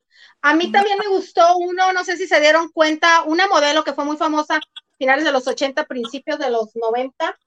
A 0.41 0.53
mí 0.53 0.71
también 0.71 0.97
me 0.99 1.07
gustó 1.07 1.57
uno, 1.57 1.91
no 1.93 2.03
sé 2.03 2.17
si 2.17 2.27
se 2.27 2.39
dieron 2.39 2.69
cuenta, 2.69 3.23
una 3.23 3.47
modelo 3.47 3.83
que 3.83 3.93
fue 3.93 4.05
muy 4.05 4.17
famosa 4.17 4.59
finales 4.97 5.25
de 5.25 5.31
los 5.31 5.47
80, 5.47 5.85
principios 5.85 6.39
de 6.39 6.49
los 6.49 6.75
90, 6.75 7.37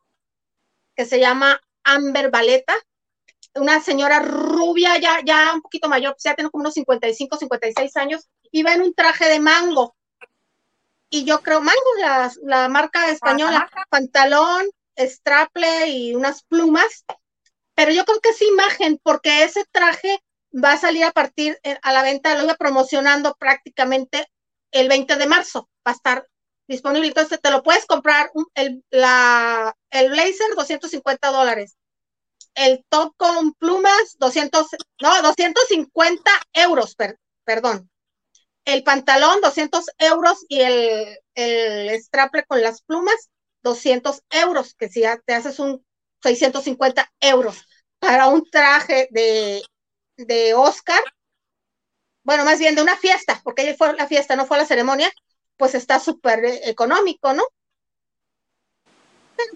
que 0.95 1.05
se 1.05 1.21
llama 1.21 1.61
Amber 1.85 2.31
Valeta, 2.31 2.75
una 3.55 3.81
señora 3.81 4.21
rubia, 4.21 4.99
ya, 4.99 5.21
ya 5.25 5.53
un 5.55 5.63
poquito 5.63 5.89
mayor, 5.89 6.17
ya 6.23 6.35
tiene 6.35 6.51
como 6.51 6.63
unos 6.63 6.75
55, 6.75 7.37
56 7.37 7.97
años, 7.97 8.29
iba 8.53 8.73
en 8.75 8.83
un 8.83 8.95
traje 8.95 9.29
de 9.29 9.41
mango. 9.41 9.97
Y 11.11 11.25
yo 11.25 11.41
creo, 11.41 11.61
mango, 11.61 11.95
la, 12.01 12.31
la 12.43 12.69
marca 12.69 13.11
española, 13.11 13.69
pantalón, 13.89 14.67
straple 14.97 15.89
y 15.89 16.15
unas 16.15 16.43
plumas. 16.43 17.05
Pero 17.75 17.93
yo 17.93 18.05
creo 18.05 18.21
que 18.21 18.31
es 18.31 18.43
imagen, 18.43 19.01
porque 19.03 19.45
ese 19.45 19.65
traje 19.71 20.23
va 20.53 20.73
a 20.73 20.79
salir 20.79 21.05
a 21.05 21.13
partir 21.13 21.59
eh, 21.63 21.79
a 21.83 21.93
la 21.93 22.03
venta, 22.03 22.35
lo 22.35 22.45
iba 22.45 22.55
promocionando 22.55 23.35
prácticamente 23.39 24.27
el 24.71 24.89
20 24.89 25.17
de 25.17 25.27
marzo, 25.27 25.69
va 25.87 25.93
a 25.93 25.95
estar 25.95 26.27
disponible. 26.69 27.09
Entonces 27.09 27.41
te 27.41 27.51
lo 27.51 27.63
puedes 27.63 27.87
comprar, 27.87 28.31
el, 28.55 28.85
la, 28.91 29.75
el 29.91 30.11
blazer, 30.11 30.55
250 30.57 31.31
dólares. 31.31 31.77
El 32.55 32.85
top 32.89 33.15
con 33.17 33.55
plumas, 33.55 34.17
200, 34.19 34.67
no, 35.01 35.23
250 35.23 36.31
euros, 36.55 36.97
perdón. 37.45 37.91
El 38.65 38.85
pantalón, 38.85 39.41
200 39.41 39.87
euros 39.99 40.45
y 40.49 40.61
el, 40.61 41.19
el 41.35 42.01
straple 42.03 42.45
con 42.47 42.63
las 42.63 42.83
plumas, 42.83 43.31
200 43.63 44.23
euros, 44.31 44.75
que 44.75 44.89
si 44.89 45.01
ya 45.01 45.19
te 45.25 45.35
haces 45.35 45.59
un 45.59 45.85
650 46.23 47.11
euros 47.21 47.65
para 47.99 48.29
un 48.29 48.45
traje 48.51 49.09
de, 49.11 49.63
de 50.17 50.55
Oscar, 50.55 51.03
bueno, 52.23 52.45
más 52.45 52.59
bien 52.59 52.75
de 52.75 52.83
una 52.83 52.97
fiesta, 52.97 53.41
porque 53.45 53.63
ella 53.63 53.75
fue 53.77 53.95
la 53.95 54.07
fiesta, 54.07 54.37
no 54.37 54.47
fue 54.47 54.59
la 54.59 54.67
ceremonia, 54.67 55.11
pues 55.59 55.75
está 55.75 55.99
súper 56.01 56.45
económico, 56.65 57.35
¿no? 57.35 57.45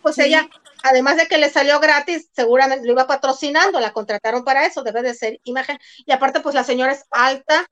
pues 0.03 0.19
ella, 0.19 0.49
además 0.83 1.17
de 1.17 1.27
que 1.27 1.39
le 1.39 1.51
salió 1.51 1.81
gratis, 1.81 2.29
seguramente 2.33 2.87
lo 2.87 2.93
iba 2.93 3.07
patrocinando, 3.07 3.81
la 3.81 3.93
contrataron 3.93 4.45
para 4.45 4.67
eso, 4.67 4.83
debe 4.83 5.03
de 5.03 5.15
ser 5.15 5.41
imagen. 5.45 5.79
Y 6.07 6.13
aparte, 6.13 6.41
pues 6.41 6.55
la 6.55 6.65
señora 6.65 6.93
es 6.93 7.05
alta 7.11 7.67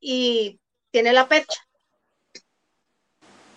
y 0.00 0.60
tiene 0.90 1.12
la 1.12 1.28
pecha. 1.28 1.60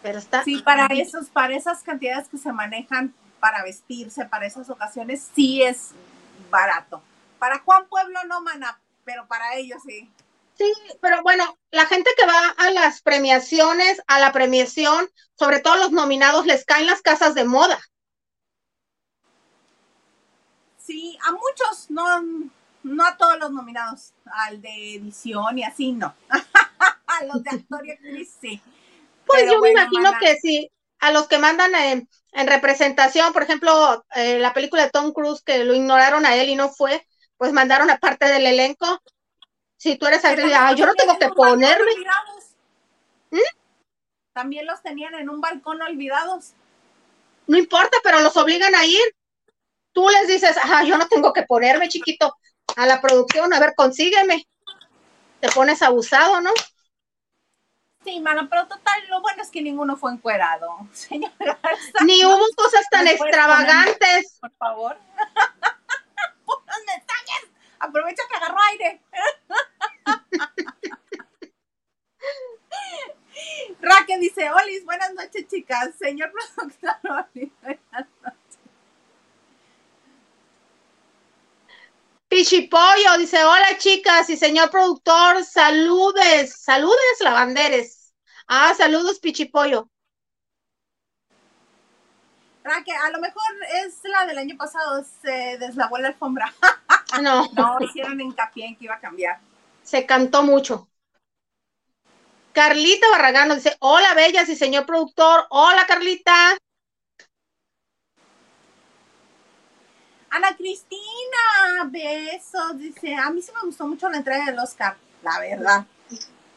Pero 0.01 0.19
está. 0.19 0.43
Sí, 0.43 0.61
para 0.63 0.85
esos, 0.87 1.27
para 1.27 1.55
esas 1.55 1.83
cantidades 1.83 2.29
que 2.29 2.37
se 2.37 2.51
manejan 2.51 3.13
para 3.39 3.63
vestirse, 3.63 4.25
para 4.25 4.45
esas 4.45 4.69
ocasiones, 4.69 5.27
sí 5.33 5.63
es 5.63 5.91
barato. 6.49 7.01
Para 7.37 7.59
Juan 7.59 7.87
Pueblo 7.87 8.19
no, 8.27 8.41
mana, 8.41 8.79
pero 9.03 9.27
para 9.27 9.55
ellos 9.55 9.81
sí. 9.85 10.09
Sí, 10.59 10.73
pero 10.99 11.23
bueno, 11.23 11.57
la 11.71 11.85
gente 11.85 12.09
que 12.17 12.25
va 12.25 12.49
a 12.57 12.69
las 12.71 13.01
premiaciones, 13.01 14.01
a 14.07 14.19
la 14.19 14.33
premiación, 14.33 15.09
sobre 15.37 15.61
todo 15.61 15.77
los 15.77 15.93
nominados, 15.93 16.45
les 16.45 16.65
caen 16.65 16.85
las 16.85 17.01
casas 17.01 17.33
de 17.33 17.45
moda. 17.45 17.79
Sí, 20.77 21.17
a 21.25 21.31
muchos, 21.31 21.89
no, 21.89 22.49
no 22.83 23.05
a 23.05 23.15
todos 23.15 23.39
los 23.39 23.51
nominados, 23.51 24.11
al 24.25 24.61
de 24.61 24.95
edición 24.95 25.59
y 25.59 25.63
así, 25.63 25.93
no. 25.93 26.13
los 27.33 27.41
de 27.41 27.51
actor 27.51 27.87
y 27.87 27.91
actriz 27.91 28.35
sí. 28.41 28.61
Pues 29.25 29.49
yo 29.49 29.61
me 29.61 29.71
imagino 29.71 30.11
que 30.19 30.35
sí, 30.41 30.69
a 30.99 31.11
los 31.11 31.29
que 31.29 31.37
mandan 31.37 31.73
en, 31.73 32.09
representación, 32.33 33.31
por 33.31 33.43
ejemplo, 33.43 34.05
eh, 34.13 34.39
la 34.39 34.53
película 34.53 34.83
de 34.83 34.89
Tom 34.89 35.13
Cruise, 35.13 35.41
que 35.41 35.63
lo 35.63 35.73
ignoraron 35.73 36.25
a 36.25 36.35
él 36.35 36.49
y 36.49 36.55
no 36.55 36.67
fue, 36.67 37.07
pues 37.37 37.53
mandaron 37.53 37.89
a 37.89 37.97
parte 37.97 38.25
del 38.25 38.45
elenco. 38.45 39.01
Si 39.79 39.95
tú 39.95 40.07
eres 40.07 40.25
actriz, 40.25 40.51
yo 40.75 40.85
no 40.85 40.93
tengo 40.93 41.17
que 41.17 41.29
ponerme. 41.29 41.89
¿Mm? 43.31 43.37
También 44.33 44.65
los 44.65 44.81
tenían 44.81 45.15
en 45.15 45.29
un 45.29 45.39
balcón 45.39 45.81
olvidados. 45.81 46.51
No 47.47 47.57
importa, 47.57 47.97
pero 48.03 48.19
los 48.19 48.35
obligan 48.35 48.75
a 48.75 48.85
ir. 48.85 49.01
Tú 49.93 50.09
les 50.09 50.27
dices, 50.27 50.57
ah, 50.61 50.83
yo 50.83 50.97
no 50.97 51.07
tengo 51.07 51.31
que 51.31 51.43
ponerme, 51.43 51.87
chiquito, 51.87 52.35
a 52.75 52.85
la 52.85 52.99
producción, 52.99 53.53
a 53.53 53.59
ver, 53.61 53.73
consígueme. 53.73 54.45
Te 55.39 55.47
pones 55.49 55.81
abusado, 55.81 56.41
¿no? 56.41 56.51
Sí, 58.03 58.19
mano, 58.19 58.49
pero 58.49 58.67
total, 58.67 59.01
lo 59.07 59.21
bueno 59.21 59.41
es 59.41 59.49
que 59.49 59.61
ninguno 59.61 59.95
fue 59.95 60.11
encuerado, 60.11 60.75
señora. 60.91 61.57
Ni 62.05 62.25
hubo 62.25 62.45
cosas 62.57 62.83
tan 62.91 63.07
extravagantes. 63.07 64.39
Por 64.41 64.51
favor. 64.57 64.97
Aprovecha 67.79 68.23
que 68.29 68.35
agarró 68.35 68.57
aire. 68.71 69.01
Raquel 73.81 74.19
dice, 74.19 74.51
Olis, 74.51 74.83
buenas 74.85 75.13
noches, 75.13 75.47
chicas. 75.47 75.95
Señor 75.97 76.31
productor, 76.31 76.69
Olis, 77.33 77.51
buenas 77.61 78.05
noches. 78.21 78.39
Pichipollo 82.29 83.17
dice, 83.17 83.43
hola 83.43 83.77
chicas 83.79 84.29
y 84.29 84.37
señor 84.37 84.69
productor, 84.69 85.43
saludes, 85.43 86.61
saludes 86.61 87.19
lavanderes. 87.21 88.13
Ah, 88.47 88.71
saludos 88.77 89.19
Pichipollo. 89.19 89.89
Raquel, 92.63 92.95
a 93.03 93.09
lo 93.09 93.19
mejor 93.19 93.41
es 93.83 93.99
la 94.03 94.27
del 94.27 94.37
año 94.37 94.55
pasado, 94.57 95.03
se 95.23 95.57
deslavó 95.57 95.97
la 95.97 96.09
alfombra. 96.09 96.53
No. 97.21 97.49
no, 97.53 97.77
hicieron 97.81 98.21
hincapié 98.21 98.67
en 98.67 98.75
que 98.75 98.85
iba 98.85 98.95
a 98.95 98.99
cambiar. 98.99 99.39
Se 99.83 100.05
cantó 100.05 100.43
mucho. 100.43 100.87
Carlita 102.53 103.09
Barragán 103.11 103.53
dice, 103.55 103.75
hola 103.79 104.13
bellas 104.13 104.49
y 104.49 104.55
señor 104.55 104.85
productor, 104.85 105.45
hola 105.49 105.85
Carlita. 105.87 106.57
Ana 110.29 110.55
Cristina, 110.55 111.85
besos, 111.85 112.77
dice, 112.77 113.15
a 113.15 113.29
mí 113.31 113.41
sí 113.41 113.51
me 113.53 113.61
gustó 113.65 113.87
mucho 113.87 114.09
la 114.09 114.17
entrega 114.17 114.45
del 114.45 114.59
Oscar, 114.59 114.95
la 115.23 115.39
verdad. 115.39 115.85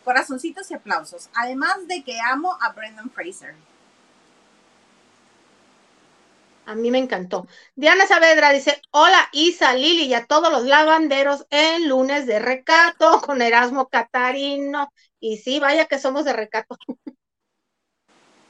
Corazoncitos 0.04 0.70
y 0.70 0.74
aplausos. 0.74 1.30
Además 1.34 1.86
de 1.86 2.02
que 2.02 2.18
amo 2.20 2.58
a 2.60 2.72
Brendan 2.72 3.10
Fraser. 3.10 3.54
A 6.64 6.74
mí 6.74 6.90
me 6.90 6.98
encantó. 6.98 7.48
Diana 7.74 8.06
Saavedra 8.06 8.50
dice, 8.50 8.80
hola 8.90 9.28
Isa, 9.32 9.74
Lili 9.74 10.04
y 10.04 10.14
a 10.14 10.26
todos 10.26 10.52
los 10.52 10.64
lavanderos 10.64 11.46
en 11.50 11.88
lunes 11.88 12.26
de 12.26 12.38
recato 12.38 13.20
con 13.20 13.42
Erasmo 13.42 13.88
Catarino. 13.88 14.92
Y 15.18 15.38
sí, 15.38 15.58
vaya 15.58 15.86
que 15.86 15.98
somos 15.98 16.24
de 16.24 16.32
recato. 16.32 16.76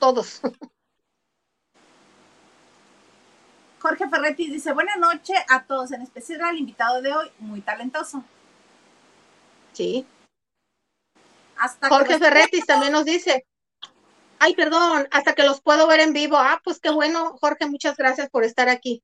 todos. 0.02 0.40
Jorge 3.78 4.08
Ferretti 4.08 4.50
dice, 4.50 4.72
buenas 4.72 4.98
noches 4.98 5.38
a 5.48 5.62
todos, 5.62 5.92
en 5.92 6.02
especial 6.02 6.40
al 6.42 6.58
invitado 6.58 7.00
de 7.00 7.14
hoy, 7.14 7.30
muy 7.38 7.60
talentoso. 7.60 8.24
Sí. 9.72 10.04
Hasta 11.56 11.88
Jorge 11.88 12.18
Ferretti 12.18 12.62
también 12.62 12.92
nos 12.92 13.04
dice, 13.04 13.46
ay, 14.42 14.56
perdón, 14.56 15.06
hasta 15.12 15.34
que 15.34 15.44
los 15.44 15.60
puedo 15.60 15.86
ver 15.86 16.00
en 16.00 16.12
vivo. 16.12 16.36
Ah, 16.36 16.60
pues 16.64 16.80
qué 16.80 16.90
bueno, 16.90 17.36
Jorge, 17.40 17.66
muchas 17.66 17.96
gracias 17.96 18.28
por 18.28 18.42
estar 18.42 18.68
aquí. 18.68 19.00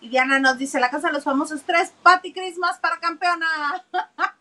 Y 0.00 0.08
Diana 0.08 0.38
nos 0.38 0.58
dice, 0.58 0.78
la 0.78 0.90
casa 0.90 1.08
de 1.08 1.14
los 1.14 1.24
famosos 1.24 1.62
tres, 1.66 1.92
Patty 2.04 2.32
Christmas 2.32 2.78
para 2.78 3.00
campeona. 3.00 3.84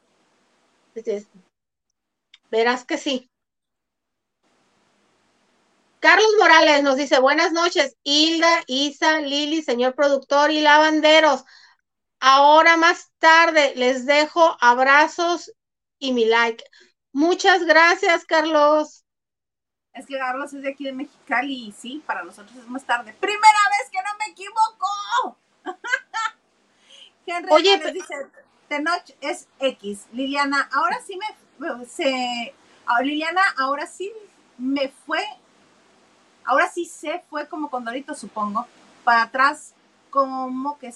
Verás 2.51 2.85
que 2.85 2.97
sí. 2.99 3.27
Carlos 5.99 6.31
Morales 6.39 6.83
nos 6.83 6.95
dice, 6.95 7.19
buenas 7.19 7.53
noches, 7.53 7.95
Hilda, 8.03 8.63
Isa, 8.67 9.19
Lili, 9.21 9.63
señor 9.63 9.95
productor 9.95 10.51
y 10.51 10.61
lavanderos. 10.61 11.43
Ahora 12.19 12.77
más 12.77 13.11
tarde 13.17 13.73
les 13.75 14.05
dejo 14.05 14.57
abrazos 14.61 15.51
y 16.01 16.11
mi 16.11 16.25
like. 16.25 16.65
Muchas 17.13 17.63
gracias, 17.63 18.25
Carlos. 18.25 19.05
Es 19.93 20.05
que 20.05 20.17
Carlos 20.17 20.53
es 20.53 20.61
de 20.61 20.71
aquí 20.71 20.83
de 20.83 20.91
Mexicali 20.91 21.67
y 21.67 21.71
sí, 21.71 22.03
para 22.05 22.23
nosotros 22.23 22.53
es 22.57 22.67
más 22.67 22.83
tarde. 22.83 23.13
Primera 23.19 23.41
vez 23.69 23.89
que 23.89 23.99
no 24.01 24.09
me 24.19 24.31
equivoco. 24.31 25.37
Henry 27.25 27.51
Oye, 27.53 27.91
dice, 27.93 28.15
de 28.69 28.79
noche 28.81 29.15
es 29.21 29.47
X. 29.59 30.07
Liliana, 30.11 30.69
ahora 30.73 30.99
sí 31.05 31.17
me 31.17 31.85
se 31.85 32.53
ah, 32.87 33.01
Liliana, 33.01 33.43
ahora 33.57 33.85
sí 33.85 34.11
me 34.57 34.89
fue 35.05 35.23
Ahora 36.43 36.69
sí 36.69 36.85
se 36.85 37.23
fue 37.29 37.47
como 37.47 37.69
Condorito, 37.69 38.13
supongo, 38.15 38.65
para 39.03 39.23
atrás, 39.23 39.73
como 40.09 40.77
que 40.79 40.93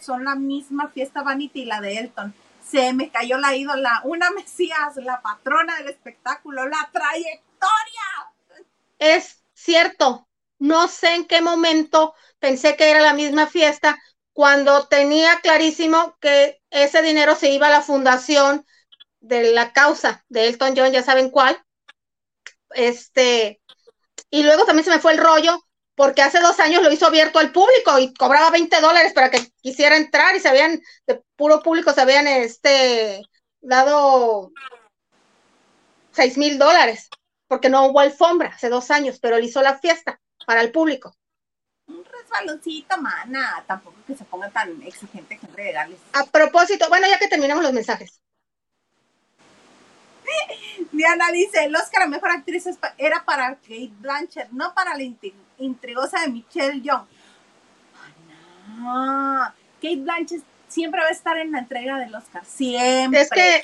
son 0.00 0.24
la 0.24 0.34
misma 0.34 0.88
fiesta 0.88 1.22
Vanity 1.22 1.62
y 1.62 1.64
la 1.66 1.80
de 1.80 1.98
Elton. 1.98 2.34
Se 2.70 2.92
me 2.92 3.10
cayó 3.10 3.38
la 3.38 3.54
ídola, 3.54 4.02
una 4.04 4.30
Mesías, 4.30 4.96
la 4.96 5.22
patrona 5.22 5.76
del 5.78 5.88
espectáculo, 5.88 6.68
la 6.68 6.88
trayectoria. 6.92 8.64
Es 8.98 9.42
cierto, 9.54 10.28
no 10.58 10.88
sé 10.88 11.14
en 11.14 11.26
qué 11.26 11.40
momento 11.40 12.14
pensé 12.38 12.76
que 12.76 12.90
era 12.90 13.00
la 13.00 13.14
misma 13.14 13.46
fiesta, 13.46 13.98
cuando 14.32 14.86
tenía 14.86 15.40
clarísimo 15.40 16.16
que 16.20 16.60
ese 16.70 17.02
dinero 17.02 17.34
se 17.34 17.50
iba 17.50 17.66
a 17.66 17.70
la 17.70 17.82
fundación 17.82 18.64
de 19.20 19.52
la 19.52 19.72
causa 19.72 20.24
de 20.28 20.46
Elton 20.46 20.74
John, 20.76 20.92
ya 20.92 21.02
saben 21.02 21.30
cuál. 21.30 21.60
Este, 22.70 23.60
y 24.30 24.42
luego 24.44 24.64
también 24.64 24.84
se 24.84 24.90
me 24.90 25.00
fue 25.00 25.12
el 25.12 25.18
rollo 25.18 25.58
porque 25.94 26.22
hace 26.22 26.38
dos 26.38 26.60
años 26.60 26.82
lo 26.84 26.92
hizo 26.92 27.06
abierto 27.06 27.40
al 27.40 27.50
público 27.50 27.98
y 27.98 28.14
cobraba 28.14 28.50
20 28.50 28.80
dólares 28.80 29.12
para 29.12 29.30
que 29.30 29.40
quisiera 29.60 29.96
entrar 29.96 30.36
y 30.36 30.40
se 30.40 30.48
habían, 30.48 30.80
puro 31.38 31.62
público 31.62 31.92
se 31.92 32.00
habían 32.02 32.26
este, 32.26 33.22
dado 33.60 34.52
6 36.10 36.36
mil 36.36 36.58
dólares 36.58 37.08
porque 37.46 37.70
no 37.70 37.86
hubo 37.86 38.00
alfombra 38.00 38.48
hace 38.48 38.68
dos 38.68 38.90
años, 38.90 39.18
pero 39.20 39.36
él 39.36 39.44
hizo 39.44 39.62
la 39.62 39.78
fiesta 39.78 40.20
para 40.44 40.60
el 40.60 40.70
público. 40.70 41.14
Un 41.86 42.04
resbaloncito, 42.04 42.98
mana, 42.98 43.64
tampoco 43.66 43.96
que 44.06 44.14
se 44.14 44.24
ponga 44.24 44.50
tan 44.50 44.82
exigente 44.82 45.38
que 45.38 45.46
regales. 45.46 45.98
A 46.12 46.26
propósito, 46.26 46.86
bueno, 46.90 47.06
ya 47.06 47.18
que 47.18 47.28
terminamos 47.28 47.62
los 47.62 47.72
mensajes. 47.72 48.20
Diana 50.92 51.30
dice, 51.32 51.64
el 51.64 51.74
Oscar 51.74 52.02
a 52.02 52.06
Mejor 52.06 52.32
Actriz 52.32 52.66
era 52.98 53.24
para 53.24 53.54
Kate 53.54 53.92
Blanchett, 53.98 54.50
no 54.50 54.74
para 54.74 54.94
la 54.94 55.04
intrigosa 55.56 56.20
de 56.20 56.28
Michelle 56.28 56.82
Young. 56.82 57.06
Kate 59.80 59.96
Blanchett 59.96 60.44
siempre 60.68 61.00
va 61.00 61.08
a 61.08 61.12
estar 61.12 61.36
en 61.38 61.52
la 61.52 61.60
entrega 61.60 61.98
del 61.98 62.14
Oscar, 62.14 62.44
siempre. 62.44 63.20
Es 63.20 63.30
que, 63.30 63.62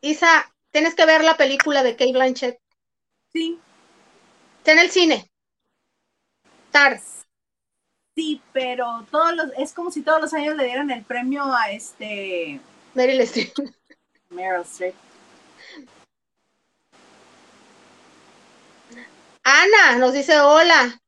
Isa, 0.00 0.52
tienes 0.70 0.94
que 0.94 1.06
ver 1.06 1.24
la 1.24 1.36
película 1.36 1.82
de 1.82 1.92
Kate 1.92 2.12
Blanchett. 2.12 2.60
Sí. 3.32 3.58
Está 4.58 4.72
en 4.72 4.78
el 4.78 4.90
cine. 4.90 5.30
Tars. 6.70 7.26
Sí, 8.14 8.42
pero 8.52 9.06
todos 9.10 9.34
los, 9.34 9.46
es 9.56 9.72
como 9.72 9.90
si 9.90 10.02
todos 10.02 10.20
los 10.20 10.34
años 10.34 10.56
le 10.56 10.64
dieran 10.64 10.90
el 10.90 11.02
premio 11.02 11.44
a 11.52 11.70
este... 11.70 12.60
Meryl 12.94 13.20
Streep. 13.22 13.52
Meryl 14.30 14.62
Streep. 14.62 14.94
Ana 19.42 19.98
nos 19.98 20.12
dice 20.12 20.38
hola. 20.40 21.00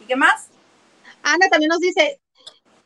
¿Y 0.00 0.04
qué 0.04 0.16
más? 0.16 0.48
Ana 1.22 1.48
también 1.48 1.68
nos 1.68 1.78
dice, 1.78 2.20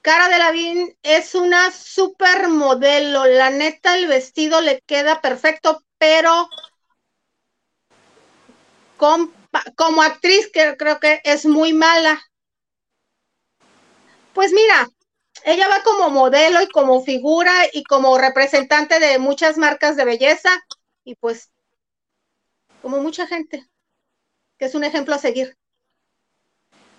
Cara 0.07 0.29
de 0.29 0.39
Lavín 0.39 0.97
es 1.03 1.35
una 1.35 1.73
supermodelo. 1.73 3.27
La 3.27 3.51
neta, 3.51 3.97
el 3.97 4.07
vestido 4.07 4.61
le 4.61 4.81
queda 4.83 5.21
perfecto, 5.21 5.83
pero 5.99 6.49
como 9.75 10.03
actriz 10.03 10.49
creo 10.53 11.01
que 11.01 11.21
es 11.25 11.45
muy 11.45 11.73
mala. 11.73 12.23
Pues 14.33 14.53
mira, 14.53 14.89
ella 15.45 15.67
va 15.67 15.83
como 15.83 16.09
modelo 16.11 16.63
y 16.63 16.69
como 16.69 17.03
figura 17.03 17.53
y 17.73 17.83
como 17.83 18.17
representante 18.17 19.01
de 19.01 19.19
muchas 19.19 19.59
marcas 19.59 19.97
de 19.97 20.05
belleza 20.05 20.51
y 21.03 21.17
pues 21.17 21.51
como 22.81 22.99
mucha 22.99 23.27
gente, 23.27 23.67
que 24.57 24.67
es 24.67 24.77
un 24.77 24.85
ejemplo 24.85 25.17
a 25.17 25.19
seguir. 25.19 25.57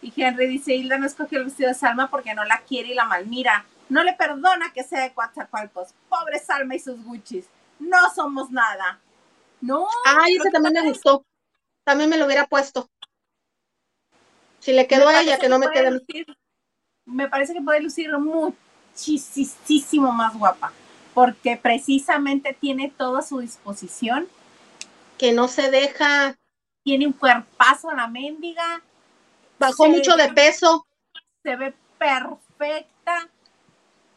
Y 0.01 0.13
Henry 0.15 0.47
dice, 0.47 0.75
Hilda 0.75 0.97
no 0.97 1.05
escogió 1.05 1.39
el 1.39 1.45
vestido 1.45 1.69
de 1.69 1.75
Salma 1.75 2.09
porque 2.09 2.33
no 2.33 2.45
la 2.45 2.59
quiere 2.61 2.89
y 2.89 2.93
la 2.93 3.05
malmira. 3.05 3.65
No 3.89 4.03
le 4.03 4.13
perdona 4.13 4.71
que 4.73 4.83
sea 4.83 5.01
de 5.01 5.13
Coatzacoalcos. 5.13 5.89
Pobre 6.09 6.39
Salma 6.39 6.75
y 6.75 6.79
sus 6.79 7.03
Gucci's. 7.03 7.45
No 7.79 7.97
somos 8.13 8.51
nada. 8.51 8.99
No. 9.61 9.87
Ay, 10.05 10.35
ese 10.35 10.51
también 10.51 10.73
me 10.73 10.89
gustó. 10.89 11.25
También 11.83 12.09
me 12.09 12.17
lo 12.17 12.25
hubiera 12.25 12.45
puesto. 12.47 12.89
Si 14.59 14.73
le 14.73 14.87
quedó 14.87 15.07
a 15.07 15.21
ella, 15.21 15.37
que, 15.37 15.47
no 15.47 15.59
me 15.59 15.69
quede. 15.69 16.01
me 17.05 17.29
parece 17.29 17.53
que 17.53 17.61
puede 17.61 17.81
lucir 17.81 18.11
muchísimo 18.17 20.11
más 20.11 20.37
guapa. 20.37 20.73
Porque 21.13 21.57
precisamente 21.57 22.55
tiene 22.59 22.93
todo 22.95 23.17
a 23.17 23.21
su 23.21 23.39
disposición. 23.39 24.27
Que 25.17 25.31
no 25.31 25.47
se 25.47 25.71
deja. 25.71 26.35
Tiene 26.83 27.07
un 27.07 27.13
cuerpazo 27.13 27.89
a 27.89 27.95
la 27.95 28.07
mendiga. 28.07 28.81
Bajó 29.59 29.87
mucho 29.87 30.15
de 30.15 30.29
peso. 30.33 30.87
Se 31.43 31.55
ve 31.55 31.73
perfecta 31.97 33.29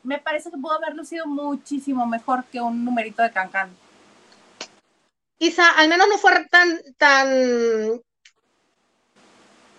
me 0.02 0.18
parece 0.18 0.50
que 0.50 0.56
pudo 0.56 0.72
haber 0.72 0.94
lucido 0.94 1.26
muchísimo 1.26 2.06
mejor 2.06 2.44
que 2.44 2.60
un 2.60 2.84
numerito 2.84 3.22
de 3.22 3.30
Cancán. 3.30 3.70
Isa, 5.38 5.70
al 5.70 5.88
menos 5.88 6.08
no 6.08 6.18
fue 6.18 6.32
tan, 6.50 6.80
tan 6.96 8.00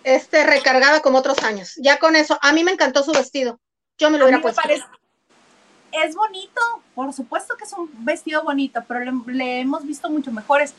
este, 0.04 0.44
recargada 0.44 1.00
como 1.00 1.18
otros 1.18 1.42
años. 1.42 1.74
Ya 1.76 1.98
con 1.98 2.16
eso, 2.16 2.38
a 2.40 2.52
mí 2.52 2.64
me 2.64 2.72
encantó 2.72 3.02
su 3.02 3.12
vestido. 3.12 3.60
Yo 3.98 4.10
me 4.10 4.18
lo 4.18 4.24
hubiera 4.24 4.40
puesto. 4.40 4.62
Es 5.92 6.14
bonito, 6.14 6.60
por 6.94 7.12
supuesto 7.12 7.54
que 7.56 7.64
es 7.64 7.72
un 7.74 7.90
vestido 8.04 8.42
bonito, 8.42 8.82
pero 8.88 9.00
le, 9.26 9.60
hemos 9.60 9.84
visto 9.84 10.08
mucho 10.08 10.32
mejores. 10.32 10.74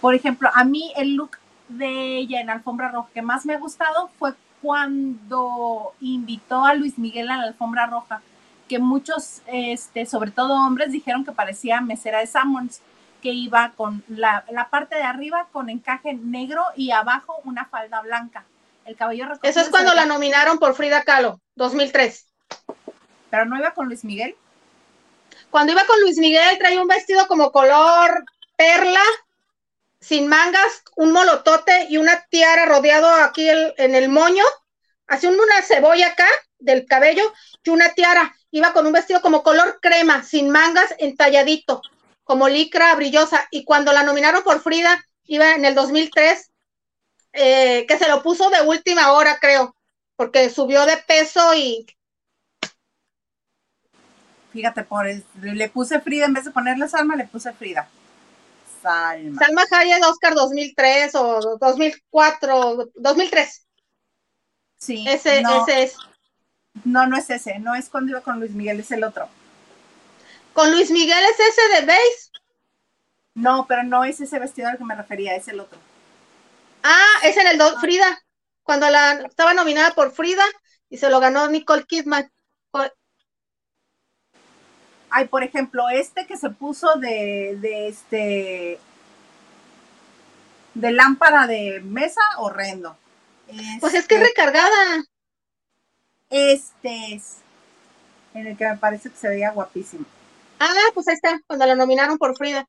Por 0.00 0.14
ejemplo, 0.14 0.50
a 0.52 0.64
mí 0.64 0.92
el 0.96 1.14
look 1.14 1.38
de 1.68 2.18
ella 2.18 2.40
en 2.40 2.50
Alfombra 2.50 2.90
Roja 2.90 3.08
que 3.12 3.22
más 3.22 3.44
me 3.46 3.54
ha 3.54 3.58
gustado 3.58 4.10
fue 4.18 4.34
cuando 4.62 5.92
invitó 6.00 6.64
a 6.64 6.74
Luis 6.74 6.98
Miguel 6.98 7.30
a 7.30 7.36
la 7.36 7.44
Alfombra 7.44 7.86
Roja 7.86 8.22
que 8.68 8.78
muchos, 8.78 9.42
este, 9.46 10.06
sobre 10.06 10.30
todo 10.30 10.54
hombres, 10.54 10.92
dijeron 10.92 11.24
que 11.24 11.32
parecía 11.32 11.80
mesera 11.80 12.18
de 12.18 12.26
Sammons, 12.26 12.80
que 13.22 13.30
iba 13.30 13.72
con 13.76 14.04
la, 14.08 14.44
parte 14.70 14.96
de 14.96 15.02
arriba 15.02 15.48
con 15.52 15.70
encaje 15.70 16.14
negro 16.14 16.62
y 16.76 16.90
abajo 16.90 17.40
una 17.44 17.66
falda 17.66 18.00
blanca. 18.00 18.44
El 18.84 18.96
cabello 18.96 19.26
Eso 19.42 19.60
es 19.60 19.68
cuando 19.68 19.94
la 19.94 20.06
nominaron 20.06 20.58
por 20.58 20.74
Frida 20.74 21.02
Kahlo, 21.02 21.40
2003. 21.56 22.26
¿Pero 23.30 23.44
no 23.44 23.58
iba 23.58 23.72
con 23.72 23.86
Luis 23.86 24.04
Miguel? 24.04 24.36
Cuando 25.50 25.72
iba 25.72 25.84
con 25.86 26.00
Luis 26.00 26.18
Miguel 26.18 26.56
traía 26.58 26.80
un 26.80 26.86
vestido 26.86 27.26
como 27.26 27.50
color 27.50 28.24
perla, 28.56 29.02
sin 30.00 30.28
mangas, 30.28 30.82
un 30.94 31.12
molotote 31.12 31.86
y 31.88 31.96
una 31.96 32.26
tiara 32.30 32.66
rodeado 32.66 33.08
aquí 33.24 33.48
en 33.48 33.94
el 33.94 34.08
moño, 34.08 34.44
así 35.06 35.26
una 35.26 35.62
cebolla 35.62 36.08
acá 36.08 36.28
del 36.58 36.86
cabello 36.86 37.32
y 37.64 37.70
una 37.70 37.92
tiara 37.94 38.34
iba 38.50 38.72
con 38.72 38.86
un 38.86 38.92
vestido 38.92 39.20
como 39.20 39.42
color 39.42 39.78
crema, 39.80 40.22
sin 40.22 40.50
mangas, 40.50 40.94
entalladito, 40.98 41.82
como 42.24 42.48
licra 42.48 42.94
brillosa. 42.94 43.46
Y 43.50 43.64
cuando 43.64 43.92
la 43.92 44.02
nominaron 44.02 44.42
por 44.42 44.60
Frida, 44.60 45.04
iba 45.24 45.52
en 45.52 45.64
el 45.64 45.74
2003, 45.74 46.50
eh, 47.32 47.84
que 47.86 47.98
se 47.98 48.08
lo 48.08 48.22
puso 48.22 48.48
de 48.50 48.62
última 48.62 49.12
hora, 49.12 49.38
creo, 49.40 49.76
porque 50.16 50.48
subió 50.50 50.86
de 50.86 50.96
peso 50.96 51.54
y... 51.54 51.86
Fíjate, 54.52 54.84
por 54.84 55.06
le 55.42 55.68
puse 55.68 56.00
Frida, 56.00 56.24
en 56.24 56.32
vez 56.32 56.46
de 56.46 56.50
ponerle 56.50 56.88
Salma, 56.88 57.14
le 57.14 57.26
puse 57.26 57.52
Frida. 57.52 57.88
Salma. 58.86 59.38
Salma 59.38 59.64
Hayek, 59.70 60.04
Oscar 60.04 60.34
2003 60.34 61.14
o 61.16 61.58
2004, 61.58 62.90
2003. 62.94 63.66
Sí. 64.78 65.04
Ese, 65.08 65.40
ese 65.40 65.82
es. 65.82 65.96
No, 66.84 67.06
no 67.06 67.16
es 67.16 67.28
ese, 67.30 67.58
no 67.58 67.74
es 67.74 67.88
cuando 67.88 68.10
iba 68.10 68.20
con 68.20 68.38
Luis 68.38 68.52
Miguel, 68.52 68.80
es 68.80 68.90
el 68.92 69.02
otro. 69.02 69.28
¿Con 70.52 70.70
Luis 70.70 70.90
Miguel 70.90 71.24
es 71.24 71.40
ese 71.40 71.80
de 71.80 71.86
base? 71.86 72.30
No, 73.34 73.66
pero 73.66 73.82
no 73.82 74.04
es 74.04 74.20
ese 74.20 74.38
vestido 74.38 74.68
al 74.68 74.78
que 74.78 74.84
me 74.84 74.94
refería, 74.94 75.34
es 75.34 75.48
el 75.48 75.60
otro. 75.60 75.78
Ah, 76.82 77.14
es 77.24 77.36
en 77.36 77.46
el 77.46 77.58
do 77.58 77.78
Frida, 77.80 78.22
cuando 78.62 78.88
la 78.88 79.12
estaba 79.26 79.54
nominada 79.54 79.94
por 79.94 80.12
Frida 80.12 80.44
y 80.88 80.98
se 80.98 81.10
lo 81.10 81.18
ganó 81.18 81.48
Nicole 81.48 81.84
Kidman. 81.84 82.30
Ay, 85.10 85.28
por 85.28 85.42
ejemplo, 85.42 85.88
este 85.88 86.26
que 86.26 86.36
se 86.36 86.50
puso 86.50 86.96
de, 86.96 87.56
de 87.60 87.88
este 87.88 88.78
de 90.74 90.92
lámpara 90.92 91.46
de 91.46 91.80
mesa, 91.80 92.20
horrendo. 92.38 92.96
pues 93.80 93.94
es 93.94 94.06
que 94.06 94.16
es 94.16 94.22
este 94.22 94.42
recargada. 94.42 95.04
Este 96.28 97.14
es 97.14 97.38
en 98.34 98.46
el 98.48 98.56
que 98.56 98.68
me 98.68 98.76
parece 98.76 99.10
que 99.10 99.16
se 99.16 99.28
veía 99.28 99.50
guapísimo. 99.50 100.04
Ah, 100.60 100.74
pues 100.94 101.08
ahí 101.08 101.14
está, 101.14 101.40
cuando 101.46 101.66
lo 101.66 101.74
nominaron 101.74 102.18
por 102.18 102.36
Frida. 102.36 102.68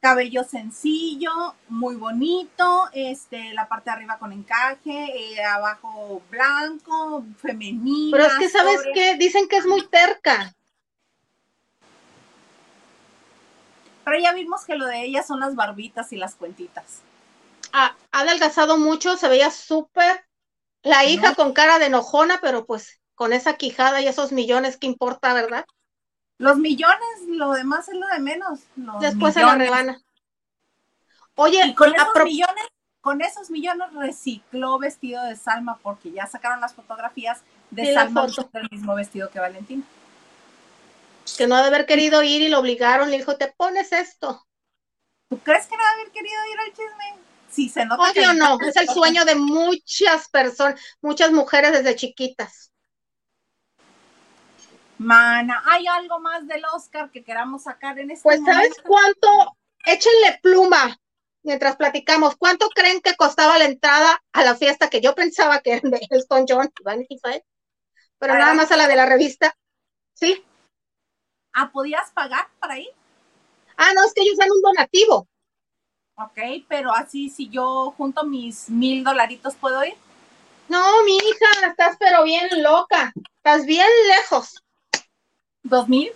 Cabello 0.00 0.42
sencillo, 0.42 1.30
muy 1.68 1.94
bonito, 1.94 2.88
este, 2.92 3.52
la 3.54 3.68
parte 3.68 3.90
de 3.90 3.96
arriba 3.96 4.18
con 4.18 4.32
encaje, 4.32 5.34
eh, 5.34 5.44
abajo 5.44 6.22
blanco, 6.28 7.24
femenino. 7.40 8.16
Pero 8.16 8.26
es 8.26 8.34
que, 8.34 8.48
¿sabes 8.48 8.80
qué? 8.94 9.16
Dicen 9.16 9.46
que 9.48 9.58
es 9.58 9.66
muy 9.66 9.86
terca. 9.86 10.52
Pero 14.04 14.18
ya 14.18 14.32
vimos 14.32 14.64
que 14.64 14.76
lo 14.76 14.86
de 14.86 15.04
ella 15.04 15.22
son 15.22 15.40
las 15.40 15.54
barbitas 15.54 16.12
y 16.12 16.16
las 16.16 16.34
cuentitas. 16.34 17.02
ha 17.72 17.94
adelgazado 18.10 18.76
mucho, 18.76 19.16
se 19.16 19.28
veía 19.28 19.50
súper 19.50 20.24
la 20.82 21.04
hija 21.04 21.34
con 21.34 21.52
cara 21.52 21.78
de 21.78 21.86
enojona, 21.86 22.40
pero 22.40 22.66
pues 22.66 23.00
con 23.14 23.32
esa 23.32 23.54
quijada 23.54 24.00
y 24.00 24.08
esos 24.08 24.32
millones, 24.32 24.76
¿qué 24.76 24.86
importa, 24.86 25.32
verdad? 25.32 25.64
Los 26.38 26.56
millones, 26.58 26.98
lo 27.28 27.52
demás 27.52 27.88
es 27.88 27.94
lo 27.94 28.06
de 28.08 28.18
menos. 28.18 28.60
Después 29.00 29.34
se 29.34 29.40
la 29.40 29.54
rebana. 29.54 30.00
Oye, 31.36 31.74
con 31.76 31.94
esos 31.94 32.24
millones, 32.24 32.66
con 33.00 33.20
esos 33.22 33.50
millones 33.50 33.92
recicló 33.94 34.78
vestido 34.78 35.22
de 35.22 35.36
Salma 35.36 35.78
porque 35.82 36.10
ya 36.10 36.26
sacaron 36.26 36.60
las 36.60 36.74
fotografías 36.74 37.42
de 37.70 37.94
Salma 37.94 38.26
del 38.26 38.68
mismo 38.70 38.94
vestido 38.94 39.30
que 39.30 39.38
Valentina. 39.38 39.84
Que 41.36 41.46
no 41.46 41.56
ha 41.56 41.62
de 41.62 41.68
haber 41.68 41.86
querido 41.86 42.22
ir 42.22 42.42
y 42.42 42.48
lo 42.48 42.58
obligaron, 42.58 43.10
le 43.10 43.18
dijo, 43.18 43.36
te 43.36 43.52
pones 43.56 43.92
esto. 43.92 44.46
¿Tú 45.28 45.38
crees 45.38 45.66
que 45.66 45.76
no 45.76 45.82
ha 45.82 45.94
de 45.94 46.00
haber 46.02 46.12
querido 46.12 46.38
ir 46.52 46.60
al 46.60 46.68
chisme? 46.68 47.22
sí 47.52 47.68
se 47.68 47.84
nota. 47.84 48.10
Obvio 48.10 48.32
no, 48.34 48.58
es 48.66 48.76
el 48.76 48.88
sueño 48.88 49.24
de 49.24 49.34
muchas 49.34 50.28
personas, 50.30 50.80
muchas 51.00 51.30
mujeres 51.30 51.72
desde 51.72 51.96
chiquitas. 51.96 52.72
Mana, 54.98 55.62
¿hay 55.66 55.86
algo 55.86 56.20
más 56.20 56.46
del 56.46 56.62
Oscar 56.72 57.10
que 57.10 57.24
queramos 57.24 57.64
sacar 57.64 57.98
en 57.98 58.12
este 58.12 58.22
Pues, 58.22 58.40
¿sabes 58.44 58.76
cuánto? 58.84 59.28
Échenle 59.84 60.38
pluma 60.40 60.96
mientras 61.42 61.76
platicamos. 61.76 62.36
¿Cuánto 62.36 62.68
creen 62.68 63.00
que 63.00 63.16
costaba 63.16 63.58
la 63.58 63.64
entrada 63.64 64.22
a 64.32 64.44
la 64.44 64.54
fiesta 64.54 64.88
que 64.88 65.00
yo 65.00 65.14
pensaba 65.14 65.60
que 65.60 65.72
era 65.72 65.88
de 65.88 66.00
Elton 66.08 66.44
John 66.48 66.72
Vanity 66.84 67.18
Fair? 67.18 67.44
Pero 68.18 68.34
nada 68.34 68.54
más 68.54 68.70
a 68.70 68.76
la 68.76 68.86
de 68.86 68.94
la 68.94 69.06
revista. 69.06 69.56
¿Sí? 70.14 70.44
Ah, 71.52 71.70
¿podías 71.72 72.10
pagar 72.10 72.48
para 72.58 72.78
ir? 72.78 72.88
Ah, 73.76 73.92
no, 73.94 74.04
es 74.04 74.12
que 74.14 74.22
ellos 74.22 74.36
dan 74.38 74.50
un 74.50 74.62
donativo. 74.62 75.26
Ok, 76.14 76.38
pero 76.68 76.92
así 76.92 77.30
si 77.30 77.48
yo 77.48 77.92
junto 77.96 78.24
mis 78.24 78.68
mil 78.68 79.02
dolaritos 79.02 79.54
puedo 79.54 79.84
ir. 79.84 79.94
No, 80.68 81.04
mi 81.04 81.16
hija, 81.16 81.68
estás 81.68 81.96
pero 81.98 82.24
bien 82.24 82.48
loca. 82.62 83.12
Estás 83.36 83.66
bien 83.66 83.88
lejos. 84.08 84.62
¿Dos 85.62 85.88
mil? 85.88 86.10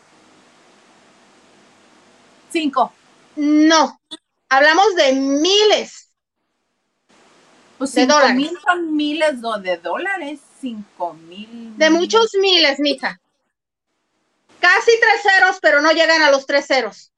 Cinco. 2.50 2.92
No, 3.36 4.00
hablamos 4.48 4.94
de 4.94 5.12
miles. 5.14 6.10
Pues 7.78 7.92
de 7.92 8.06
dólares. 8.06 8.36
mil 8.36 8.58
son 8.64 8.96
miles 8.96 9.42
de 9.62 9.76
dólares. 9.76 10.40
Cinco 10.60 11.14
mil. 11.14 11.76
De 11.76 11.90
muchos 11.90 12.30
miles, 12.40 12.78
mija. 12.80 13.20
Casi 14.66 14.98
tres 14.98 15.22
ceros, 15.22 15.58
pero 15.62 15.80
no 15.80 15.92
llegan 15.92 16.22
a 16.22 16.30
los 16.32 16.44
tres 16.44 16.66
ceros. 16.66 17.12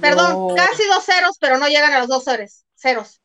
Perdón, 0.00 0.56
casi 0.56 0.84
dos 0.88 1.04
ceros, 1.04 1.36
pero 1.38 1.56
no 1.56 1.68
llegan 1.68 1.92
a 1.92 2.00
los 2.00 2.08
dos 2.08 2.24
ceros. 2.24 2.64
ceros. 2.74 3.20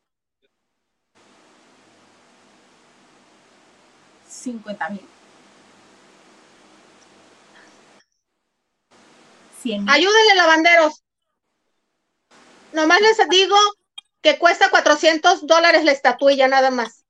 50 4.28 4.90
mil. 4.90 5.08
Ayúdenle, 9.88 10.34
lavanderos. 10.36 11.02
Nomás 12.72 13.00
les 13.00 13.28
digo 13.28 13.56
que 14.22 14.38
cuesta 14.38 14.70
400 14.70 15.48
dólares 15.48 15.82
la 15.82 15.90
estatuilla 15.90 16.46
nada 16.46 16.70
más. 16.70 17.04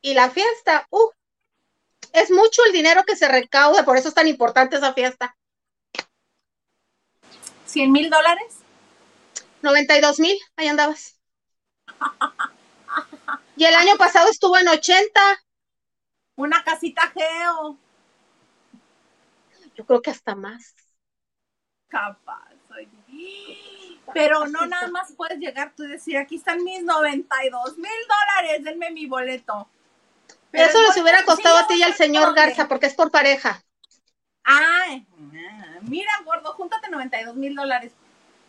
Y 0.00 0.14
la 0.14 0.30
fiesta, 0.30 0.86
uh, 0.88 1.10
es 2.14 2.30
mucho 2.30 2.62
el 2.64 2.72
dinero 2.72 3.04
que 3.04 3.16
se 3.16 3.28
recauda, 3.28 3.84
por 3.84 3.98
eso 3.98 4.08
es 4.08 4.14
tan 4.14 4.28
importante 4.28 4.76
esa 4.76 4.94
fiesta. 4.94 5.36
¿100 7.68 7.90
mil 7.92 8.10
dólares? 8.10 8.58
92 9.62 10.20
mil, 10.20 10.38
ahí 10.56 10.68
andabas. 10.68 11.18
Y 13.56 13.64
el 13.64 13.74
año 13.74 13.96
pasado 13.96 14.30
estuvo 14.30 14.56
en 14.56 14.68
80. 14.68 15.20
Una 16.36 16.62
casita 16.62 17.12
geo. 17.12 17.76
Yo 19.74 19.84
creo 19.84 20.00
que 20.00 20.10
hasta 20.10 20.34
más. 20.34 20.74
Capaz, 21.88 22.52
oye. 22.70 23.58
Pero 24.14 24.46
no 24.46 24.66
nada 24.66 24.88
más 24.88 25.12
puedes 25.16 25.38
llegar 25.38 25.72
tú 25.76 25.84
y 25.84 25.88
decir, 25.88 26.16
aquí 26.16 26.36
están 26.36 26.62
mis 26.64 26.82
92 26.82 27.78
mil 27.78 27.90
dólares, 28.08 28.64
denme 28.64 28.90
mi 28.90 29.06
boleto. 29.06 29.68
Pero 30.50 30.64
Eso 30.64 30.80
les 30.80 30.96
hubiera 30.96 31.18
boleto 31.18 31.32
costado 31.32 31.58
a 31.58 31.66
ti 31.66 31.74
y 31.74 31.82
al 31.82 31.92
se 31.92 32.04
señor. 32.04 32.34
Garza, 32.34 32.68
porque 32.68 32.86
es 32.86 32.94
por 32.94 33.10
pareja. 33.10 33.62
Ah, 34.50 34.98
mira, 35.82 36.10
gordo, 36.24 36.54
júntate 36.54 36.88
92 36.88 37.36
mil 37.36 37.54
dólares. 37.54 37.92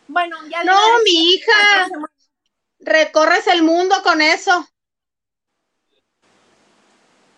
Bueno, 0.08 0.38
ya 0.48 0.64
No, 0.64 0.72
le- 0.96 1.04
mi 1.04 1.34
hija, 1.34 1.88
recorres 2.78 3.46
el 3.48 3.62
mundo 3.62 3.94
con 4.02 4.22
eso. 4.22 4.66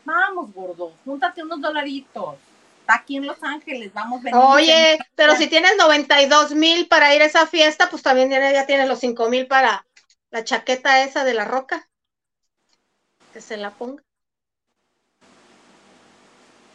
Vamos, 0.04 0.52
gordo, 0.52 0.94
júntate 1.04 1.42
unos 1.42 1.60
dolaritos. 1.60 2.36
Está 2.80 2.94
aquí 2.94 3.16
en 3.16 3.26
Los 3.26 3.42
Ángeles, 3.42 3.92
vamos 3.92 4.22
venimos 4.22 4.54
Oye, 4.54 4.92
en- 4.94 4.98
pero 5.16 5.34
si 5.34 5.48
tienes 5.48 5.76
92 5.76 6.54
mil 6.54 6.86
para 6.86 7.14
ir 7.16 7.22
a 7.22 7.26
esa 7.26 7.48
fiesta, 7.48 7.90
pues 7.90 8.02
también 8.02 8.30
ya 8.30 8.66
tienes 8.66 8.88
los 8.88 9.00
5 9.00 9.28
mil 9.28 9.48
para 9.48 9.84
la 10.30 10.44
chaqueta 10.44 11.02
esa 11.02 11.24
de 11.24 11.34
la 11.34 11.44
roca. 11.44 11.88
Que 13.32 13.40
se 13.40 13.56
la 13.56 13.70
ponga. 13.70 14.02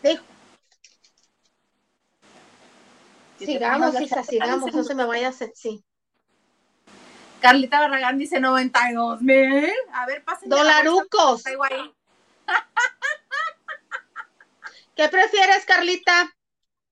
Dijo, 0.03 0.21
te 0.21 0.27
sigamos, 3.37 4.01
hija, 4.01 4.23
sigamos, 4.23 4.73
no 4.73 4.83
se 4.83 4.95
me 4.95 5.05
vaya 5.05 5.27
a 5.27 5.29
hacer, 5.29 5.51
sí. 5.55 5.83
Carlita 7.41 7.79
Barragán 7.79 8.17
dice 8.17 8.39
92 8.39 9.21
mil. 9.21 9.71
A 9.93 10.05
ver, 10.05 10.23
pasen. 10.23 10.49
Dolarucos. 10.49 11.43
¿Qué 14.95 15.09
prefieres, 15.09 15.65
Carlita? 15.65 16.33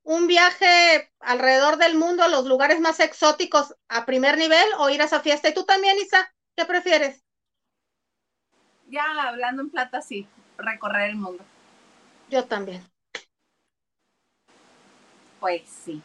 ¿Un 0.04 0.28
viaje 0.28 1.12
alrededor 1.20 1.78
del 1.78 1.96
mundo 1.96 2.24
a 2.24 2.28
los 2.28 2.46
lugares 2.46 2.80
más 2.80 3.00
exóticos 3.00 3.74
a 3.89 4.06
primer 4.06 4.38
nivel 4.38 4.66
o 4.78 4.91
ir 4.91 5.02
a 5.02 5.06
esa 5.06 5.22
fiesta? 5.22 5.50
¿Y 5.50 5.56
tú 5.56 5.66
también, 5.66 5.98
Isa? 5.98 6.32
¿Qué 6.56 6.66
prefieres? 6.66 7.24
Ya 8.88 9.04
hablando 9.28 9.64
en 9.64 9.72
plata, 9.72 10.04
sí, 10.04 10.28
recorrer 10.58 11.10
el 11.10 11.16
mundo. 11.16 11.43
Yo 12.30 12.46
también. 12.46 12.88
Pues 15.39 15.64
sí. 15.68 16.04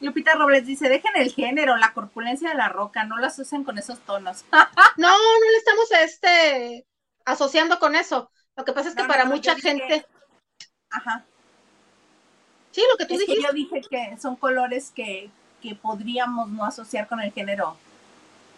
Lupita 0.00 0.34
Robles 0.34 0.66
dice, 0.66 0.88
dejen 0.88 1.16
el 1.16 1.32
género, 1.32 1.76
la 1.76 1.92
corpulencia 1.94 2.50
de 2.50 2.56
la 2.56 2.68
roca, 2.68 3.04
no 3.04 3.16
las 3.18 3.38
usen 3.38 3.64
con 3.64 3.78
esos 3.78 4.00
tonos. 4.00 4.44
No, 4.96 5.08
no 5.08 5.50
le 5.50 5.58
estamos 5.58 5.90
este, 6.02 6.86
asociando 7.24 7.78
con 7.78 7.94
eso. 7.96 8.30
Lo 8.56 8.64
que 8.64 8.72
pasa 8.72 8.88
es 8.90 8.94
que 8.94 9.02
No, 9.02 9.08
para 9.08 9.24
no, 9.24 9.30
mucha 9.30 9.54
dije- 9.54 9.68
gente, 9.70 10.06
Ajá. 10.90 11.24
sí, 12.70 12.82
lo 12.90 12.96
que 12.96 13.06
tú 13.06 13.14
Es 13.14 13.20
que 13.20 13.26
dijiste. 13.26 13.42
yo 13.48 13.52
dije 13.52 13.80
que 13.90 14.16
son 14.20 14.36
colores 14.36 14.92
que, 14.94 15.30
que 15.62 15.74
podríamos 15.74 16.48
no 16.50 16.64
asociar 16.64 17.08
con 17.08 17.20
el 17.20 17.32
género, 17.32 17.76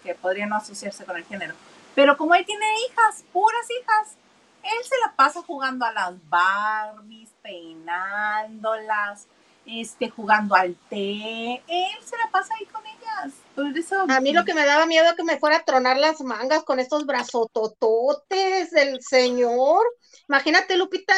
que 0.03 0.15
podrían 0.15 0.51
no 0.51 0.57
asociarse 0.57 1.05
con 1.05 1.17
el 1.17 1.25
género. 1.25 1.55
Pero 1.95 2.17
como 2.19 2.35
él 2.35 2.45
tiene 2.45 2.67
hijas, 2.87 3.25
puras 3.33 3.67
hijas, 3.71 4.17
él 4.63 4.85
se 4.85 4.99
la 5.07 5.15
pasa 5.17 5.41
jugando 5.43 5.87
a 5.87 5.93
las 5.93 6.13
Barbies, 6.29 7.31
peinándolas, 7.43 9.27
este, 9.67 10.11
jugando 10.11 10.55
al 10.55 10.77
té. 10.89 11.63
Él 11.67 11.99
se 12.05 12.17
la 12.17 12.31
pasa 12.31 12.55
ahí 12.59 12.67
con 12.67 12.83
ellas. 12.87 13.35
Por 13.55 13.77
eso, 13.77 14.05
A 14.09 14.21
mí 14.21 14.33
lo 14.33 14.45
que 14.45 14.55
me 14.55 14.65
daba 14.65 14.87
miedo 14.87 15.07
es 15.09 15.15
que 15.15 15.25
me 15.25 15.39
fuera 15.39 15.57
a 15.59 15.65
tronar 15.65 15.97
las 15.99 16.21
mangas 16.21 16.65
con 16.65 16.79
estos 16.81 17.07
brazotototes 17.07 18.71
del 18.71 19.03
señor. 19.03 19.85
Imagínate, 20.29 20.77
Lupita. 20.77 21.15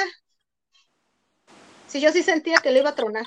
Si 1.86 2.00
yo 2.00 2.12
sí 2.12 2.22
sentía 2.22 2.58
que 2.58 2.70
le 2.70 2.80
iba 2.80 2.90
a 2.90 2.94
tronar. 2.94 3.24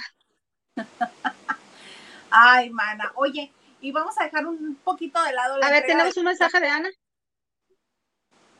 Ay, 2.29 2.69
mana. 2.69 3.11
Oye, 3.15 3.51
y 3.81 3.91
vamos 3.91 4.15
a 4.19 4.23
dejar 4.23 4.45
un 4.45 4.75
poquito 4.83 5.21
de 5.23 5.33
lado 5.33 5.57
la 5.57 5.67
A 5.67 5.71
ver, 5.71 5.85
tenemos 5.85 6.13
de- 6.13 6.19
un 6.21 6.25
mensaje 6.27 6.59
de 6.59 6.67
Ana. 6.69 6.89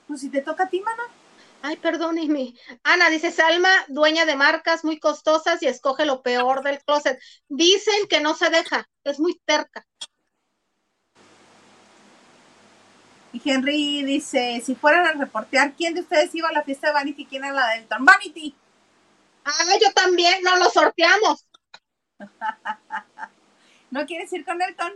Pues 0.07 0.22
si 0.22 0.30
te 0.30 0.41
toca 0.41 0.64
a 0.66 0.70
ti, 0.70 0.82
mana. 0.82 1.03
Ay, 1.64 1.78
perdóneme. 1.78 2.55
Ana 2.84 3.09
dice, 3.09 3.32
Salma, 3.32 3.70
dueña 3.88 4.26
de 4.26 4.36
marcas 4.36 4.84
muy 4.84 4.99
costosas 4.99 5.62
y 5.62 5.68
escoge 5.68 6.05
lo 6.05 6.24
peor 6.24 6.64
del 6.64 6.80
closet. 6.84 7.20
Dicen 7.49 8.07
que 8.09 8.20
no 8.20 8.36
se 8.36 8.49
deja, 8.49 8.89
es 9.03 9.20
muy 9.20 9.39
terca. 9.45 9.86
Y 13.34 13.41
Henry 13.49 14.03
dice, 14.03 14.62
si 14.66 14.76
fueran 14.76 15.05
a 15.05 15.14
reportear, 15.14 15.74
¿quién 15.74 15.93
de 15.93 16.01
ustedes 16.01 16.34
iba 16.36 16.49
a 16.49 16.51
la 16.51 16.64
fiesta 16.64 16.88
de 16.88 16.93
Vanity 16.93 17.26
quién 17.26 17.45
a 17.45 17.51
la 17.51 17.68
de 17.68 17.78
Elton? 17.78 18.03
Vanity. 18.03 18.55
Ah, 19.45 19.78
yo 19.80 19.93
también, 19.93 20.43
no 20.43 20.57
lo 20.57 20.70
sorteamos. 20.70 21.45
¿No 23.91 24.05
quieres 24.05 24.34
ir 24.34 24.43
con 24.43 24.62
Elton? 24.62 24.93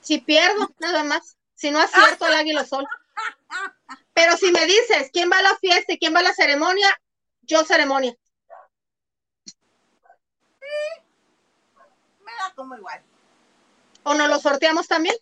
Si 0.00 0.18
pierdo, 0.18 0.70
nada 0.78 1.02
más. 1.02 1.36
Si 1.54 1.70
no 1.70 1.80
acierto 1.80 2.26
el 2.26 2.34
águila 2.34 2.64
sol. 2.64 2.86
Pero 4.14 4.36
si 4.36 4.50
me 4.52 4.64
dices 4.64 5.10
quién 5.12 5.28
va 5.30 5.38
a 5.38 5.42
la 5.42 5.56
fiesta 5.58 5.92
y 5.92 5.98
quién 5.98 6.14
va 6.14 6.20
a 6.20 6.22
la 6.22 6.32
ceremonia, 6.32 6.88
yo 7.42 7.64
ceremonia. 7.64 8.14
Me 12.20 12.32
da 12.32 12.54
como 12.54 12.76
igual. 12.76 13.02
¿O 14.04 14.14
nos 14.14 14.28
lo 14.28 14.38
sorteamos 14.38 14.86
también? 14.86 15.16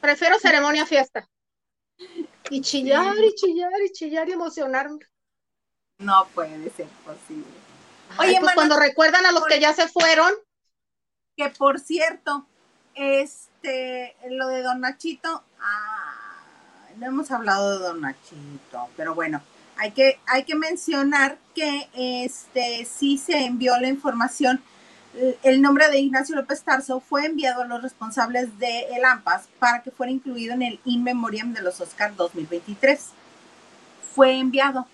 Prefiero 0.00 0.38
ceremonia 0.38 0.82
a 0.82 0.86
fiesta. 0.86 1.28
Y 2.50 2.60
chillar 2.60 3.16
y 3.16 3.34
chillar 3.34 3.80
y 3.82 3.92
chillar 3.92 4.28
y 4.28 4.32
emocionarme. 4.32 4.98
No 5.98 6.26
puede 6.34 6.68
ser 6.70 6.88
posible. 7.04 7.46
Ay, 8.18 8.30
Oye, 8.30 8.40
pues 8.40 8.54
cuando 8.54 8.78
recuerdan 8.78 9.24
a 9.24 9.32
los 9.32 9.46
que 9.46 9.60
ya 9.60 9.72
se 9.72 9.88
fueron, 9.88 10.32
Que 11.36 11.48
por 11.50 11.78
cierto, 11.78 12.46
este, 12.94 14.16
lo 14.28 14.48
de 14.48 14.62
Don 14.62 14.80
Nachito, 14.80 15.44
ah, 15.60 16.23
no 16.98 17.06
hemos 17.06 17.30
hablado 17.30 17.78
de 17.78 17.84
Don 17.84 18.00
Nachito, 18.00 18.88
pero 18.96 19.14
bueno, 19.14 19.40
hay 19.76 19.90
que, 19.92 20.18
hay 20.26 20.44
que 20.44 20.54
mencionar 20.54 21.38
que 21.54 21.88
este 21.94 22.84
sí 22.84 23.18
se 23.18 23.44
envió 23.44 23.76
la 23.80 23.88
información. 23.88 24.62
El- 25.14 25.36
El 25.42 25.62
nombre 25.62 25.88
de 25.90 25.98
Ignacio 26.00 26.34
López 26.36 26.62
Tarso 26.62 27.00
fue 27.00 27.26
enviado 27.26 27.62
a 27.62 27.66
los 27.66 27.82
responsables 27.82 28.58
de 28.58 28.86
El 28.96 29.04
AMPAS 29.04 29.48
para 29.58 29.82
que 29.82 29.90
fuera 29.90 30.10
incluido 30.12 30.54
en 30.54 30.62
el 30.62 30.80
In 30.84 31.02
Memoriam 31.04 31.52
de 31.52 31.62
los 31.62 31.80
Oscar 31.80 32.14
2023. 32.16 33.10
Fue 34.14 34.38
enviado 34.38 34.86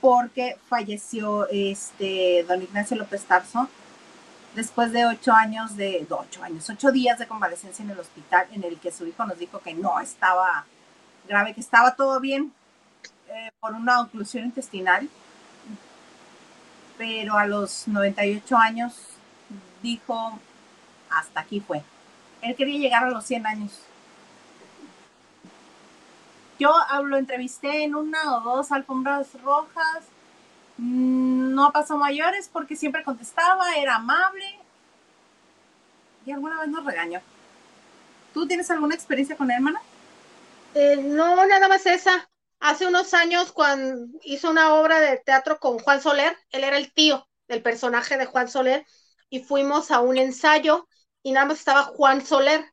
porque 0.00 0.56
falleció 0.68 1.46
este 1.50 2.44
don 2.48 2.62
Ignacio 2.62 2.96
López 2.96 3.22
Tarso 3.24 3.68
después 4.54 4.92
de 4.92 5.06
ocho 5.06 5.32
años 5.32 5.76
de, 5.76 6.06
no, 6.08 6.20
ocho 6.20 6.42
años, 6.42 6.68
ocho 6.70 6.90
días 6.90 7.18
de 7.18 7.26
convalecencia 7.26 7.82
en 7.84 7.90
el 7.90 7.98
hospital 8.00 8.46
en 8.52 8.64
el 8.64 8.78
que 8.80 8.90
su 8.92 9.06
hijo 9.06 9.24
nos 9.26 9.38
dijo 9.38 9.60
que 9.60 9.74
no 9.74 10.00
estaba 10.00 10.64
grave, 11.30 11.54
que 11.54 11.60
estaba 11.60 11.94
todo 11.94 12.20
bien 12.20 12.52
eh, 13.28 13.50
por 13.60 13.72
una 13.72 14.00
oclusión 14.00 14.44
intestinal, 14.44 15.08
pero 16.98 17.38
a 17.38 17.46
los 17.46 17.88
98 17.88 18.56
años 18.56 18.94
dijo, 19.82 20.38
hasta 21.10 21.40
aquí 21.40 21.60
fue. 21.60 21.82
Él 22.42 22.54
quería 22.56 22.78
llegar 22.78 23.04
a 23.04 23.10
los 23.10 23.24
100 23.24 23.46
años. 23.46 23.80
Yo 26.58 26.74
lo 27.04 27.16
entrevisté 27.16 27.84
en 27.84 27.94
una 27.94 28.36
o 28.36 28.40
dos 28.40 28.70
alfombras 28.70 29.28
rojas, 29.42 30.04
Mm, 30.82 31.54
no 31.54 31.72
pasó 31.72 31.98
mayores 31.98 32.48
porque 32.50 32.74
siempre 32.74 33.04
contestaba, 33.04 33.74
era 33.76 33.96
amable 33.96 34.46
y 36.24 36.32
alguna 36.32 36.58
vez 36.58 36.68
nos 36.68 36.84
regañó. 36.86 37.20
¿Tú 38.32 38.46
tienes 38.46 38.70
alguna 38.70 38.94
experiencia 38.94 39.36
con 39.36 39.50
él, 39.50 39.56
hermana? 39.56 39.82
Eh, 40.74 40.96
no, 40.96 41.46
nada 41.46 41.68
más 41.68 41.86
esa. 41.86 42.30
Hace 42.58 42.86
unos 42.86 43.14
años, 43.14 43.52
cuando 43.52 44.18
hizo 44.22 44.50
una 44.50 44.74
obra 44.74 45.00
de 45.00 45.18
teatro 45.18 45.58
con 45.58 45.78
Juan 45.78 46.02
Soler, 46.02 46.36
él 46.50 46.64
era 46.64 46.76
el 46.76 46.92
tío 46.92 47.26
del 47.48 47.62
personaje 47.62 48.18
de 48.18 48.26
Juan 48.26 48.48
Soler, 48.48 48.86
y 49.30 49.42
fuimos 49.42 49.90
a 49.90 50.00
un 50.00 50.18
ensayo 50.18 50.88
y 51.22 51.32
nada 51.32 51.46
más 51.46 51.58
estaba 51.58 51.84
Juan 51.84 52.24
Soler. 52.24 52.64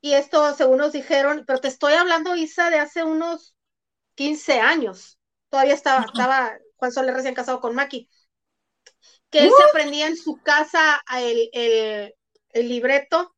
Y 0.00 0.14
esto, 0.14 0.54
según 0.54 0.78
nos 0.78 0.92
dijeron, 0.92 1.44
pero 1.46 1.60
te 1.60 1.68
estoy 1.68 1.94
hablando, 1.94 2.36
Isa, 2.36 2.70
de 2.70 2.78
hace 2.78 3.02
unos 3.02 3.54
15 4.14 4.60
años. 4.60 5.18
Todavía 5.50 5.74
estaba, 5.74 6.06
estaba 6.06 6.56
Juan 6.76 6.92
Soler 6.92 7.14
recién 7.14 7.34
casado 7.34 7.60
con 7.60 7.74
Maki. 7.74 8.08
Que 9.30 9.44
él 9.44 9.50
se 9.54 9.64
aprendía 9.68 10.06
en 10.06 10.16
su 10.16 10.40
casa 10.42 11.02
el, 11.14 11.50
el, 11.52 12.14
el 12.50 12.68
libreto 12.68 13.34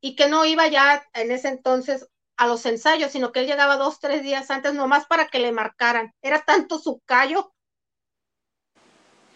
y 0.00 0.14
que 0.14 0.28
no 0.28 0.44
iba 0.44 0.68
ya 0.68 1.04
en 1.14 1.32
ese 1.32 1.48
entonces 1.48 2.06
a 2.36 2.46
los 2.46 2.66
ensayos, 2.66 3.12
sino 3.12 3.32
que 3.32 3.40
él 3.40 3.46
llegaba 3.46 3.76
dos, 3.76 4.00
tres 4.00 4.22
días 4.22 4.50
antes 4.50 4.74
nomás 4.74 5.06
para 5.06 5.28
que 5.28 5.38
le 5.38 5.52
marcaran. 5.52 6.12
Era 6.22 6.42
tanto 6.44 6.78
su 6.78 7.00
callo 7.06 7.52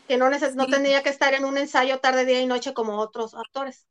que 0.09 0.17
no, 0.17 0.31
neces 0.31 0.55
no 0.57 0.65
Sí. 0.65 0.71
tendría 0.71 1.03
que 1.03 1.11
estar 1.11 1.35
en 1.35 1.45
un 1.45 1.59
ensayo 1.59 2.01
tarde, 2.01 2.25
día 2.25 2.41
y 2.41 2.47
noche 2.47 2.75
como 2.75 2.99
otros 2.99 3.35
actores. 3.35 3.87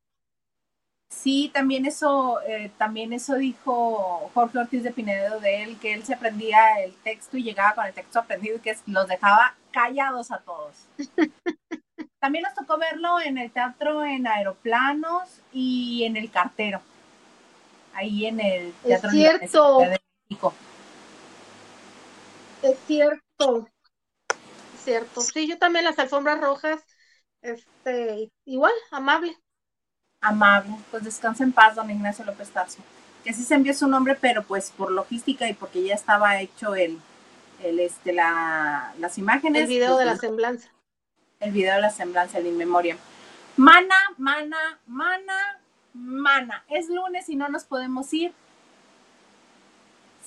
Sí, 1.09 1.49
también 1.53 1.85
eso, 1.85 2.41
eh, 2.41 2.71
también 2.77 3.13
eso 3.13 3.35
dijo 3.35 4.29
Jorge 4.33 4.59
Ortiz 4.59 4.83
de 4.83 4.91
Pinedo 4.91 5.39
de 5.39 5.63
él, 5.63 5.79
que 5.79 5.93
él 5.93 6.03
se 6.03 6.13
aprendía 6.13 6.81
el 6.83 6.93
texto 7.03 7.37
y 7.37 7.43
llegaba 7.43 7.73
con 7.75 7.85
el 7.85 7.93
texto 7.93 8.19
aprendido 8.19 8.57
y 8.57 8.59
que 8.59 8.75
los 8.87 9.07
dejaba 9.07 9.55
callados 9.71 10.31
a 10.31 10.39
todos. 10.39 10.75
También 12.19 12.43
nos 12.43 12.53
tocó 12.55 12.77
verlo 12.77 13.21
en 13.21 13.37
el 13.37 13.51
teatro 13.51 14.03
en 14.03 14.27
aeroplanos 14.27 15.41
y 15.53 16.03
en 16.05 16.17
el 16.17 16.29
cartero. 16.31 16.81
Ahí 17.95 18.25
en 18.25 18.41
el 18.41 18.73
teatro 18.83 19.09
es 19.09 19.15
cierto. 19.15 19.79
de 19.79 20.01
México. 20.29 20.53
Es 22.61 22.77
cierto. 22.85 23.69
Es 24.75 24.83
cierto. 24.83 25.21
Sí, 25.21 25.47
yo 25.47 25.57
también 25.57 25.85
las 25.85 25.97
alfombras 25.97 26.41
rojas, 26.41 26.81
este, 27.41 28.29
igual, 28.43 28.73
amable. 28.91 29.37
Amable. 30.19 30.75
Pues 30.91 31.05
descansa 31.05 31.45
en 31.45 31.53
paz, 31.53 31.75
don 31.75 31.89
Ignacio 31.89 32.25
López 32.25 32.49
Tarso. 32.49 32.79
Que 33.23 33.33
sí 33.33 33.43
se 33.43 33.55
envió 33.55 33.73
su 33.73 33.87
nombre, 33.87 34.17
pero 34.19 34.43
pues 34.43 34.71
por 34.71 34.91
logística 34.91 35.47
y 35.47 35.53
porque 35.53 35.81
ya 35.83 35.95
estaba 35.95 36.41
hecho 36.41 36.75
el, 36.75 36.99
el 37.63 37.79
este, 37.79 38.11
la, 38.11 38.93
las 38.99 39.17
imágenes. 39.17 39.63
El 39.63 39.67
video 39.69 39.93
pues, 39.93 39.99
de 39.99 40.05
la 40.05 40.17
semblanza. 40.17 40.69
El 41.39 41.51
video 41.51 41.75
de 41.75 41.81
la 41.81 41.91
semblanza, 41.91 42.39
el 42.39 42.47
in 42.47 42.97
Mana, 43.57 43.95
mana, 44.17 44.79
mana, 44.85 45.61
mana. 45.95 46.63
Es 46.67 46.89
lunes 46.89 47.29
y 47.29 47.35
no 47.35 47.47
nos 47.49 47.63
podemos 47.63 48.13
ir 48.13 48.33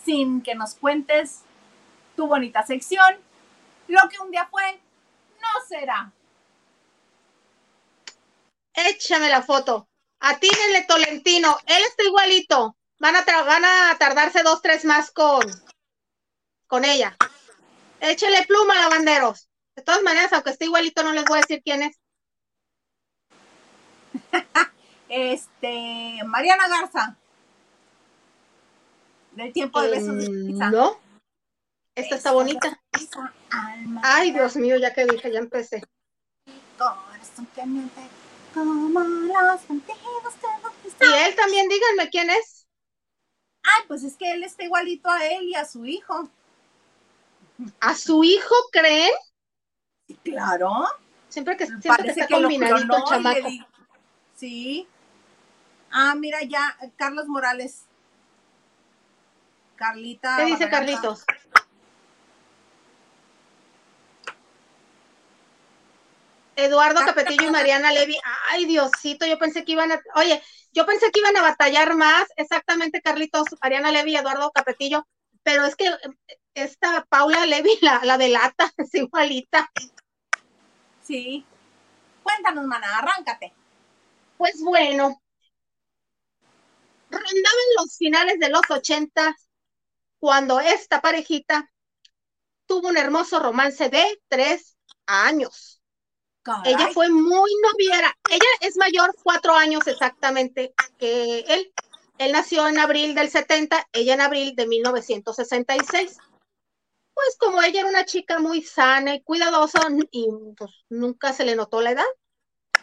sin 0.05 0.43
que 0.43 0.55
nos 0.55 0.75
cuentes 0.75 1.43
tu 2.17 2.27
bonita 2.27 2.65
sección. 2.67 3.17
Lo 3.87 4.09
que 4.09 4.19
un 4.19 4.31
día 4.31 4.49
fue, 4.51 4.81
no 5.41 5.49
será. 5.69 6.13
Échame 8.75 9.29
la 9.29 9.43
foto. 9.43 9.89
Atínenle 10.21 10.85
Tolentino. 10.87 11.59
Él 11.67 11.83
está 11.83 12.03
igualito. 12.05 12.77
Van 12.99 13.15
a, 13.17 13.23
van 13.23 13.65
a 13.65 13.97
tardarse 13.99 14.43
dos, 14.43 14.61
tres 14.63 14.85
más 14.85 15.11
con, 15.11 15.43
con 16.67 16.85
ella. 16.85 17.17
Échele 18.01 18.45
pluma, 18.47 18.75
lavanderos. 18.81 19.49
De 19.77 19.83
todas 19.83 20.03
maneras, 20.03 20.33
aunque 20.33 20.51
esté 20.51 20.65
igualito, 20.65 21.03
no 21.03 21.13
les 21.13 21.25
voy 21.25 21.39
a 21.39 21.43
decir 21.43 21.63
quién 21.63 21.83
es. 21.83 21.97
este, 25.09 26.23
Mariana 26.25 26.69
Garza. 26.69 27.17
Del 29.33 29.53
tiempo 29.53 29.81
de 29.81 29.91
besos 29.91 30.17
de 30.17 30.27
Em, 30.27 30.59
No. 30.71 30.99
Esta 31.95 32.17
está 32.17 32.33
bonita. 32.33 32.81
Ay, 34.03 34.33
Dios 34.33 34.57
mío, 34.57 34.77
ya 34.77 34.95
que 34.95 35.07
dije, 35.07 35.33
ya 35.33 35.39
empecé. 35.39 35.81
Que 35.81 35.87
que 37.47 37.61
Y 41.07 41.13
él 41.25 41.37
también, 41.37 41.69
díganme 41.69 42.11
quién 42.11 42.31
es. 42.31 42.67
Ay, 43.63 43.85
pues 43.89 44.05
es 44.05 44.17
que 44.17 44.33
él 44.33 44.45
está 44.45 44.65
igualito 44.65 45.11
a 45.11 45.27
él 45.27 45.45
y 45.45 45.55
a 45.55 45.65
su 45.65 45.85
hijo. 45.85 46.31
¿A 47.81 47.95
su 47.95 48.25
hijo 48.25 48.55
creen? 48.71 49.13
Sí, 50.07 50.19
claro. 50.23 50.73
Siempre 51.29 51.57
que, 51.57 51.67
siempre 51.67 51.91
que 51.91 51.97
Parece 51.97 52.21
está 52.21 52.27
que 52.27 52.35
combinadito 52.35 52.97
el 52.97 53.05
chamaco. 53.05 53.49
Sí. 54.37 54.87
Ah, 55.91 56.15
mira 56.15 56.43
ya, 56.43 56.77
Carlos 56.97 57.27
Morales. 57.27 57.85
Carlita. 59.77 60.37
¿Qué 60.37 60.45
dice. 60.45 60.69
Carlitos? 60.69 61.25
Eduardo 66.57 67.01
Capetillo 67.05 67.47
y 67.47 67.51
Mariana 67.51 67.93
Levy. 67.93 68.19
Ay, 68.51 68.65
Diosito, 68.65 69.25
yo 69.27 69.39
pensé 69.39 69.65
que 69.65 69.73
iban 69.73 69.93
a. 69.93 70.01
Oye, 70.17 70.43
yo 70.73 70.85
pensé 70.85 71.11
que 71.13 71.21
iban 71.21 71.37
a 71.37 71.43
batallar 71.43 71.95
más. 71.95 72.27
Exactamente, 72.37 73.01
Carlitos, 73.01 73.47
Mariana 73.63 73.93
Levy 73.93 74.13
y 74.13 74.17
Eduardo 74.17 74.51
Capetillo. 74.51 75.07
Pero 75.45 75.65
es 75.65 75.77
que 75.77 75.87
eh, 75.87 76.39
esta 76.55 77.07
Paula 77.09 77.47
Levy, 77.47 77.79
la, 77.81 78.01
la 78.03 78.19
delata, 78.19 78.73
es 78.77 78.93
igualita. 78.95 79.71
Sí. 81.05 81.47
Cuéntanos, 82.25 82.67
mana, 82.67 82.99
arráncate. 82.99 83.55
Pues 84.37 84.61
bueno, 84.61 85.21
rondaban 87.11 87.69
los 87.79 87.97
finales 87.97 88.39
de 88.39 88.49
los 88.49 88.63
80 88.69 89.37
cuando 90.19 90.61
esta 90.61 91.01
parejita 91.01 91.71
tuvo 92.67 92.89
un 92.89 92.97
hermoso 92.97 93.41
romance 93.41 93.89
de 93.89 94.21
tres 94.29 94.77
años. 95.07 95.83
Caray. 96.43 96.75
Ella 96.75 96.89
fue 96.93 97.09
muy 97.09 97.51
noviera. 97.63 98.15
Ella 98.31 98.47
es 98.61 98.77
mayor 98.77 99.15
cuatro 99.23 99.55
años 99.55 99.87
exactamente 99.87 100.75
que 100.99 101.41
él. 101.49 101.73
Él 102.19 102.33
nació 102.33 102.67
en 102.67 102.81
abril 102.81 103.15
del 103.15 103.31
70, 103.31 103.89
ella 103.93 104.15
en 104.15 104.21
abril 104.21 104.57
de 104.57 104.67
1966. 104.67 106.17
Pues 107.15 107.37
como 107.39 107.63
ella 107.63 107.81
era 107.81 107.89
una 107.89 108.05
chica 108.05 108.41
muy 108.41 108.63
sana 108.63 109.15
y 109.15 109.23
cuidadosa 109.23 109.87
y 110.11 110.27
pues 110.57 110.71
nunca 110.89 111.33
se 111.33 111.45
le 111.45 111.55
notó 111.55 111.81
la 111.81 111.93
edad. 111.93 112.07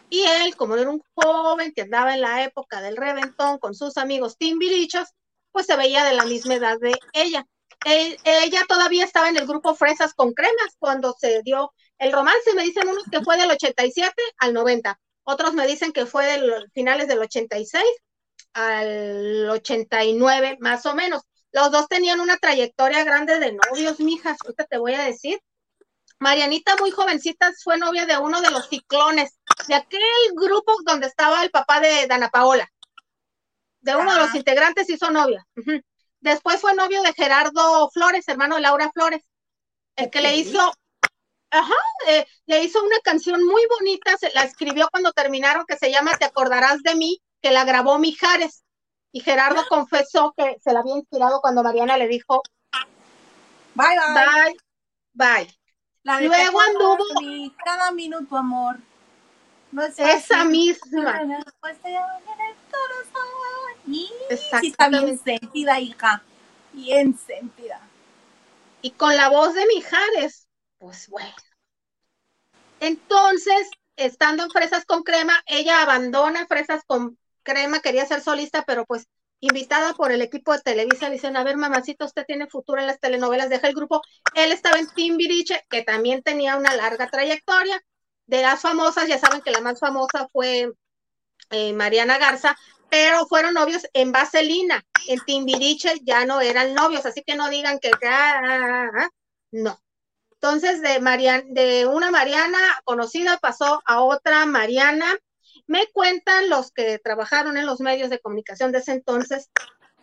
Y 0.08 0.22
él, 0.22 0.56
como 0.56 0.76
era 0.76 0.88
un 0.88 1.02
joven 1.14 1.72
que 1.74 1.82
andaba 1.82 2.14
en 2.14 2.20
la 2.20 2.44
época 2.44 2.80
del 2.80 2.96
reventón 2.96 3.58
con 3.58 3.74
sus 3.74 3.96
amigos 3.96 4.36
timbirichos, 4.38 5.08
pues 5.52 5.66
se 5.66 5.76
veía 5.76 6.04
de 6.04 6.14
la 6.14 6.24
misma 6.24 6.54
edad 6.54 6.78
de 6.78 6.92
ella. 7.12 7.46
Ella 7.84 8.64
todavía 8.68 9.04
estaba 9.04 9.28
en 9.28 9.36
el 9.36 9.46
grupo 9.46 9.74
Fresas 9.74 10.14
con 10.14 10.32
Cremas 10.32 10.76
cuando 10.78 11.14
se 11.18 11.42
dio 11.42 11.72
el 11.98 12.12
romance. 12.12 12.54
Me 12.54 12.62
dicen 12.62 12.88
unos 12.88 13.04
que 13.10 13.22
fue 13.22 13.36
del 13.36 13.50
87 13.50 14.12
al 14.38 14.52
90, 14.52 14.98
otros 15.24 15.54
me 15.54 15.66
dicen 15.66 15.92
que 15.92 16.06
fue 16.06 16.26
de 16.26 16.38
los 16.38 16.64
finales 16.72 17.08
del 17.08 17.18
86 17.18 17.82
al 18.54 19.48
89, 19.50 20.56
más 20.60 20.86
o 20.86 20.94
menos. 20.94 21.22
Los 21.52 21.70
dos 21.70 21.88
tenían 21.88 22.20
una 22.20 22.36
trayectoria 22.36 23.02
grande 23.02 23.38
de 23.38 23.52
novios, 23.52 23.98
mijas, 24.00 24.36
ahorita 24.44 24.64
te 24.64 24.78
voy 24.78 24.94
a 24.94 25.02
decir. 25.02 25.40
Marianita, 26.18 26.76
muy 26.76 26.90
jovencita, 26.90 27.52
fue 27.62 27.76
novia 27.76 28.06
de 28.06 28.16
uno 28.18 28.40
de 28.40 28.50
los 28.50 28.68
ciclones, 28.68 29.38
de 29.68 29.74
aquel 29.74 30.02
grupo 30.34 30.74
donde 30.84 31.06
estaba 31.06 31.42
el 31.42 31.50
papá 31.50 31.80
de 31.80 32.06
Dana 32.06 32.28
Paola. 32.28 32.68
De 33.80 33.94
uno 33.96 34.12
de 34.12 34.18
los 34.18 34.28
Ajá. 34.28 34.38
integrantes 34.38 34.88
hizo 34.90 35.10
novia. 35.10 35.46
Después 36.20 36.60
fue 36.60 36.74
novio 36.74 37.02
de 37.02 37.12
Gerardo 37.12 37.88
Flores, 37.90 38.26
hermano 38.28 38.56
de 38.56 38.62
Laura 38.62 38.90
Flores, 38.92 39.22
el 39.96 40.10
que 40.10 40.20
le 40.20 40.36
hizo, 40.36 40.72
ajá, 41.50 41.74
eh, 42.08 42.26
le 42.46 42.64
hizo 42.64 42.82
una 42.82 42.98
canción 43.00 43.44
muy 43.44 43.62
bonita, 43.78 44.16
se 44.18 44.32
la 44.34 44.42
escribió 44.42 44.88
cuando 44.90 45.12
terminaron, 45.12 45.64
que 45.66 45.76
se 45.76 45.90
llama 45.90 46.16
Te 46.18 46.24
acordarás 46.24 46.82
de 46.82 46.94
mí, 46.96 47.20
que 47.40 47.50
la 47.50 47.64
grabó 47.64 47.98
Mijares. 47.98 48.64
Y 49.12 49.20
Gerardo 49.20 49.64
confesó 49.68 50.34
que 50.36 50.56
se 50.62 50.72
la 50.72 50.80
había 50.80 50.96
inspirado 50.96 51.40
cuando 51.40 51.62
Mariana 51.62 51.96
le 51.96 52.08
dijo, 52.08 52.42
Bye, 53.74 53.96
bye. 53.96 54.24
bye, 54.24 54.56
bye. 55.12 55.58
La 56.02 56.20
Luego 56.20 56.60
anduvo- 56.60 57.52
cada 57.64 57.90
minuto, 57.92 58.36
amor. 58.36 58.78
No 59.70 59.84
es 59.84 59.98
Esa 59.98 60.44
misma. 60.44 61.20
En 61.22 61.32
el 61.32 61.44
corazón. 61.44 61.82
Y 63.86 64.10
sí 64.60 64.68
está 64.68 64.88
bien 64.88 65.18
sentida, 65.18 65.80
hija. 65.80 66.22
Bien 66.72 67.16
sentida. 67.18 67.80
y 68.82 68.92
con 68.92 69.16
la 69.16 69.28
voz 69.28 69.54
de 69.54 69.66
Mijares, 69.66 70.48
pues 70.78 71.08
bueno. 71.08 71.34
Entonces, 72.80 73.70
estando 73.96 74.44
en 74.44 74.50
Fresas 74.50 74.84
con 74.84 75.02
Crema, 75.02 75.42
ella 75.46 75.82
abandona 75.82 76.46
Fresas 76.46 76.82
con 76.86 77.18
Crema, 77.42 77.80
quería 77.80 78.06
ser 78.06 78.20
solista, 78.20 78.64
pero 78.66 78.84
pues 78.86 79.06
invitada 79.40 79.94
por 79.94 80.12
el 80.12 80.22
equipo 80.22 80.52
de 80.52 80.60
Televisa, 80.60 81.08
le 81.08 81.14
dicen, 81.14 81.36
a 81.36 81.44
ver, 81.44 81.56
mamacita, 81.56 82.04
usted 82.04 82.24
tiene 82.26 82.48
futuro 82.48 82.80
en 82.80 82.86
las 82.86 83.00
telenovelas, 83.00 83.48
deja 83.50 83.68
el 83.68 83.74
grupo. 83.74 84.02
Él 84.34 84.52
estaba 84.52 84.78
en 84.78 84.88
Timbiriche, 84.88 85.64
que 85.70 85.82
también 85.82 86.22
tenía 86.22 86.56
una 86.56 86.74
larga 86.74 87.08
trayectoria. 87.08 87.80
De 88.26 88.42
las 88.42 88.60
famosas, 88.60 89.08
ya 89.08 89.18
saben 89.18 89.40
que 89.40 89.52
la 89.52 89.60
más 89.60 89.78
famosa 89.78 90.28
fue 90.32 90.72
eh, 91.50 91.72
Mariana 91.72 92.18
Garza, 92.18 92.56
pero 92.90 93.26
fueron 93.26 93.54
novios 93.54 93.86
en 93.92 94.12
Vaselina. 94.12 94.84
En 95.08 95.20
Timbiriche 95.20 95.94
ya 96.02 96.26
no 96.26 96.40
eran 96.40 96.74
novios, 96.74 97.06
así 97.06 97.22
que 97.24 97.36
no 97.36 97.48
digan 97.48 97.78
que 97.78 97.90
ah, 98.04 98.40
ah, 98.44 98.90
ah, 98.98 99.08
no. 99.52 99.80
Entonces, 100.32 100.82
de, 100.82 101.00
Marian, 101.00 101.54
de 101.54 101.86
una 101.86 102.10
Mariana 102.10 102.58
conocida 102.84 103.38
pasó 103.38 103.82
a 103.86 104.02
otra 104.02 104.44
Mariana. 104.46 105.16
Me 105.66 105.86
cuentan 105.92 106.48
los 106.48 106.72
que 106.72 106.98
trabajaron 106.98 107.56
en 107.56 107.66
los 107.66 107.80
medios 107.80 108.10
de 108.10 108.20
comunicación 108.20 108.72
de 108.72 108.78
ese 108.78 108.92
entonces 108.92 109.50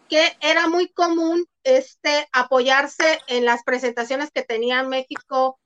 que 0.09 0.37
era 0.41 0.67
muy 0.67 0.91
común 0.91 1.45
este, 1.63 2.27
apoyarse 2.33 3.19
en 3.27 3.45
las 3.45 3.63
presentaciones 3.63 4.31
que 4.31 4.43
tenía 4.43 4.81
en 4.81 4.89
México 4.89 5.59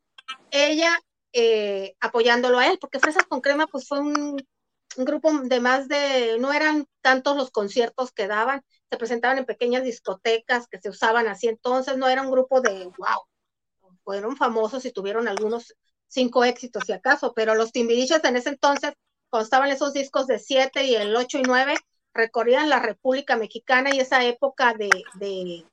ella 0.51 0.99
eh, 1.33 1.95
apoyándolo 1.99 2.59
a 2.59 2.67
él, 2.67 2.77
porque 2.79 2.99
Fresas 2.99 3.25
con 3.25 3.41
Crema 3.41 3.67
pues 3.67 3.87
fue 3.87 3.99
un, 3.99 4.37
grupo 4.95 5.31
de 5.43 5.59
más 5.59 5.87
de, 5.87 6.37
no 6.39 6.53
eran 6.53 6.87
tantos 7.01 7.37
los 7.37 7.51
conciertos 7.51 8.11
que 8.11 8.27
daban, 8.27 8.63
se 8.89 8.97
presentaban 8.97 9.37
en 9.37 9.45
pequeñas 9.45 9.83
discotecas 9.83 10.67
que 10.67 10.79
se 10.79 10.89
usaban 10.89 11.27
así, 11.27 11.47
entonces 11.47 11.97
no 11.97 12.07
era 12.07 12.23
un 12.23 12.31
grupo 12.31 12.61
de 12.61 12.85
wow, 12.85 13.91
fueron 14.03 14.37
famosos 14.37 14.85
y 14.85 14.91
tuvieron 14.91 15.27
algunos 15.27 15.75
cinco 16.07 16.43
éxitos 16.45 16.83
si 16.85 16.93
acaso, 16.93 17.33
pero 17.35 17.53
los 17.53 17.71
Timbiriches 17.71 18.23
en 18.23 18.37
ese 18.37 18.49
entonces, 18.49 18.93
cuando 19.29 19.43
estaban 19.43 19.69
esos 19.69 19.93
discos 19.93 20.25
de 20.25 20.39
siete 20.39 20.85
y 20.85 20.95
el 20.95 21.15
ocho 21.15 21.37
y 21.37 21.43
nueve, 21.43 21.75
recorrían 22.13 22.69
la 22.69 22.79
República 22.79 23.35
Mexicana 23.35 23.93
y 23.93 23.99
esa 23.99 24.23
época 24.25 24.73
de, 24.73 24.89
de, 25.15 25.65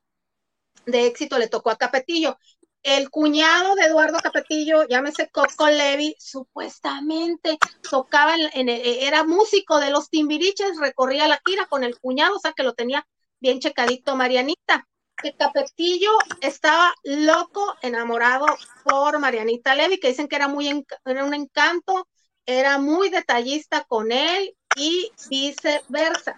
de 0.87 1.07
éxito 1.07 1.39
le 1.39 1.49
tocó 1.49 1.71
a 1.71 1.77
Capetillo. 1.77 2.39
El 2.85 3.11
cuñado 3.11 3.75
de 3.75 3.87
Eduardo 3.87 4.19
Capetillo, 4.19 4.87
llámese 4.87 5.31
Coco 5.31 5.69
Levi, 5.69 6.15
supuestamente 6.19 7.59
tocaba, 7.91 8.35
en, 8.53 8.69
era 8.69 9.25
músico 9.25 9.81
de 9.81 9.91
los 9.91 10.11
Timbiriches, 10.11 10.79
recorría 10.79 11.27
la 11.27 11.41
gira 11.45 11.65
con 11.67 11.83
el 11.83 11.99
cuñado, 11.99 12.37
o 12.37 12.39
sea 12.39 12.53
que 12.53 12.63
lo 12.63 12.75
tenía 12.75 13.07
bien 13.41 13.59
checadito 13.59 14.15
Marianita. 14.17 14.87
Que 15.17 15.35
Capetillo 15.35 16.11
estaba 16.43 16.93
loco, 17.05 17.75
enamorado 17.81 18.47
por 18.85 19.19
Marianita 19.19 19.75
Levi, 19.75 19.99
que 19.99 20.09
dicen 20.09 20.29
que 20.29 20.37
era 20.37 20.49
muy 20.49 20.85
era 21.07 21.25
un 21.25 21.33
encanto, 21.33 22.07
era 22.45 22.79
muy 22.79 23.09
detallista 23.09 23.85
con 23.85 24.13
él 24.13 24.55
y 24.77 25.11
viceversa. 25.31 26.37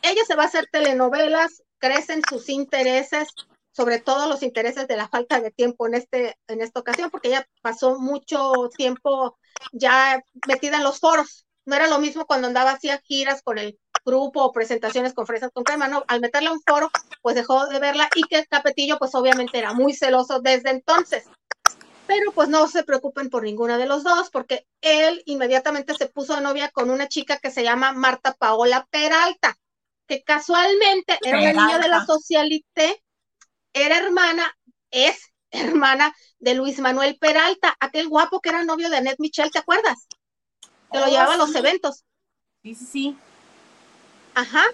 Ella 0.00 0.24
se 0.26 0.34
va 0.34 0.44
a 0.44 0.46
hacer 0.46 0.66
telenovelas, 0.72 1.62
crecen 1.78 2.22
sus 2.26 2.48
intereses, 2.48 3.28
sobre 3.74 3.98
todo 3.98 4.28
los 4.28 4.42
intereses 4.42 4.86
de 4.86 4.96
la 4.96 5.08
falta 5.08 5.40
de 5.40 5.50
tiempo 5.50 5.86
en, 5.86 5.94
este, 5.94 6.38
en 6.46 6.60
esta 6.60 6.80
ocasión, 6.80 7.10
porque 7.10 7.28
ella 7.28 7.48
pasó 7.60 7.98
mucho 7.98 8.70
tiempo 8.76 9.36
ya 9.72 10.22
metida 10.46 10.76
en 10.76 10.84
los 10.84 11.00
foros. 11.00 11.44
No 11.64 11.74
era 11.74 11.88
lo 11.88 11.98
mismo 11.98 12.24
cuando 12.24 12.46
andaba 12.46 12.72
hacía 12.72 13.00
giras 13.04 13.42
con 13.42 13.58
el 13.58 13.78
grupo 14.04 14.44
o 14.44 14.52
presentaciones 14.52 15.12
con 15.12 15.26
fresas 15.26 15.50
con 15.52 15.64
crema, 15.64 15.88
¿no? 15.88 16.04
Al 16.06 16.20
meterla 16.20 16.50
a 16.50 16.52
un 16.52 16.62
foro, 16.62 16.90
pues 17.20 17.34
dejó 17.34 17.66
de 17.66 17.80
verla 17.80 18.08
y 18.14 18.22
que 18.22 18.46
Capetillo, 18.46 18.98
pues 18.98 19.14
obviamente 19.14 19.58
era 19.58 19.72
muy 19.72 19.92
celoso 19.92 20.40
desde 20.40 20.70
entonces. 20.70 21.24
Pero 22.06 22.30
pues 22.32 22.48
no 22.48 22.68
se 22.68 22.84
preocupen 22.84 23.28
por 23.28 23.42
ninguna 23.42 23.76
de 23.78 23.86
los 23.86 24.04
dos, 24.04 24.30
porque 24.30 24.66
él 24.82 25.22
inmediatamente 25.24 25.94
se 25.94 26.06
puso 26.06 26.36
de 26.36 26.42
novia 26.42 26.68
con 26.68 26.90
una 26.90 27.08
chica 27.08 27.38
que 27.38 27.50
se 27.50 27.64
llama 27.64 27.92
Marta 27.92 28.34
Paola 28.34 28.86
Peralta, 28.90 29.56
que 30.06 30.22
casualmente 30.22 31.18
era 31.22 31.38
una 31.38 31.52
niña 31.52 31.78
de 31.78 31.88
la 31.88 32.04
socialité 32.04 33.03
era 33.74 33.98
hermana, 33.98 34.56
es 34.90 35.32
hermana 35.50 36.14
de 36.38 36.54
Luis 36.54 36.78
Manuel 36.78 37.18
Peralta, 37.18 37.76
aquel 37.80 38.08
guapo 38.08 38.40
que 38.40 38.48
era 38.48 38.64
novio 38.64 38.88
de 38.88 38.96
Annette 38.96 39.20
Michel, 39.20 39.50
¿te 39.50 39.58
acuerdas? 39.58 40.08
Que 40.90 40.98
lo 40.98 41.04
oh, 41.04 41.08
llevaba 41.08 41.34
a 41.34 41.38
los 41.38 41.54
eventos. 41.54 42.04
Sí, 42.62 42.74
sí, 42.74 42.86
sí. 42.86 43.18
Ajá. 44.34 44.64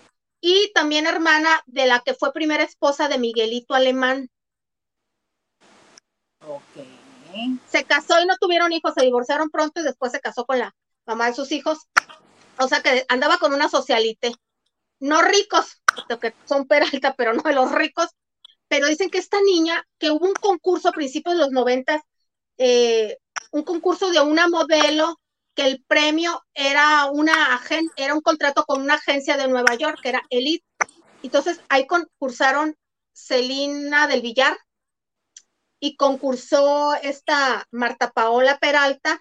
Y 0.41 0.73
también 0.73 1.07
hermana 1.07 1.63
de 1.67 1.87
la 1.87 2.01
que 2.01 2.15
fue 2.15 2.33
primera 2.33 2.63
esposa 2.63 3.09
de 3.09 3.19
Miguelito 3.19 3.75
Alemán. 3.75 4.31
Ok. 6.47 6.87
Se 7.69 7.85
casó 7.85 8.21
y 8.21 8.27
no 8.27 8.37
tuvieron 8.39 8.73
hijos, 8.73 8.95
se 8.95 9.05
divorciaron 9.05 9.51
pronto 9.51 9.81
y 9.81 9.85
después 9.85 10.13
se 10.13 10.21
casó 10.21 10.45
con 10.47 10.59
la 10.59 10.75
mamá 11.07 11.27
de 11.27 11.35
sus 11.35 11.53
hijos. 11.53 11.79
O 12.59 12.69
sea 12.69 12.83
que 12.83 13.05
andaba 13.09 13.39
con 13.39 13.53
una 13.53 13.69
socialite. 13.69 14.33
No 14.99 15.23
ricos, 15.23 15.81
que 16.21 16.35
son 16.45 16.67
Peralta, 16.67 17.15
pero 17.15 17.33
no 17.33 17.43
de 17.43 17.55
los 17.55 17.73
ricos, 17.73 18.11
pero 18.71 18.87
dicen 18.87 19.11
que 19.11 19.19
esta 19.19 19.43
niña, 19.43 19.85
que 19.99 20.13
hubo 20.13 20.29
un 20.29 20.35
concurso 20.35 20.89
a 20.89 20.93
principios 20.93 21.35
de 21.35 21.41
los 21.41 21.51
noventas, 21.51 22.03
eh, 22.57 23.19
un 23.51 23.65
concurso 23.65 24.11
de 24.13 24.21
una 24.21 24.47
modelo, 24.47 25.19
que 25.57 25.67
el 25.67 25.85
premio 25.89 26.41
era 26.55 27.07
una 27.07 27.61
era 27.97 28.15
un 28.15 28.21
contrato 28.21 28.63
con 28.65 28.81
una 28.81 28.95
agencia 28.95 29.37
de 29.37 29.49
Nueva 29.49 29.75
York, 29.75 29.99
que 30.01 30.11
era 30.11 30.23
Elite. 30.31 30.65
Entonces 31.25 31.61
ahí 31.69 31.89
concursaron 31.89 32.77
Celina 33.13 34.07
del 34.07 34.23
Villar 34.23 34.57
y 35.81 35.97
concursó 35.97 36.95
esta 36.95 37.67
Marta 37.73 38.13
Paola 38.13 38.57
Peralta 38.59 39.21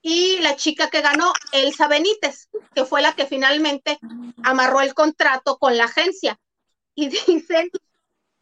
y 0.00 0.38
la 0.38 0.54
chica 0.54 0.90
que 0.90 1.00
ganó, 1.00 1.32
Elsa 1.50 1.88
Benítez, 1.88 2.48
que 2.72 2.84
fue 2.84 3.02
la 3.02 3.16
que 3.16 3.26
finalmente 3.26 3.98
amarró 4.44 4.80
el 4.80 4.94
contrato 4.94 5.58
con 5.58 5.76
la 5.76 5.86
agencia. 5.86 6.38
Y 6.94 7.08
dicen 7.26 7.68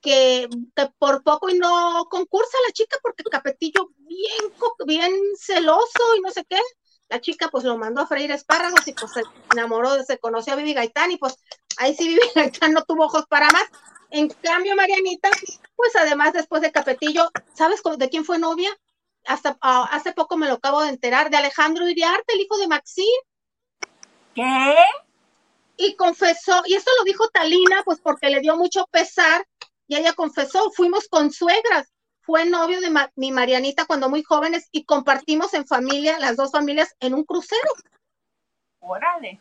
que, 0.01 0.48
por 0.98 1.22
poco 1.22 1.48
y 1.51 1.59
no 1.59 2.07
concursa 2.11 2.57
la 2.66 2.72
chica 2.72 2.98
porque 3.03 3.24
Capetillo 3.24 3.90
bien, 3.96 4.53
bien 4.86 5.12
celoso 5.38 6.16
y 6.16 6.20
no 6.20 6.30
sé 6.30 6.44
qué. 6.48 6.59
La 7.09 7.20
chica 7.20 7.48
pues 7.48 7.64
lo 7.64 7.76
mandó 7.76 8.03
a 8.03 8.07
freír 8.07 8.30
espárragos 8.30 8.86
y 8.86 8.92
pues 8.92 9.12
se 9.12 9.22
enamoró, 9.53 10.03
se 10.05 10.18
conoció 10.18 10.53
a 10.53 10.57
Vivi 10.57 10.74
Gaitán 10.74 11.11
y 11.11 11.16
pues 11.16 11.36
ahí 11.76 11.94
sí 11.94 12.09
Vivi 12.09 12.20
Gaitán 12.34 12.72
no 12.72 12.82
tuvo 12.84 13.05
ojos 13.05 13.24
para 13.28 13.48
más. 13.51 13.64
En 14.11 14.28
cambio, 14.28 14.74
Marianita, 14.74 15.30
pues 15.76 15.94
además 15.96 16.32
después 16.32 16.62
de 16.62 16.72
Capetillo, 16.72 17.30
¿sabes 17.55 17.80
de 17.96 18.09
quién 18.09 18.24
fue 18.24 18.38
novia? 18.38 18.70
Hasta 19.26 19.57
ah, 19.61 19.88
hace 19.92 20.12
poco 20.12 20.36
me 20.36 20.48
lo 20.48 20.55
acabo 20.55 20.82
de 20.82 20.88
enterar, 20.88 21.30
de 21.30 21.36
Alejandro 21.36 21.88
Iriarte, 21.88 22.34
el 22.34 22.40
hijo 22.40 22.59
de 22.59 22.68
Maxine. 22.68 23.09
¿Qué? 24.34 24.76
Y 25.76 25.94
confesó, 25.96 26.62
y 26.66 26.74
esto 26.74 26.90
lo 26.98 27.05
dijo 27.05 27.28
Talina, 27.28 27.82
pues 27.84 28.01
porque 28.01 28.30
le 28.30 28.40
dio 28.40 28.57
mucho 28.57 28.86
pesar 28.90 29.44
y 29.91 29.97
ella 29.97 30.12
confesó, 30.12 30.70
fuimos 30.70 31.09
con 31.09 31.32
suegras, 31.32 31.93
fue 32.20 32.45
novio 32.45 32.80
de 32.80 32.95
mi 33.16 33.32
Marianita 33.32 33.86
cuando 33.86 34.09
muy 34.09 34.22
jóvenes 34.22 34.68
y 34.70 34.84
compartimos 34.84 35.53
en 35.53 35.66
familia, 35.66 36.16
las 36.20 36.36
dos 36.36 36.53
familias, 36.53 36.95
en 37.01 37.12
un 37.12 37.24
crucero. 37.24 37.72
Órale. 38.78 39.41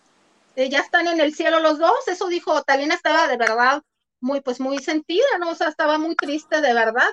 Eh, 0.55 0.67
ya 0.67 0.79
están 0.79 1.07
en 1.07 1.19
el 1.19 1.35
cielo 1.35 1.59
los 1.59 1.77
dos, 1.77 2.07
eso 2.07 2.27
dijo, 2.29 2.63
Talina 2.63 2.95
estaba 2.95 3.27
de 3.27 3.37
verdad 3.37 3.83
muy, 4.21 4.41
pues 4.41 4.59
muy 4.59 4.79
sentida, 4.79 5.27
¿no? 5.39 5.51
O 5.51 5.55
sea, 5.55 5.67
estaba 5.67 5.99
muy 5.99 6.15
triste 6.15 6.61
de 6.61 6.73
verdad. 6.73 7.09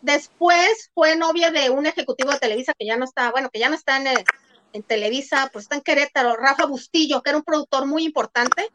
Después 0.00 0.90
fue 0.94 1.16
novia 1.16 1.50
de 1.50 1.68
un 1.68 1.84
ejecutivo 1.84 2.30
de 2.30 2.38
Televisa 2.38 2.72
que 2.78 2.86
ya 2.86 2.96
no 2.96 3.04
está, 3.04 3.30
bueno, 3.30 3.50
que 3.50 3.58
ya 3.58 3.68
no 3.68 3.74
está 3.74 3.98
en, 3.98 4.24
en 4.72 4.82
Televisa, 4.84 5.50
pues 5.52 5.66
está 5.66 5.76
en 5.76 5.82
Querétaro, 5.82 6.34
Rafa 6.34 6.64
Bustillo, 6.64 7.22
que 7.22 7.28
era 7.28 7.38
un 7.38 7.44
productor 7.44 7.84
muy 7.84 8.04
importante. 8.04 8.70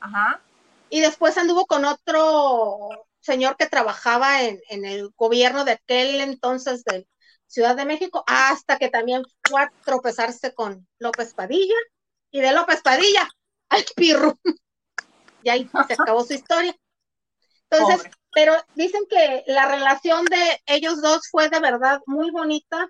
Ajá. 0.00 0.40
Y 0.88 1.00
después 1.02 1.36
anduvo 1.36 1.66
con 1.66 1.84
otro 1.84 3.05
señor 3.26 3.56
que 3.56 3.66
trabajaba 3.66 4.42
en, 4.42 4.60
el 4.68 5.10
gobierno 5.16 5.64
de 5.64 5.72
aquel 5.72 6.20
entonces 6.20 6.84
de 6.84 7.06
Ciudad 7.48 7.76
de 7.76 7.84
México, 7.84 8.24
hasta 8.26 8.78
que 8.78 8.88
también 8.88 9.22
fue 9.48 9.62
a 9.62 9.72
tropezarse 9.84 10.54
con 10.54 10.88
López 10.98 11.34
Padilla, 11.34 11.76
y 12.30 12.40
de 12.40 12.52
López 12.52 12.80
Padilla 12.82 13.28
al 13.68 13.84
Pirru. 13.94 14.38
Y 15.42 15.48
ahí 15.50 15.70
se 15.86 15.94
acabó 15.94 16.24
su 16.24 16.34
historia. 16.34 16.74
Entonces, 17.68 18.10
pero 18.32 18.54
dicen 18.74 19.02
que 19.08 19.44
la 19.46 19.66
relación 19.66 20.24
de 20.24 20.62
ellos 20.66 21.02
dos 21.02 21.28
fue 21.30 21.48
de 21.48 21.60
verdad 21.60 22.00
muy 22.06 22.30
bonita. 22.30 22.88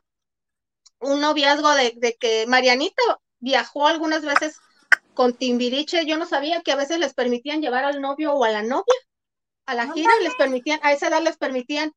Un 1.00 1.20
noviazgo 1.20 1.74
de, 1.74 1.92
de 1.96 2.14
que 2.14 2.46
Marianita 2.46 3.02
viajó 3.38 3.86
algunas 3.86 4.22
veces 4.22 4.58
con 5.14 5.34
Timbiriche. 5.34 6.06
Yo 6.06 6.16
no 6.16 6.26
sabía 6.26 6.62
que 6.62 6.72
a 6.72 6.76
veces 6.76 6.98
les 6.98 7.14
permitían 7.14 7.60
llevar 7.60 7.84
al 7.84 8.00
novio 8.00 8.32
o 8.34 8.44
a 8.44 8.50
la 8.50 8.62
novia 8.62 9.05
a 9.66 9.74
la 9.74 9.92
gira 9.92 10.10
y 10.20 10.24
les 10.24 10.34
permitían, 10.34 10.80
a 10.82 10.92
esa 10.92 11.08
edad 11.08 11.22
les 11.22 11.36
permitían 11.36 11.92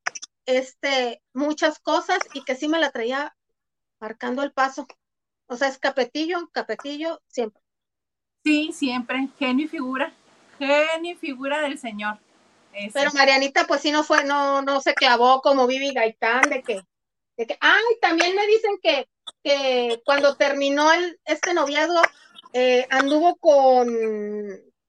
este, 0.46 1.22
muchas 1.34 1.80
cosas 1.80 2.20
y 2.34 2.44
que 2.44 2.56
sí 2.56 2.68
me 2.68 2.80
la 2.80 2.92
traía 2.92 3.36
marcando 4.00 4.44
el 4.44 4.52
paso. 4.52 4.88
O 5.48 5.56
sea, 5.56 5.68
es 5.68 5.78
capetillo, 5.78 6.50
capetillo, 6.52 7.22
siempre. 7.28 7.62
Sí, 8.44 8.72
siempre, 8.74 9.30
genio 9.38 9.66
y 9.66 9.70
figura, 9.70 10.14
genio 10.58 11.14
y 11.14 11.16
figura 11.16 11.62
del 11.62 11.78
Señor. 11.78 12.20
Pero 12.94 13.12
Marianita, 13.14 13.66
pues 13.68 13.82
sí 13.82 13.92
no 13.92 14.04
fue, 14.04 14.24
no, 14.24 14.62
no 14.62 14.80
se 14.82 14.94
clavó 14.94 15.42
como 15.42 15.68
Vivi 15.68 15.94
Gaitán 15.94 16.50
de 16.50 16.62
que, 16.62 16.82
de 17.36 17.48
que, 17.48 17.58
ay, 17.60 17.84
también 18.02 18.36
me 18.36 18.46
dicen 18.48 18.78
que, 18.82 19.10
que 19.44 20.02
cuando 20.06 20.36
terminó 20.36 20.92
el, 20.92 21.20
este 21.26 21.54
noviazgo, 21.54 22.02
eh, 22.54 22.88
anduvo 22.90 23.36
con, 23.38 23.90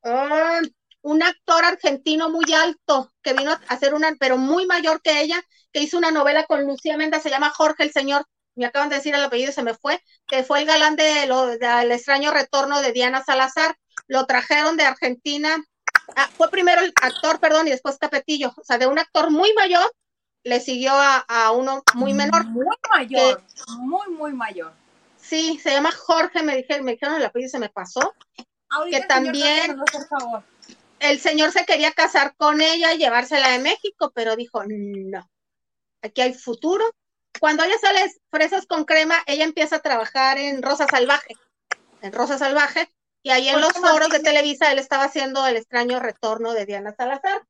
ah, 0.05 0.61
un 1.03 1.23
actor 1.23 1.65
argentino 1.65 2.31
muy 2.31 2.53
alto 2.53 3.11
que 3.23 3.33
vino 3.33 3.53
a 3.53 3.61
hacer 3.69 3.95
una, 3.95 4.15
pero 4.19 4.37
muy 4.37 4.67
mayor 4.67 5.01
que 5.03 5.21
ella, 5.21 5.43
que 5.73 5.81
hizo 5.81 5.99
una 5.99 6.11
novela 6.11 6.45
con 6.45 6.67
Lucía 6.67 6.97
Méndez, 6.97 7.23
se 7.23 7.31
llama 7.31 7.51
Jorge 7.51 7.85
el 7.85 7.93
Señor, 7.93 8.27
me 8.55 8.67
acaban 8.67 8.89
de 8.89 8.97
decir 8.97 9.15
el 9.15 9.25
apellido 9.25 9.53
se 9.53 9.63
me 9.63 9.75
fue, 9.75 10.03
que 10.27 10.43
fue 10.43 10.61
el 10.61 10.67
galán 10.67 10.97
de 10.97 11.27
lo, 11.27 11.47
del 11.47 11.93
extraño 11.93 12.33
retorno 12.33 12.81
de 12.81 12.93
Diana 12.93 13.23
Salazar, 13.25 13.77
lo 14.09 14.27
trajeron 14.27 14.77
de 14.77 14.85
Argentina, 14.85 15.57
ah, 16.17 16.29
fue 16.37 16.51
primero 16.51 16.83
el 16.83 16.93
actor, 17.01 17.41
perdón, 17.41 17.69
y 17.69 17.71
después 17.71 17.99
Capetillo, 17.99 18.53
o 18.57 18.65
sea, 18.65 18.79
de 18.79 18.87
un 18.87 18.99
actor 18.99 19.31
muy 19.31 19.53
mayor, 19.55 19.91
le 20.43 20.61
siguió 20.61 20.93
a, 20.95 21.51
uno 21.53 21.83
muy 21.95 22.15
menor. 22.15 22.47
Muy 22.47 22.65
mayor, 22.91 23.43
muy, 23.79 24.09
muy 24.09 24.33
mayor. 24.33 24.73
Sí, 25.19 25.61
se 25.63 25.71
llama 25.71 25.93
Jorge, 25.93 26.43
me 26.43 26.57
dijeron, 26.57 26.85
me 26.85 26.93
dijeron 26.93 27.17
el 27.17 27.25
apellido 27.25 27.51
se 27.51 27.59
me 27.59 27.69
pasó. 27.69 28.15
que 28.91 29.01
también, 29.03 29.77
por 29.77 30.09
favor 30.09 30.43
el 31.01 31.19
señor 31.19 31.51
se 31.51 31.65
quería 31.65 31.93
casar 31.93 32.35
con 32.37 32.61
ella 32.61 32.93
y 32.95 32.99
llevársela 32.99 33.51
de 33.51 33.59
México, 33.59 34.13
pero 34.15 34.37
dijo, 34.37 34.63
no, 34.67 35.29
aquí 36.03 36.21
hay 36.21 36.35
futuro. 36.35 36.85
Cuando 37.41 37.65
ella 37.65 37.79
sale 37.81 38.13
fresas 38.31 38.67
con 38.67 38.85
crema, 38.85 39.17
ella 39.27 39.45
empieza 39.45 39.77
a 39.77 39.81
trabajar 39.81 40.39
en 40.39 40.63
Rosa 40.63 40.87
Salvaje, 40.87 41.35
en 42.03 42.13
Rosa 42.13 42.39
Salvaje, 42.39 42.89
y 43.23 43.31
ahí 43.31 43.49
en 43.49 43.61
los 43.61 43.73
foros 43.73 44.11
de 44.11 44.21
Televisa 44.21 44.73
él 44.73 44.79
estaba 44.79 45.05
haciendo 45.05 45.47
el 45.47 45.57
extraño 45.57 46.01
retorno 46.01 46.53
de 46.53 46.67
Diana 46.67 46.95
Salazar. 46.95 47.43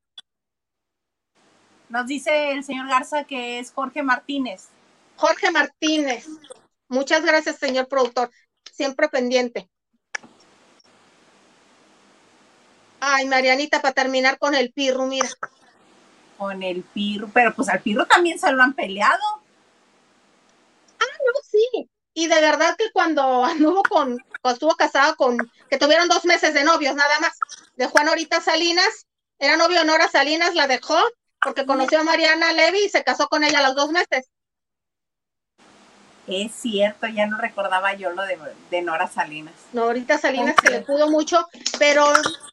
Nos 1.88 2.06
dice 2.06 2.52
el 2.52 2.62
señor 2.62 2.88
Garza 2.88 3.24
que 3.24 3.58
es 3.58 3.72
Jorge 3.72 4.02
Martínez. 4.02 4.68
Jorge 5.16 5.50
Martínez. 5.50 6.26
Muchas 6.88 7.24
gracias, 7.24 7.56
señor 7.56 7.88
productor. 7.88 8.30
Siempre 8.72 9.08
pendiente. 9.08 9.68
Ay, 13.00 13.26
Marianita, 13.26 13.80
para 13.80 13.94
terminar 13.94 14.38
con 14.38 14.54
el 14.54 14.72
pirru, 14.72 15.06
mira. 15.06 15.28
con 16.36 16.62
el 16.62 16.82
Pirro, 16.82 17.28
pero 17.32 17.54
pues 17.54 17.68
al 17.68 17.80
Pirro 17.80 18.06
también 18.06 18.38
se 18.38 18.50
lo 18.52 18.62
han 18.62 18.74
peleado. 18.74 19.22
Ah, 20.98 21.04
no, 21.26 21.40
sí. 21.42 21.90
Y 22.14 22.26
de 22.26 22.40
verdad 22.40 22.76
que 22.76 22.90
cuando 22.92 23.44
anduvo 23.44 23.82
con, 23.82 24.18
cuando 24.40 24.54
estuvo 24.54 24.74
casado 24.74 25.16
con, 25.16 25.38
que 25.68 25.78
tuvieron 25.78 26.08
dos 26.08 26.24
meses 26.24 26.54
de 26.54 26.64
novios 26.64 26.94
nada 26.94 27.20
más, 27.20 27.32
de 27.76 27.86
Juan 27.86 28.06
Norita 28.06 28.40
Salinas, 28.40 29.06
era 29.38 29.56
novio 29.56 29.84
Nora 29.84 30.08
Salinas, 30.08 30.54
la 30.54 30.66
dejó 30.66 30.96
porque 31.42 31.64
conoció 31.64 32.00
a 32.00 32.04
Mariana 32.04 32.52
Levy 32.52 32.84
y 32.84 32.88
se 32.90 33.02
casó 33.04 33.28
con 33.28 33.44
ella 33.44 33.60
a 33.60 33.68
los 33.68 33.74
dos 33.74 33.90
meses. 33.90 34.28
Es 36.30 36.52
cierto, 36.52 37.06
ya 37.08 37.26
no 37.26 37.38
recordaba 37.38 37.94
yo 37.94 38.10
lo 38.12 38.22
de, 38.22 38.82
Nora 38.82 39.08
Salinas. 39.08 39.54
Norita 39.72 40.16
Salinas 40.16 40.54
que 40.56 40.70
le 40.70 40.80
pudo 40.82 41.10
mucho, 41.10 41.46
pero 41.78 42.04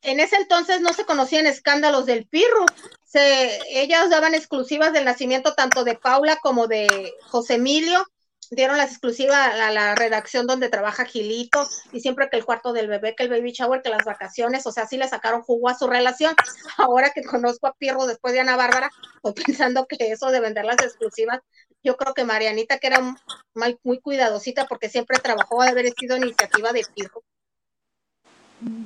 en 0.02 0.20
ese 0.20 0.36
entonces 0.38 0.82
no 0.82 0.94
se 0.94 1.06
conocían 1.06 1.46
escándalos 1.46 2.06
del 2.06 2.26
Pirro. 2.26 2.66
Se, 3.06 3.60
ellas 3.70 4.10
daban 4.10 4.34
exclusivas 4.34 4.94
del 4.94 5.06
nacimiento 5.06 5.54
tanto 5.54 5.84
de 5.84 5.96
Paula 5.96 6.38
como 6.42 6.68
de 6.68 7.14
José 7.22 7.56
Emilio 7.56 8.06
dieron 8.52 8.78
las 8.78 8.92
exclusivas 8.92 9.54
a 9.54 9.72
la 9.72 9.96
redacción 9.96 10.48
donde 10.48 10.70
trabaja 10.70 11.06
Gilito 11.06 11.68
y 11.92 12.00
siempre 12.00 12.30
que 12.30 12.38
el 12.38 12.46
cuarto 12.46 12.74
del 12.74 12.88
bebé, 12.88 13.16
que 13.16 13.24
el 13.24 13.30
baby 13.30 13.52
shower, 13.52 13.82
que 13.82 13.90
las 13.90 14.06
vacaciones, 14.06 14.66
o 14.66 14.72
sea, 14.72 14.88
sí 14.88 14.98
le 14.98 15.08
sacaron 15.08 15.42
jugo 15.42 15.70
a 15.70 15.78
su 15.78 15.88
relación. 15.88 16.34
Ahora 16.78 17.12
que 17.12 17.24
conozco 17.24 17.68
a 17.68 17.74
Pierro 17.74 18.06
después 18.08 18.34
de 18.34 18.42
Ana 18.42 18.56
Bárbara, 18.56 18.90
estoy 19.24 19.34
pensando 19.46 19.86
que 19.88 20.12
eso 20.12 20.32
de 20.32 20.40
vender 20.40 20.66
las 20.66 20.82
exclusivas, 20.82 21.42
yo 21.88 21.96
creo 21.96 22.14
que 22.14 22.26
Marianita, 22.26 22.80
que 22.80 22.88
era 22.88 23.00
muy, 23.00 23.80
muy 23.82 24.02
cuidadosita 24.02 24.66
porque 24.66 24.90
siempre 24.90 25.20
trabajó, 25.20 25.64
de 25.64 25.70
haber 25.70 25.90
sido 25.94 26.18
iniciativa 26.18 26.74
de 26.74 26.86
Pierro. 26.94 27.24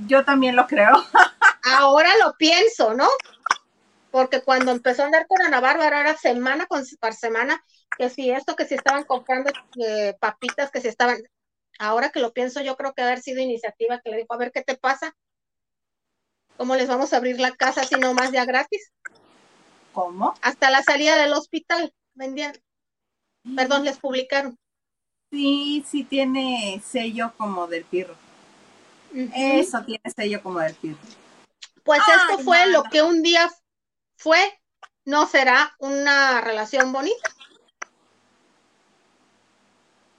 Yo 0.06 0.24
también 0.24 0.56
lo 0.56 0.68
creo. 0.68 0.94
Ahora 1.64 2.16
lo 2.24 2.36
pienso, 2.38 2.94
¿no? 2.94 3.10
Porque 4.12 4.44
cuando 4.44 4.72
empezó 4.72 5.02
a 5.02 5.06
andar 5.08 5.26
con 5.26 5.42
Ana 5.42 5.60
Bárbara 5.60 6.02
era 6.02 6.16
semana 6.16 6.68
con, 6.68 6.84
por 7.00 7.14
semana 7.16 7.64
que 7.98 8.12
si 8.12 8.30
esto, 8.30 8.56
que 8.56 8.66
si 8.66 8.76
estaban 8.76 9.04
comprando 9.04 9.52
eh, 9.84 10.16
papitas, 10.20 10.70
que 10.70 10.80
si 10.80 10.88
estaban, 10.88 11.18
ahora 11.80 12.10
que 12.10 12.20
lo 12.20 12.34
pienso, 12.34 12.62
yo 12.62 12.76
creo 12.76 12.94
que 12.94 13.02
haber 13.02 13.22
sido 13.22 13.42
iniciativa 13.42 14.00
que 14.00 14.12
le 14.12 14.18
dijo, 14.18 14.32
a 14.32 14.38
ver 14.38 14.52
qué 14.52 14.62
te 14.62 14.78
pasa, 14.78 15.16
¿cómo 16.56 16.76
les 16.76 16.88
vamos 16.88 17.14
a 17.14 17.18
abrir 17.18 17.40
la 17.40 17.56
casa 17.56 17.84
si 17.84 17.96
no 17.96 18.14
más 18.14 18.32
ya 18.32 18.46
gratis? 18.46 18.92
¿Cómo? 19.92 20.36
Hasta 20.44 20.70
la 20.70 20.84
salida 20.84 21.18
del 21.18 21.34
hospital 21.34 21.94
vendían, 22.14 22.54
perdón, 23.56 23.86
les 23.86 23.98
publicaron. 23.98 24.58
Sí, 25.32 25.84
sí 25.88 26.04
tiene 26.04 26.82
sello 26.86 27.34
como 27.38 27.68
del 27.68 27.86
pirro. 27.86 28.16
Eso 29.14 29.84
tiene 29.84 30.10
sello 30.16 30.42
como 30.44 30.60
del 30.60 30.76
pirro. 30.76 31.00
Pues 31.84 32.02
esto 32.08 32.44
fue 32.44 32.68
lo 32.68 32.84
que 32.84 33.02
un 33.02 33.24
día 33.24 33.50
fue, 34.18 34.60
no 35.06 35.26
será 35.28 35.76
una 35.80 36.42
relación 36.42 36.92
bonita. 36.92 37.30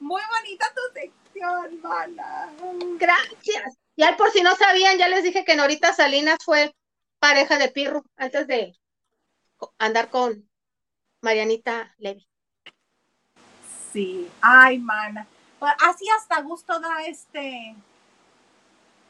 Muy 0.01 0.23
bonita 0.37 0.67
tu 0.75 1.01
sección, 1.01 1.81
mana. 1.81 2.53
Gracias. 2.99 3.79
Ya 3.97 4.17
por 4.17 4.31
si 4.31 4.43
no 4.43 4.57
sabían, 4.57 4.99
ya 4.99 5.09
les 5.09 5.23
dije 5.23 5.45
que 5.45 5.55
Norita 5.55 5.93
Salinas 5.93 6.39
fue 6.45 6.75
pareja 7.19 7.59
de 7.59 7.69
Pirro 7.69 8.05
antes 8.17 8.47
de 8.47 8.77
andar 9.79 10.11
con 10.11 10.49
Marianita 11.21 11.95
Levy. 11.99 12.27
Sí, 13.93 14.31
ay, 14.41 14.79
mana. 14.79 15.27
Pues, 15.59 15.73
así 15.85 16.09
hasta 16.17 16.41
gusto 16.41 16.81
da 16.81 17.05
este 17.07 17.77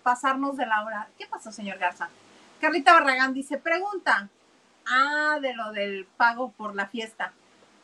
pasarnos 0.03 0.57
de 0.57 0.67
la 0.67 0.85
hora. 0.85 1.09
¿Qué 1.17 1.27
pasó, 1.27 1.53
señor 1.53 1.79
Garza? 1.79 2.11
Carlita 2.61 2.93
Barragán 2.95 3.33
dice, 3.33 3.59
pregunta. 3.59 4.29
Ah, 4.87 5.39
de 5.41 5.55
lo 5.55 5.71
del 5.73 6.07
pago 6.17 6.51
por 6.53 6.75
la 6.75 6.87
fiesta. 6.89 7.33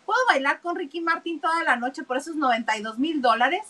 ¿Puedo 0.05 0.19
bailar 0.27 0.61
con 0.61 0.77
Ricky 0.77 1.01
Martin 1.01 1.41
toda 1.41 1.63
la 1.63 1.77
noche 1.77 2.03
por 2.03 2.17
esos 2.17 2.35
92 2.35 2.99
mil 2.99 3.23
dólares? 3.23 3.63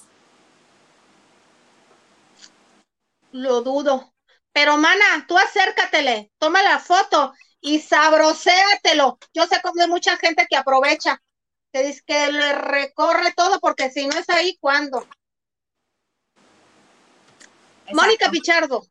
Lo 3.32 3.60
dudo. 3.62 4.12
Pero, 4.52 4.76
mana, 4.78 5.26
tú 5.26 5.36
acércatele, 5.38 6.30
toma 6.38 6.62
la 6.62 6.78
foto 6.78 7.34
y 7.60 7.80
sabroséatelo. 7.80 9.18
Yo 9.34 9.46
sé 9.46 9.60
que 9.60 9.82
hay 9.82 9.88
mucha 9.88 10.16
gente 10.16 10.46
que 10.48 10.56
aprovecha, 10.56 11.20
que 11.72 11.82
dice 11.82 12.02
que 12.06 12.32
le 12.32 12.52
recorre 12.52 13.32
todo, 13.34 13.60
porque 13.60 13.90
si 13.90 14.06
no 14.06 14.18
es 14.18 14.28
ahí, 14.30 14.56
¿cuándo? 14.60 15.06
Mónica 17.92 18.30
Pichardo 18.30 18.86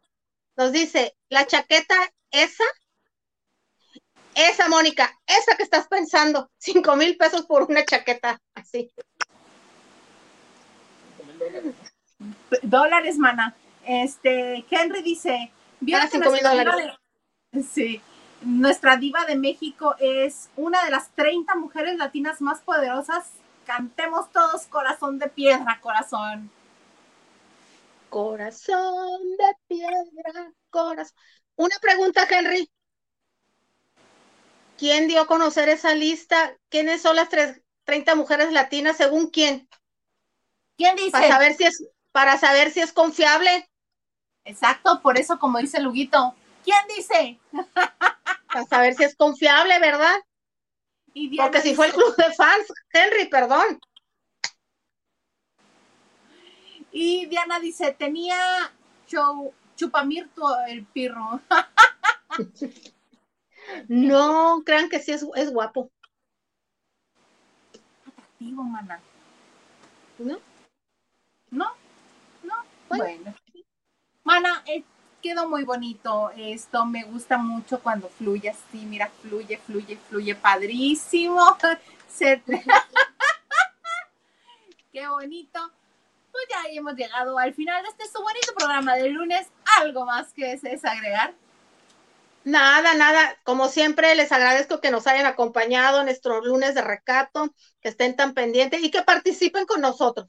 nos 0.55 0.71
dice, 0.71 1.15
la 1.29 1.45
chaqueta 1.45 1.95
esa 2.31 2.63
esa, 4.37 4.69
Mónica, 4.69 5.19
esa 5.25 5.57
que 5.57 5.63
estás 5.63 5.87
pensando, 5.87 6.51
cinco 6.59 6.95
mil 6.95 7.17
pesos 7.17 7.47
por 7.47 7.63
una 7.63 7.83
chaqueta, 7.83 8.39
así. 8.53 8.91
Dólares, 12.61 13.17
mana. 13.17 13.55
Este, 13.83 14.63
Henry 14.69 15.01
dice, 15.01 15.51
ah, 15.93 16.07
cinco 16.11 16.29
mil 16.29 16.43
dólares. 16.43 16.93
sí, 17.73 17.99
nuestra 18.41 18.97
diva 18.97 19.25
de 19.25 19.35
México 19.35 19.95
es 19.99 20.49
una 20.55 20.83
de 20.83 20.91
las 20.91 21.09
30 21.11 21.55
mujeres 21.55 21.97
latinas 21.97 22.41
más 22.41 22.61
poderosas. 22.61 23.25
Cantemos 23.65 24.31
todos 24.31 24.63
corazón 24.67 25.19
de 25.19 25.27
piedra, 25.27 25.79
corazón. 25.81 26.49
Corazón 28.09 29.21
de 29.37 29.57
piedra, 29.67 30.51
corazón. 30.69 31.17
Una 31.55 31.75
pregunta, 31.81 32.27
Henry. 32.29 32.69
¿Quién 34.77 35.07
dio 35.07 35.21
a 35.21 35.27
conocer 35.27 35.69
esa 35.69 35.95
lista? 35.95 36.55
¿Quiénes 36.69 37.01
son 37.01 37.15
las 37.15 37.29
30 37.83 38.15
mujeres 38.15 38.51
latinas 38.51 38.95
según 38.95 39.29
quién? 39.29 39.67
¿Quién 40.77 40.95
dice? 40.95 41.11
Para 41.11 41.27
saber 41.27 41.55
si 41.55 41.63
es, 41.63 41.83
para 42.11 42.37
saber 42.37 42.71
si 42.71 42.79
es 42.79 42.93
confiable. 42.93 43.67
Exacto, 44.45 45.01
por 45.01 45.17
eso 45.17 45.39
como 45.39 45.57
dice 45.57 45.81
Luguito, 45.81 46.35
¿quién 46.63 46.79
dice? 46.95 47.39
Para 48.51 48.65
saber 48.65 48.93
si 48.95 49.03
es 49.03 49.15
confiable, 49.15 49.79
¿verdad? 49.79 50.15
Porque 51.37 51.61
si 51.61 51.75
fue 51.75 51.87
el 51.87 51.93
club 51.93 52.15
de 52.15 52.33
fans, 52.33 52.71
Henry, 52.91 53.27
perdón. 53.27 53.79
Y 56.91 57.25
Diana 57.27 57.59
dice, 57.59 57.91
tenía 57.93 58.37
show, 59.07 59.53
chupamirto 59.75 60.43
el 60.67 60.85
pirro. 60.85 61.41
No, 63.89 64.63
crean 64.65 64.89
que 64.89 64.99
sí 64.99 65.11
es, 65.11 65.25
es 65.35 65.51
guapo. 65.51 65.91
Atractivo, 68.07 68.63
mana. 68.63 69.01
¿No? 70.19 70.39
No, 71.51 71.71
no. 72.43 72.55
Bueno. 72.89 73.35
Mana, 74.23 74.63
eh, 74.67 74.83
quedó 75.27 75.49
muy 75.49 75.65
bonito 75.65 76.31
esto. 76.37 76.85
Me 76.85 77.03
gusta 77.03 77.37
mucho 77.37 77.81
cuando 77.81 78.07
fluye 78.07 78.49
así. 78.49 78.85
Mira, 78.85 79.11
fluye, 79.21 79.57
fluye, 79.57 79.97
fluye. 80.09 80.35
Padrísimo. 80.35 81.57
Qué 84.93 85.07
bonito. 85.07 85.71
Pues 86.31 86.45
ya 86.49 86.63
hemos 86.71 86.95
llegado 86.95 87.37
al 87.37 87.53
final 87.53 87.83
de 87.83 87.89
este 87.89 88.07
su 88.07 88.21
bonito 88.21 88.53
programa 88.55 88.95
de 88.95 89.09
lunes. 89.09 89.47
¿Algo 89.79 90.05
más 90.05 90.31
que 90.31 90.45
desees 90.45 90.85
agregar? 90.85 91.33
Nada, 92.45 92.93
nada. 92.93 93.35
Como 93.43 93.67
siempre, 93.67 94.15
les 94.15 94.31
agradezco 94.31 94.79
que 94.79 94.91
nos 94.91 95.07
hayan 95.07 95.25
acompañado 95.25 95.99
en 95.99 96.05
nuestro 96.05 96.41
lunes 96.41 96.73
de 96.73 96.81
recato, 96.81 97.53
que 97.81 97.89
estén 97.89 98.15
tan 98.15 98.33
pendientes 98.33 98.81
y 98.81 98.91
que 98.91 99.01
participen 99.01 99.65
con 99.65 99.81
nosotros. 99.81 100.27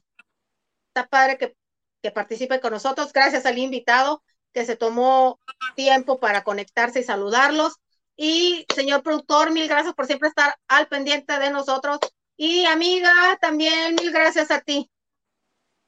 Está 0.89 1.07
padre 1.07 1.37
que, 1.37 1.55
que 2.01 2.11
participen 2.11 2.59
con 2.59 2.73
nosotros. 2.73 3.13
Gracias 3.13 3.45
al 3.45 3.57
invitado 3.57 4.21
que 4.53 4.65
se 4.65 4.75
tomó 4.75 5.39
tiempo 5.75 6.19
para 6.19 6.43
conectarse 6.43 6.99
y 6.99 7.03
saludarlos. 7.03 7.77
Y 8.15 8.65
señor 8.75 9.01
productor, 9.01 9.51
mil 9.51 9.67
gracias 9.67 9.93
por 9.93 10.05
siempre 10.05 10.29
estar 10.29 10.55
al 10.67 10.87
pendiente 10.87 11.39
de 11.39 11.51
nosotros. 11.51 11.99
Y 12.35 12.65
amiga, 12.65 13.37
también 13.41 13.95
mil 13.95 14.11
gracias 14.11 14.51
a 14.51 14.61
ti. 14.61 14.89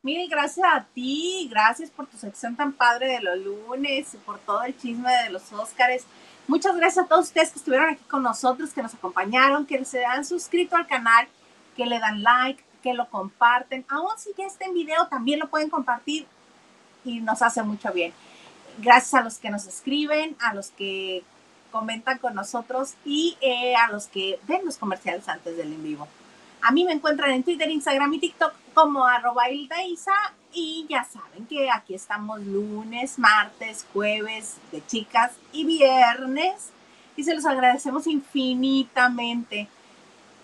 Mil 0.04 0.28
gracias 0.30 0.66
a 0.66 0.88
ti, 0.94 1.48
gracias 1.52 1.92
por 1.92 2.08
tu 2.08 2.18
sección 2.18 2.56
tan 2.56 2.74
padre 2.74 3.08
de 3.08 3.22
los 3.22 3.38
lunes 3.38 4.14
y 4.14 4.18
por 4.18 4.40
todo 4.40 4.64
el 4.64 4.76
chisme 4.76 5.12
de 5.24 5.30
los 5.30 5.52
Óscares. 5.54 6.06
Muchas 6.48 6.76
gracias 6.76 7.06
a 7.06 7.08
todos 7.08 7.26
ustedes 7.26 7.52
que 7.52 7.60
estuvieron 7.60 7.90
aquí 7.92 8.04
con 8.06 8.24
nosotros, 8.24 8.72
que 8.72 8.82
nos 8.82 8.94
acompañaron, 8.94 9.66
que 9.66 9.86
se 9.86 10.04
han 10.04 10.26
suscrito 10.26 10.76
al 10.76 10.88
canal, 10.88 11.28
que 11.78 11.86
le 11.86 12.00
dan 12.00 12.24
like, 12.24 12.64
que 12.82 12.94
lo 12.94 13.10
comparten. 13.10 13.86
Aún 13.90 14.18
si 14.18 14.32
ya 14.38 14.46
está 14.48 14.66
en 14.66 14.74
video, 14.74 15.08
también 15.08 15.40
lo 15.40 15.50
pueden 15.50 15.70
compartir 15.70 16.26
y 17.06 17.20
nos 17.20 17.42
hace 17.42 17.62
mucho 17.62 17.92
bien. 17.94 18.14
Gracias 18.78 19.14
a 19.14 19.24
los 19.24 19.38
que 19.38 19.50
nos 19.50 19.66
escriben, 19.68 20.36
a 20.40 20.54
los 20.54 20.70
que 20.72 21.24
comentan 21.72 22.18
con 22.18 22.36
nosotros 22.36 22.96
y 23.06 23.38
eh, 23.42 23.76
a 23.76 23.92
los 23.92 24.08
que 24.08 24.40
ven 24.48 24.66
los 24.66 24.78
comerciales 24.78 25.28
antes 25.28 25.58
del 25.58 25.74
en 25.74 25.84
vivo. 25.84 26.08
A 26.62 26.72
mí 26.72 26.86
me 26.86 26.92
encuentran 26.92 27.32
en 27.32 27.44
Twitter, 27.44 27.70
Instagram 27.70 28.14
y 28.14 28.20
TikTok 28.20 28.54
como 28.74 29.06
arroba 29.06 29.50
y 30.54 30.86
ya 30.90 31.04
saben 31.06 31.46
que 31.48 31.72
aquí 31.72 31.96
estamos 31.96 32.42
lunes, 32.42 33.18
martes, 33.18 33.86
jueves 33.94 34.58
de 34.72 34.86
chicas 34.86 35.32
y 35.52 35.66
viernes 35.66 36.72
y 37.16 37.24
se 37.24 37.34
los 37.34 37.46
agradecemos 37.46 38.06
infinitamente. 38.08 39.68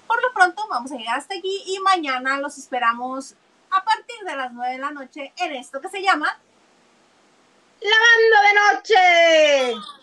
Por 0.08 0.22
lo 0.22 0.34
pronto 0.34 0.66
vamos 0.70 0.92
a 0.92 0.96
llegar 0.96 1.18
hasta 1.18 1.36
aquí 1.36 1.64
y 1.68 1.80
mañana 1.80 2.40
los 2.40 2.58
esperamos 2.58 3.36
a 3.70 3.84
partir 3.84 4.16
de 4.26 4.36
las 4.36 4.54
9 4.54 4.74
de 4.74 4.80
la 4.80 4.92
noche 4.92 5.34
en 5.38 5.54
esto 5.54 5.82
que 5.82 5.90
se 5.90 6.02
llama 6.02 6.38
Lavando 7.82 8.38
de 8.44 8.54
noche. 8.54 9.97